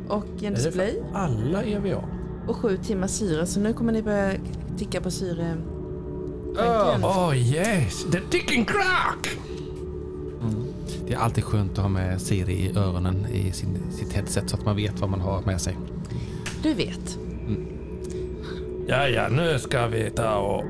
Och 0.09 0.27
en 0.39 0.45
Är 0.45 0.51
det 0.51 0.57
display. 0.65 1.03
för 1.13 1.19
alla 1.19 1.63
EVA? 1.65 2.05
Och 2.49 2.57
sju 2.57 2.77
timmar 2.77 3.07
syre. 3.07 3.47
Så 3.47 3.61
nu 3.61 3.73
kommer 3.73 3.93
ni 3.93 4.03
börja 4.03 4.33
ticka 4.79 5.01
på 5.01 5.11
syre. 5.11 5.57
Oh 6.55 7.33
yes, 7.37 8.05
the 8.05 8.21
ticking 8.31 8.65
clock! 8.65 9.29
Det 11.07 11.15
är 11.15 11.19
alltid 11.19 11.45
skönt 11.45 11.73
att 11.73 11.79
ha 11.79 11.89
med 11.89 12.21
Siri 12.21 12.53
i 12.53 12.77
öronen 12.77 13.27
i 13.27 13.53
sin, 13.53 13.79
sitt 13.91 14.13
headset 14.13 14.51
så 14.51 14.57
att 14.57 14.65
man 14.65 14.77
vet 14.77 15.01
vad 15.01 15.11
man 15.11 15.21
har 15.21 15.43
med 15.43 15.61
sig. 15.61 15.79
Du 16.63 16.75
vet. 16.75 17.19
Ja, 18.87 19.09
ja, 19.09 19.29
nu 19.29 19.59
ska 19.59 19.87
vi 19.87 20.11
ta 20.11 20.37
och 20.37 20.65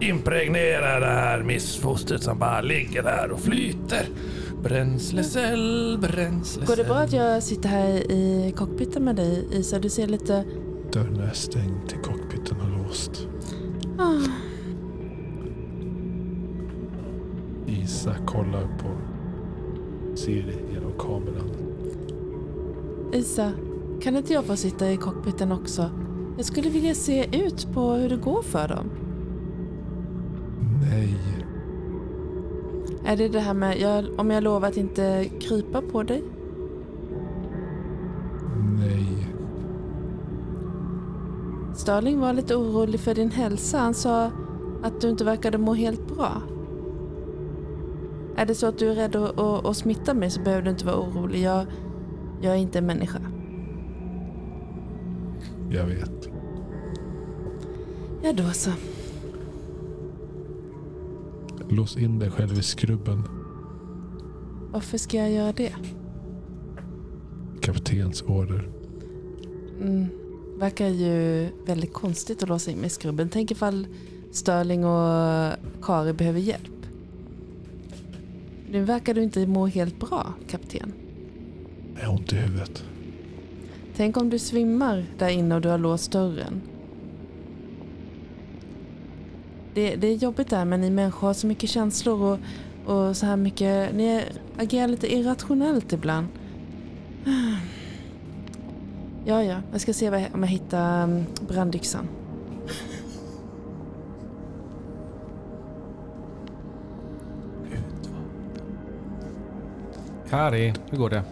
impregnera 0.00 1.00
det 1.00 1.06
här 1.06 1.42
missfostret 1.42 2.22
som 2.22 2.38
bara 2.38 2.60
ligger 2.60 3.02
där 3.02 3.30
och 3.30 3.40
flyter. 3.40 4.08
Bränslecell, 4.62 5.98
bränslecell. 6.00 6.66
Går 6.66 6.76
det 6.76 6.84
bra 6.84 6.96
att 6.96 7.12
jag 7.12 7.42
sitter 7.42 7.68
här 7.68 8.10
i 8.10 8.54
cockpiten 8.56 9.04
med 9.04 9.16
dig 9.16 9.46
Isa? 9.52 9.78
Du 9.78 9.88
ser 9.90 10.06
lite... 10.06 10.44
Dörren 10.92 11.20
är 11.20 11.32
stängd 11.32 11.88
till 11.88 11.98
cockpiten 11.98 12.60
och 12.60 12.78
låst. 12.78 13.28
Ah, 13.98 14.20
Isa 18.04 18.14
kollar 18.26 18.62
på 18.62 18.88
Siri 20.14 20.54
genom 20.72 20.92
kameran. 20.98 21.50
Isa, 23.12 23.52
kan 24.00 24.16
inte 24.16 24.32
jag 24.32 24.44
få 24.44 24.56
sitta 24.56 24.92
i 24.92 24.96
cockpiten 24.96 25.52
också? 25.52 25.90
Jag 26.36 26.46
skulle 26.46 26.70
vilja 26.70 26.94
se 26.94 27.44
ut 27.46 27.68
på 27.74 27.92
hur 27.92 28.08
det 28.08 28.16
går 28.16 28.42
för 28.42 28.68
dem. 28.68 28.90
Nej. 30.90 31.18
Är 33.04 33.16
det 33.16 33.28
det 33.28 33.40
här 33.40 33.54
med 33.54 33.80
jag, 33.80 34.04
om 34.16 34.30
jag 34.30 34.42
lovar 34.42 34.68
att 34.68 34.76
inte 34.76 35.24
krypa 35.40 35.82
på 35.82 36.02
dig? 36.02 36.22
Nej. 38.78 39.28
Starling 41.74 42.20
var 42.20 42.32
lite 42.32 42.56
orolig 42.56 43.00
för 43.00 43.14
din 43.14 43.30
hälsa. 43.30 43.78
Han 43.78 43.94
sa 43.94 44.30
att 44.82 45.00
du 45.00 45.10
inte 45.10 45.24
verkade 45.24 45.58
må 45.58 45.74
helt 45.74 46.16
bra. 46.16 46.42
Är 48.36 48.46
det 48.46 48.54
så 48.54 48.66
att 48.66 48.78
du 48.78 48.90
är 48.90 48.94
rädd 48.94 49.16
att, 49.16 49.38
att, 49.38 49.66
att 49.66 49.76
smitta 49.76 50.14
mig 50.14 50.30
så 50.30 50.40
behöver 50.40 50.62
du 50.62 50.70
inte 50.70 50.86
vara 50.86 51.00
orolig. 51.00 51.42
Jag, 51.42 51.66
jag 52.42 52.52
är 52.52 52.58
inte 52.58 52.78
en 52.78 52.86
människa. 52.86 53.20
Jag 55.70 55.86
vet. 55.86 56.28
Ja 58.22 58.32
då 58.32 58.50
så. 58.52 58.70
Lås 61.68 61.96
in 61.96 62.18
dig 62.18 62.30
själv 62.30 62.58
i 62.58 62.62
skrubben. 62.62 63.22
Varför 64.72 64.98
ska 64.98 65.16
jag 65.16 65.30
göra 65.30 65.52
det? 65.52 65.74
Kaptens 67.60 68.22
order. 68.22 68.68
Mm. 69.80 70.06
Verkar 70.58 70.88
ju 70.88 71.48
väldigt 71.66 71.92
konstigt 71.92 72.42
att 72.42 72.48
låsa 72.48 72.70
in 72.70 72.76
mig 72.76 72.86
i 72.86 72.90
skrubben. 72.90 73.28
Tänk 73.28 73.50
ifall 73.50 73.86
Sterling 74.30 74.84
och 74.84 75.52
Kari 75.82 76.12
behöver 76.12 76.40
hjälp. 76.40 76.73
Nu 78.74 78.84
verkar 78.84 79.14
du 79.14 79.22
inte 79.22 79.46
må 79.46 79.66
helt 79.66 80.00
bra, 80.00 80.32
kapten. 80.48 80.92
Jag 81.96 82.06
har 82.06 82.12
ont 82.12 82.32
i 82.32 82.36
huvudet. 82.36 82.84
Tänk 83.96 84.16
om 84.16 84.30
du 84.30 84.38
svimmar 84.38 85.06
där 85.18 85.28
inne 85.28 85.54
och 85.54 85.60
du 85.60 85.68
har 85.68 85.78
låst 85.78 86.12
dörren. 86.12 86.62
Det, 89.74 89.96
det 89.96 90.06
är 90.06 90.14
jobbigt 90.14 90.50
där 90.50 90.64
men 90.64 90.80
ni 90.80 90.90
människor 90.90 91.26
har 91.26 91.34
så 91.34 91.46
mycket 91.46 91.70
känslor 91.70 92.22
och, 92.22 92.38
och 92.94 93.16
så 93.16 93.26
här 93.26 93.36
mycket... 93.36 93.94
Ni 93.94 94.22
agerar 94.56 94.88
lite 94.88 95.14
irrationellt 95.14 95.92
ibland. 95.92 96.26
Ja, 99.26 99.42
ja. 99.42 99.60
Jag 99.72 99.80
ska 99.80 99.92
se 99.92 100.28
om 100.32 100.42
jag 100.42 100.46
hittar 100.46 101.04
mm, 101.04 101.24
Kari, 110.34 110.74
hur 110.90 110.98
går 110.98 111.10
det? 111.10 111.22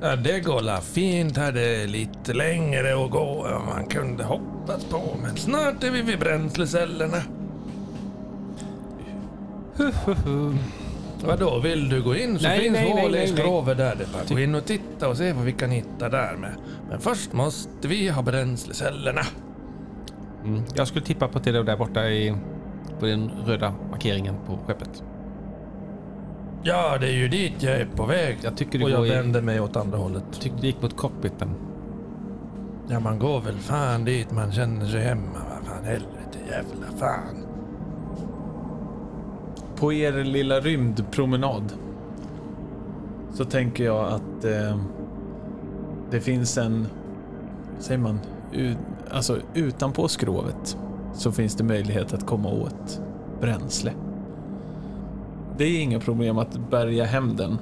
Ja, 0.00 0.16
det 0.16 0.40
går 0.40 0.60
la 0.60 0.80
fint 0.80 1.36
här. 1.36 1.52
Det 1.52 1.82
är 1.82 1.86
lite 1.86 2.32
längre 2.32 3.04
att 3.04 3.10
gå 3.10 3.46
än 3.46 3.64
man 3.66 3.86
kunde 3.86 4.24
hoppas 4.24 4.84
på. 4.84 5.16
Men 5.22 5.36
snart 5.36 5.84
är 5.84 5.90
vi 5.90 6.02
vid 6.02 6.18
bränslecellerna. 6.18 7.22
Vadå, 11.24 11.58
vill 11.58 11.88
du 11.88 12.02
gå 12.02 12.16
in 12.16 12.38
så 12.38 12.48
Nej, 12.48 12.60
finns 12.60 12.72
nej, 12.72 13.02
hål 13.02 13.16
i 13.16 13.26
skrovet 13.26 13.76
där. 13.76 13.94
Det 13.94 14.12
bara 14.12 14.34
gå 14.34 14.40
in 14.40 14.54
och 14.54 14.64
titta 14.64 15.08
och 15.08 15.16
se 15.16 15.32
vad 15.32 15.44
vi 15.44 15.52
kan 15.52 15.70
hitta 15.70 16.08
där 16.08 16.36
med. 16.36 16.54
Men 16.88 17.00
först 17.00 17.32
måste 17.32 17.88
vi 17.88 18.08
ha 18.08 18.22
bränslecellerna. 18.22 19.22
Mm. 20.44 20.62
Jag 20.74 20.88
skulle 20.88 21.04
tippa 21.04 21.28
på 21.28 21.40
till 21.40 21.52
det 21.52 21.62
där 21.62 21.76
borta 21.76 22.08
i, 22.08 22.34
på 23.00 23.06
den 23.06 23.30
röda 23.46 23.74
markeringen 23.90 24.34
på 24.46 24.58
skeppet. 24.66 25.02
Ja, 26.64 26.98
det 27.00 27.06
är 27.06 27.12
ju 27.12 27.28
dit 27.28 27.62
jag 27.62 27.74
är 27.74 27.86
på 27.86 28.06
väg. 28.06 28.38
Jag 28.42 28.56
tycker 28.56 28.78
det 28.78 28.84
Och 28.84 28.90
jag 28.90 28.98
går 28.98 29.06
i, 29.06 29.10
vänder 29.10 29.42
mig 29.42 29.60
åt 29.60 29.76
andra 29.76 29.98
hållet. 29.98 30.24
tycker 30.40 30.56
det 30.60 30.66
gick 30.66 30.82
mot 30.82 30.96
cockpiten. 30.96 31.50
Ja, 32.88 33.00
man 33.00 33.18
går 33.18 33.40
väl 33.40 33.58
fan 33.58 34.04
dit 34.04 34.30
man 34.32 34.52
känner 34.52 34.86
sig 34.86 35.00
hemma. 35.00 35.38
Vad 35.54 35.66
fan 35.66 35.84
helvete, 35.84 36.38
jävla 36.48 36.98
fan. 36.98 37.46
På 39.76 39.92
er 39.92 40.24
lilla 40.24 40.60
rymdpromenad 40.60 41.72
så 43.32 43.44
tänker 43.44 43.84
jag 43.84 44.06
att 44.06 44.44
eh, 44.44 44.78
det 46.10 46.20
finns 46.20 46.58
en, 46.58 46.86
säger 47.78 48.00
man, 48.00 48.20
ut, 48.52 48.76
alltså 49.10 49.38
utanpå 49.54 50.08
skrovet 50.08 50.76
så 51.14 51.32
finns 51.32 51.54
det 51.54 51.64
möjlighet 51.64 52.14
att 52.14 52.26
komma 52.26 52.48
åt 52.48 53.00
bränsle. 53.40 53.92
Det 55.62 55.68
är 55.68 55.82
inga 55.82 56.00
problem 56.00 56.38
att 56.38 56.70
bärga 56.70 57.04
hem 57.04 57.36
den, 57.36 57.58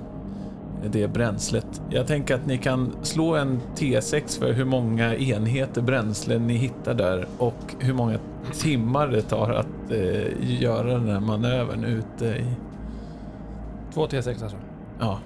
det 0.93 1.09
bränslet. 1.09 1.83
Jag 1.91 2.07
tänker 2.07 2.35
att 2.35 2.47
ni 2.47 2.59
kan 2.59 2.93
slå 3.03 3.35
en 3.37 3.61
T6 3.77 4.39
för 4.39 4.53
hur 4.53 4.65
många 4.65 5.15
enheter 5.15 5.83
bränsle 5.83 6.39
ni 6.39 6.55
hittar 6.55 6.95
där 6.95 7.27
och 7.39 7.75
hur 7.79 7.95
många 7.95 8.19
timmar 8.53 9.09
det 9.09 9.23
tar 9.23 9.51
att 9.51 9.91
eh, 9.91 10.61
göra 10.61 10.93
den 10.99 11.09
här 11.09 11.21
manövern 11.21 11.85
ute 11.85 12.25
i... 12.27 12.45
Två 13.95 14.07
T6 14.07 14.29
alltså. 14.43 14.57
Ja. 15.01 15.19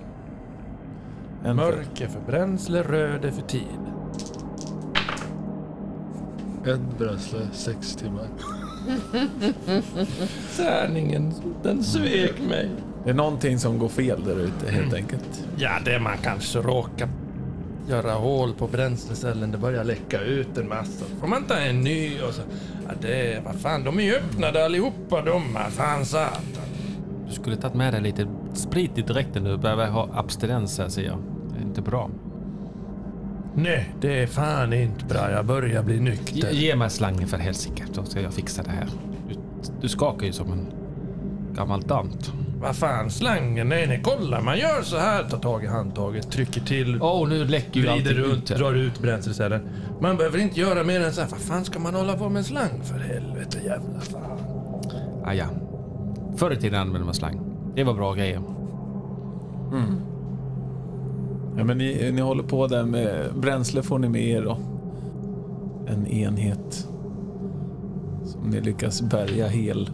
En 1.45 1.57
för- 1.57 1.65
Mörk 1.65 2.01
är 2.01 2.09
för 2.09 2.21
bränsle, 2.27 2.83
röd 2.83 3.25
är 3.25 3.31
för 3.31 3.43
tid. 3.43 3.81
En 6.65 6.87
bränsle, 6.99 7.41
sex 7.53 7.97
timmar. 7.97 8.27
Tärningen, 10.57 11.33
den 11.63 11.83
svek 11.85 12.35
mig. 12.49 12.71
Det 13.05 13.11
är 13.11 13.15
någonting 13.15 13.59
som 13.59 13.79
går 13.79 13.89
fel 13.89 14.25
där 14.25 14.41
ute 14.41 14.73
helt 14.73 14.95
enkelt. 14.95 15.45
Ja, 15.57 15.71
det 15.85 15.99
man 15.99 16.17
kanske 16.23 16.59
råkar 16.59 17.09
göra 17.89 18.13
hål 18.13 18.55
på 18.55 18.67
bränslecellen. 18.67 19.51
Det 19.51 19.59
börjar 19.59 19.85
läcka 19.85 20.21
ut 20.21 20.59
en 20.59 20.69
massa. 20.69 21.05
Får 21.21 21.27
man 21.27 21.45
ta 21.45 21.55
en 21.55 21.81
ny 21.81 22.21
och 22.21 22.35
så... 22.35 22.43
Ja, 22.87 22.93
det. 23.01 23.43
Vad 23.45 23.55
fan, 23.55 23.85
de 23.85 23.99
är 23.99 24.03
ju 24.03 24.15
öppnade 24.15 24.65
allihopa 24.65 25.23
de 25.23 25.57
här. 25.57 25.71
Fan 25.71 26.07
satan. 26.07 26.43
Du 27.29 27.33
skulle 27.35 27.57
tagit 27.57 27.77
med 27.77 27.95
dig 27.95 28.01
lite 28.03 28.27
sprit 28.55 28.99
i 28.99 29.03
dräkten. 29.03 29.45
Du 29.45 29.57
behöver 29.57 29.87
ha 29.87 30.09
abstinens 30.13 30.79
här 30.79 30.89
ser 30.89 31.03
jag. 31.03 31.19
Det 31.53 31.59
är 31.59 31.63
inte 31.63 31.83
bra. 31.83 32.11
Nej, 33.57 33.95
det 34.01 34.23
är 34.23 34.27
fan 34.27 34.73
inte 34.73 35.05
bra. 35.05 35.31
Jag 35.31 35.47
börjar 35.47 35.83
bli 35.83 35.95
Ge, 35.95 36.01
nykter. 36.01 36.51
ge 36.51 36.77
mig 36.77 36.91
slangen 36.91 37.29
för 37.29 37.37
helsike. 37.37 37.85
Då 37.95 38.05
ska 38.05 38.21
jag 38.21 38.35
fixa 38.35 38.63
det 38.63 38.71
här. 38.71 38.89
Du, 39.29 39.35
du 39.81 39.89
skakar 39.89 40.27
ju 40.27 40.33
som 40.33 40.53
en 40.53 40.67
gammal 41.55 41.81
dant. 41.81 42.33
Vad 42.61 42.77
fan, 42.77 43.11
slangen? 43.11 43.69
Nej, 43.69 43.87
nej, 43.87 44.01
kolla. 44.05 44.41
Man 44.41 44.59
gör 44.59 44.83
så 44.83 44.97
här. 44.99 45.25
Tar 45.25 45.39
tag 45.39 45.65
i 45.65 45.67
handtaget, 45.67 46.31
trycker 46.31 46.61
till. 46.61 47.03
Åh, 47.03 47.23
oh, 47.23 47.29
nu 47.29 47.45
läcker 47.45 47.81
ju 47.81 47.89
allting 47.89 48.13
runt, 48.13 48.43
ut. 48.43 48.51
här. 48.51 48.59
drar 48.59 48.75
ut 48.75 48.99
bränslecellen. 49.03 49.69
Man 50.01 50.17
behöver 50.17 50.39
inte 50.39 50.61
göra 50.61 50.85
mer 50.85 51.01
än 51.01 51.13
så 51.13 51.21
här. 51.21 51.29
Vad 51.29 51.41
fan 51.41 51.65
ska 51.65 51.79
man 51.79 51.95
hålla 51.95 52.17
på 52.17 52.29
med 52.29 52.47
slang 52.47 52.83
för 52.85 52.99
helvete 52.99 53.59
jävla 53.65 54.01
fan. 54.01 54.39
Ah, 55.25 55.33
ja. 55.33 55.47
Förr 56.37 56.53
i 56.53 56.57
tiden 56.57 56.81
använde 56.81 57.05
man 57.05 57.15
slang. 57.15 57.41
Det 57.75 57.85
var 57.85 57.95
bra 57.95 58.15
grejer. 58.15 58.43
Ja, 61.57 61.65
men 61.65 61.79
ni, 61.79 62.13
ni 62.13 62.21
håller 62.21 62.43
på 62.43 62.67
där 62.67 62.85
med 62.85 63.31
bränsle 63.37 63.83
får 63.83 63.99
ni 63.99 64.09
med 64.09 64.23
er 64.23 64.43
då. 64.43 64.59
En 65.87 66.07
enhet 66.07 66.89
som 68.25 68.51
ni 68.51 68.61
lyckas 68.61 69.03
bärga 69.03 69.49
hel. 69.49 69.91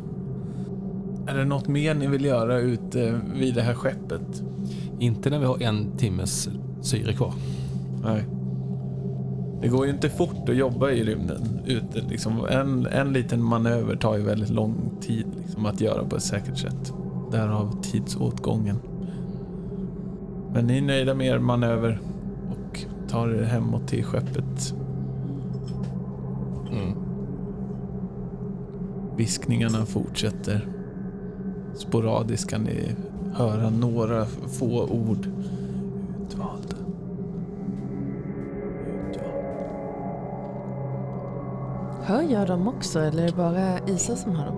Är 1.27 1.35
det 1.35 1.45
något 1.45 1.69
mer 1.69 1.95
ni 1.95 2.07
vill 2.07 2.25
göra 2.25 2.59
ute 2.59 3.21
vid 3.35 3.55
det 3.55 3.63
här 3.63 3.75
skeppet? 3.75 4.43
Inte 4.99 5.31
när 5.31 5.39
vi 5.39 5.45
har 5.45 5.63
en 5.63 5.97
timmes 5.97 6.49
syre 6.81 7.13
kvar. 7.13 7.33
Nej. 8.05 8.25
Det 9.63 9.69
går 9.69 9.87
ju 9.87 9.93
inte 9.93 10.09
fort 10.09 10.49
att 10.49 10.57
jobba 10.57 10.91
i 10.91 11.05
rymden 11.05 11.61
ute. 11.67 12.01
Liksom 12.09 12.47
en, 12.51 12.87
en 12.87 13.13
liten 13.13 13.43
manöver 13.43 13.97
tar 13.97 14.17
ju 14.17 14.23
väldigt 14.23 14.51
lång 14.51 14.75
tid 15.01 15.27
liksom, 15.45 15.67
att 15.67 15.81
göra 15.81 16.05
på 16.05 16.17
ett 16.17 16.23
säkert 16.23 16.59
sätt. 16.59 16.93
Därav 17.33 17.83
tidsåtgången. 17.83 18.77
Men 20.53 20.67
ni 20.67 20.79
är 20.79 20.83
nöjda 20.83 21.15
med 21.15 21.27
er 21.27 21.39
manöver 21.39 22.01
och 22.51 22.85
tar 23.09 23.29
er 23.29 23.43
hemåt 23.43 23.89
till 23.89 24.05
skeppet. 24.05 24.75
Mm. 26.73 26.97
Viskningarna 29.17 29.87
fortsätter. 29.87 30.69
Sporadiskt 31.75 32.51
kan 32.51 32.63
ni 32.63 32.97
höra 33.35 33.71
några 33.71 34.25
få 34.27 34.85
ord. 34.85 35.29
Utvald. 36.27 36.75
Utvald. 39.11 39.55
Hör 42.03 42.23
jag 42.23 42.47
dem 42.47 42.69
också 42.69 43.01
eller 43.01 43.23
är 43.23 43.27
det 43.27 43.37
bara 43.37 43.79
Isa 43.87 44.17
som 44.17 44.33
hör 44.33 44.47
dem? 44.47 44.57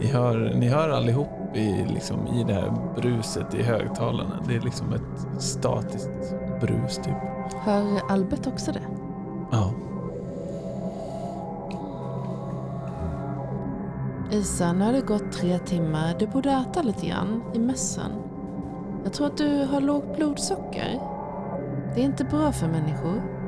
Ni 0.00 0.06
hör, 0.06 0.54
ni 0.54 0.68
hör 0.68 0.88
allihop 0.88 1.39
i, 1.54 1.84
liksom, 1.88 2.26
i 2.26 2.44
det 2.44 2.54
här 2.54 2.72
bruset 2.96 3.54
i 3.54 3.62
högtalarna. 3.62 4.40
Det 4.48 4.56
är 4.56 4.60
liksom 4.60 4.92
ett 4.92 5.42
statiskt 5.42 6.34
brus 6.60 6.96
typ. 6.96 7.14
Hör 7.64 8.10
Albert 8.10 8.46
också 8.46 8.72
det? 8.72 8.82
Ja. 9.50 9.72
Isa, 14.32 14.72
nu 14.72 14.84
har 14.84 14.92
det 14.92 15.00
gått 15.00 15.32
tre 15.32 15.58
timmar. 15.58 16.16
Du 16.18 16.26
borde 16.26 16.50
äta 16.50 16.82
lite 16.82 17.06
grann 17.06 17.42
i 17.54 17.58
mässan. 17.58 18.10
Jag 19.04 19.12
tror 19.12 19.26
att 19.26 19.36
du 19.36 19.64
har 19.64 19.80
lågt 19.80 20.16
blodsocker. 20.16 21.00
Det 21.94 22.00
är 22.00 22.04
inte 22.04 22.24
bra 22.24 22.52
för 22.52 22.68
människor. 22.68 23.39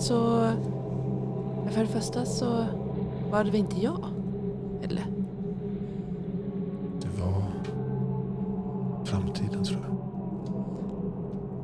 Så... 0.00 0.50
För 1.70 1.80
det 1.80 1.86
första 1.86 2.24
så 2.24 2.64
var 3.30 3.44
det 3.44 3.50
väl 3.50 3.60
inte 3.60 3.80
jag? 3.80 4.04
Eller? 4.82 5.06
Det 7.00 7.22
var 7.22 7.42
framtiden 9.04 9.64
tror 9.64 9.80
jag. 9.88 9.96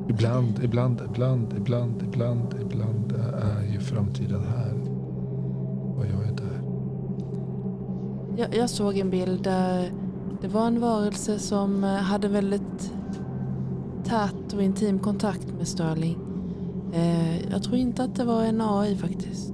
Ibland, 0.09 0.63
ibland, 0.63 1.01
ibland, 1.09 1.53
ibland, 1.57 2.03
ibland, 2.03 2.55
ibland 2.61 3.11
är 3.43 3.73
ju 3.73 3.79
framtiden 3.79 4.41
här. 4.41 4.73
Och 5.97 6.05
jag 6.05 6.27
är 6.27 6.33
där. 6.35 6.61
Jag, 8.37 8.55
jag 8.55 8.69
såg 8.69 8.97
en 8.97 9.09
bild 9.09 9.43
där 9.43 9.91
det 10.41 10.47
var 10.47 10.67
en 10.67 10.79
varelse 10.79 11.39
som 11.39 11.83
hade 11.83 12.27
väldigt 12.27 12.93
tät 14.03 14.53
och 14.53 14.63
intim 14.63 14.99
kontakt 14.99 15.53
med 15.57 15.67
Sterling. 15.67 16.26
Eh, 16.97 17.51
jag 17.51 17.63
tror 17.63 17.75
inte 17.75 18.03
att 18.03 18.15
det 18.15 18.23
var 18.23 18.43
en 18.43 18.61
AI 18.61 18.95
faktiskt. 18.95 19.53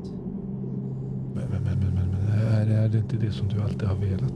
Men, 1.33 1.43
men, 1.49 1.63
men, 1.63 1.79
men, 1.79 1.93
men, 1.95 2.71
är, 2.71 2.89
det 2.89 2.97
inte 2.97 3.15
det 3.17 3.31
som 3.31 3.47
du 3.47 3.61
alltid 3.61 3.83
har 3.87 3.95
velat? 3.95 4.33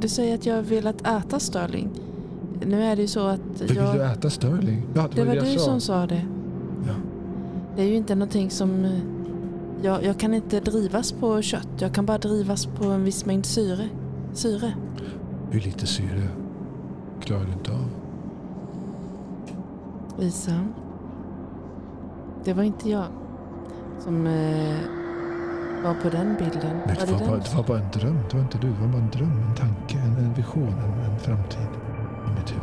Du 0.00 0.08
säger 0.08 0.34
att 0.34 0.46
jag 0.46 0.54
har 0.54 0.62
velat 0.62 1.06
äta 1.06 1.38
Sterling. 1.40 1.88
Nu 2.66 2.82
är 2.82 2.96
det 2.96 3.02
ju 3.02 3.08
så 3.08 3.26
att 3.26 3.40
Vill 3.60 3.76
jag... 3.76 3.94
du 3.94 4.02
äta 4.04 4.30
Sterling? 4.30 4.82
Ja, 4.94 5.08
Det 5.14 5.24
var 5.24 5.34
jag 5.34 5.44
du 5.44 5.52
sa. 5.52 5.58
som 5.64 5.80
sa 5.80 6.06
det. 6.06 6.26
Ja. 6.86 6.94
Det 7.76 7.82
är 7.82 7.86
ju 7.86 7.96
inte 7.96 8.14
någonting 8.14 8.50
som... 8.50 8.84
eh, 8.84 8.90
Jag, 9.82 10.04
jag 10.04 10.18
kan 10.18 10.34
inte 10.34 10.60
drivas 10.60 11.12
på 11.12 11.42
kött. 11.42 11.68
Jag 11.78 11.92
kan 11.92 12.06
bara 12.06 12.18
drivas 12.18 12.66
på 12.66 12.84
en 12.84 13.04
viss 13.04 13.26
mängd 13.26 13.46
syre. 13.46 13.88
Syre. 14.32 14.74
Hur 15.50 15.60
lite 15.60 15.86
syre 15.86 16.28
klarar 17.20 17.44
du 17.44 17.52
inte 17.52 17.70
av? 17.72 17.88
Lisa. 20.18 20.52
Det 22.46 22.52
var 22.52 22.62
inte 22.62 22.90
jag 22.90 23.04
som 23.98 24.26
eh, 24.26 24.78
var 25.84 25.94
på 26.02 26.08
den 26.08 26.36
bilden. 26.38 26.76
Nej, 26.86 26.96
det, 27.00 27.06
det 27.06 27.12
var 27.12 27.18
den? 27.18 27.28
bara, 27.28 27.38
det 27.38 27.56
var 27.56 27.64
bara 27.64 27.78
en 27.78 27.90
dröm. 27.92 28.18
Det 28.30 28.36
var 28.36 28.42
inte 28.42 28.58
du. 28.58 28.68
Det 28.68 28.80
var 28.80 28.88
bara 28.88 29.02
en 29.02 29.10
dröm, 29.10 29.32
en 29.48 29.54
tanke, 29.54 29.98
en, 29.98 30.24
en 30.24 30.34
vision, 30.34 30.68
en, 30.68 31.12
en 31.12 31.18
framtid 31.18 31.68
i 32.26 32.30
mitt 32.38 32.50
huvud. 32.52 32.62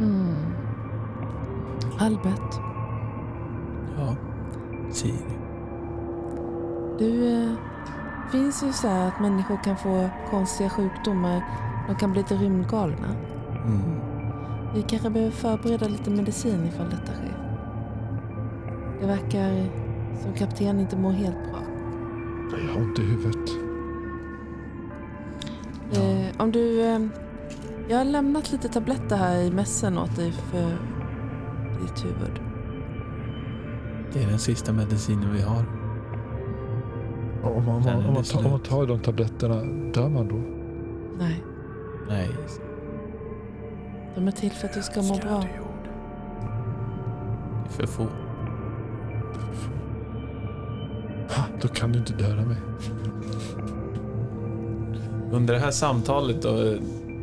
Mm. 0.00 0.36
Albert, 1.98 2.54
Ja. 3.98 4.14
Siri. 4.90 5.38
du... 6.98 7.42
Eh, 7.42 7.52
finns 8.32 8.62
ju 8.64 8.72
så 8.72 8.88
här 8.88 9.08
att 9.08 9.20
människor 9.20 9.58
kan 9.64 9.76
få 9.76 10.08
konstiga 10.30 10.70
sjukdomar. 10.70 11.42
De 11.88 11.96
kan 11.96 12.12
bli 12.12 12.20
lite 12.20 12.34
rymdgalna. 12.34 13.14
Mm. 13.64 14.15
Vi 14.76 14.82
kanske 14.82 15.10
behöver 15.10 15.32
förbereda 15.32 15.88
lite 15.88 16.10
medicin 16.10 16.66
ifall 16.66 16.90
detta 16.90 17.12
sker. 17.12 17.36
Det 19.00 19.06
verkar 19.06 19.70
som 20.22 20.32
kapten 20.32 20.80
inte 20.80 20.96
mår 20.96 21.10
helt 21.12 21.36
bra. 21.50 21.62
Jag 22.50 22.74
har 22.74 22.82
ont 22.82 22.98
i 22.98 23.02
huvudet. 23.02 23.50
Eh, 25.92 26.42
om 26.42 26.52
du... 26.52 26.80
Eh, 26.80 27.00
jag 27.88 27.98
har 27.98 28.04
lämnat 28.04 28.52
lite 28.52 28.68
tabletter 28.68 29.16
här 29.16 29.36
i 29.40 29.50
mässen 29.50 29.98
åt 29.98 30.16
dig 30.16 30.32
för 30.32 30.78
ditt 31.82 32.04
huvud. 32.04 32.40
Det 34.12 34.22
är 34.22 34.26
den 34.26 34.38
sista 34.38 34.72
medicinen 34.72 35.32
vi 35.32 35.42
har. 35.42 35.64
Om 37.42 37.64
man, 37.64 37.76
om 37.76 37.82
man, 37.82 38.06
om 38.06 38.14
man, 38.14 38.24
tar, 38.24 38.44
om 38.44 38.50
man 38.50 38.60
tar 38.60 38.86
de 38.86 39.00
tabletterna, 39.00 39.54
dör 39.92 40.08
man 40.08 40.28
då? 40.28 40.42
Nej, 41.18 41.44
Nej. 42.08 42.30
De 44.16 44.28
är 44.28 44.32
till 44.32 44.50
för 44.50 44.68
att 44.68 44.74
du 44.74 44.82
ska 44.82 45.02
må 45.02 45.14
bra. 45.14 45.44
Det 47.64 47.68
är 47.68 47.72
för 47.72 47.86
få. 47.86 48.02
Ha, 51.28 51.44
då 51.60 51.68
kan 51.68 51.92
du 51.92 51.98
inte 51.98 52.12
döda 52.12 52.42
mig. 52.42 52.56
Under 55.32 55.54
det 55.54 55.60
här 55.60 55.70
samtalet 55.70 56.42
då, 56.42 56.72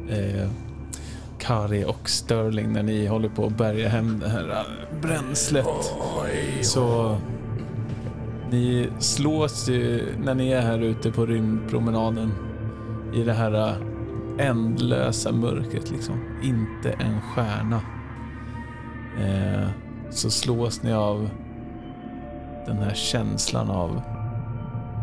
eh, 0.10 0.50
Kari 1.40 1.86
och 1.86 2.10
Sterling, 2.10 2.74
när 2.74 2.84
ni 2.84 3.06
håller 3.08 3.30
på 3.30 3.46
att 3.46 3.58
bärga 3.58 3.90
hem 3.90 4.20
det 4.20 4.30
här 4.30 4.50
eh, 4.50 5.00
bränslet. 5.02 5.66
Så 6.62 7.18
ni 8.52 8.90
slås 9.00 9.70
ju 9.70 10.04
när 10.24 10.36
ni 10.36 10.52
är 10.52 10.62
här 10.62 10.80
ute 10.80 11.12
på 11.12 11.26
rymdpromenaden 11.26 12.32
i 13.14 13.24
det 13.24 13.34
här 13.34 13.54
eh, 13.54 13.93
ändlösa 14.38 15.32
mörkret 15.32 15.92
liksom. 15.92 16.16
Inte 16.44 16.92
en 16.92 17.22
stjärna. 17.22 17.82
Eh, 19.20 19.70
så 20.10 20.30
slås 20.30 20.84
ni 20.84 20.94
av 20.94 21.30
den 22.66 22.78
här 22.78 22.94
känslan 22.94 23.70
av 23.70 24.02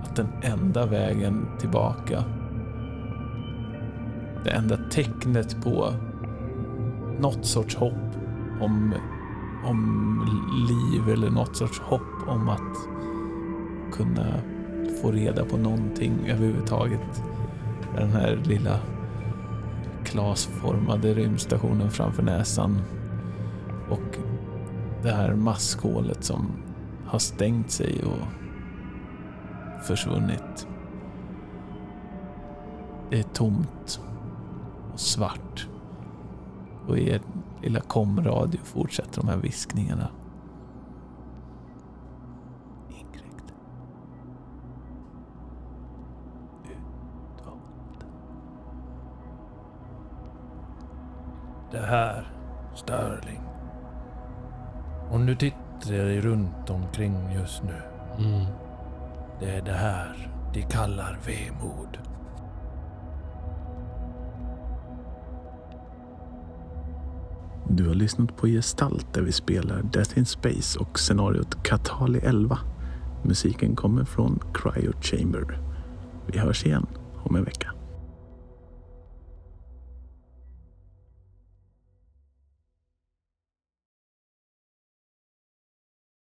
att 0.03 0.17
den 0.17 0.29
enda 0.43 0.87
vägen 0.87 1.47
tillbaka 1.59 2.25
det 4.45 4.51
enda 4.51 4.77
tecknet 4.77 5.63
på 5.63 5.95
något 7.21 7.47
sorts 7.47 7.77
hopp 7.77 8.17
om, 8.61 8.95
om 9.65 10.27
liv 10.69 11.13
eller 11.13 11.31
något 11.31 11.57
sorts 11.57 11.81
hopp 11.81 12.29
om 12.29 12.49
att 12.49 12.89
kunna 13.93 14.27
få 15.03 15.11
reda 15.11 15.45
på 15.45 15.57
någonting 15.57 16.29
överhuvudtaget. 16.29 17.23
är 17.97 18.01
Den 18.01 18.11
här 18.11 18.41
lilla 18.45 18.79
glasformade 20.13 21.15
rymdstationen 21.15 21.91
framför 21.91 22.23
näsan 22.23 22.83
och 23.91 24.19
det 25.03 25.11
här 25.11 25.35
maskhålet 25.35 26.25
som 26.25 26.53
har 27.07 27.19
stängt 27.19 27.71
sig 27.71 28.05
och 28.05 28.27
försvunnit. 29.85 30.67
Det 33.11 33.19
är 33.19 33.23
tomt 33.23 34.01
och 34.93 35.01
svart. 35.01 35.69
Och 36.87 36.99
i 36.99 37.11
er 37.11 37.21
lilla 37.63 37.81
komradio 37.81 38.61
fortsätter 38.65 39.21
de 39.21 39.29
här 39.29 39.37
viskningarna. 39.37 40.09
Det 51.71 51.87
här, 51.87 52.33
Sterling. 52.75 53.41
Om 55.11 55.27
du 55.27 55.35
tittar 55.35 55.91
dig 55.91 56.21
runt 56.21 56.71
omkring 56.71 57.33
just 57.35 57.63
nu. 57.63 57.83
Mm. 58.19 58.47
Det 59.41 59.51
är 59.51 59.63
det 59.63 59.73
här 59.73 60.31
de 60.55 60.63
kallar 60.63 61.19
vemod. 61.27 61.99
Du 67.69 67.89
har 67.89 67.95
lyssnat 67.95 68.37
på 68.37 68.47
Gestalt 68.47 69.15
där 69.15 69.23
vi 69.23 69.33
spelar 69.33 69.83
Death 69.83 70.19
in 70.19 70.27
Space 70.27 70.79
och 70.79 70.99
scenariot 70.99 71.63
Katali 71.63 72.19
11. 72.19 72.59
Musiken 73.23 73.77
kommer 73.77 74.05
från 74.05 74.39
Cryo 74.55 74.93
Chamber. 75.01 75.59
Vi 76.27 76.39
hörs 76.39 76.67
igen 76.67 76.87
om 77.25 77.37
en 77.37 77.45
vecka. 77.45 77.73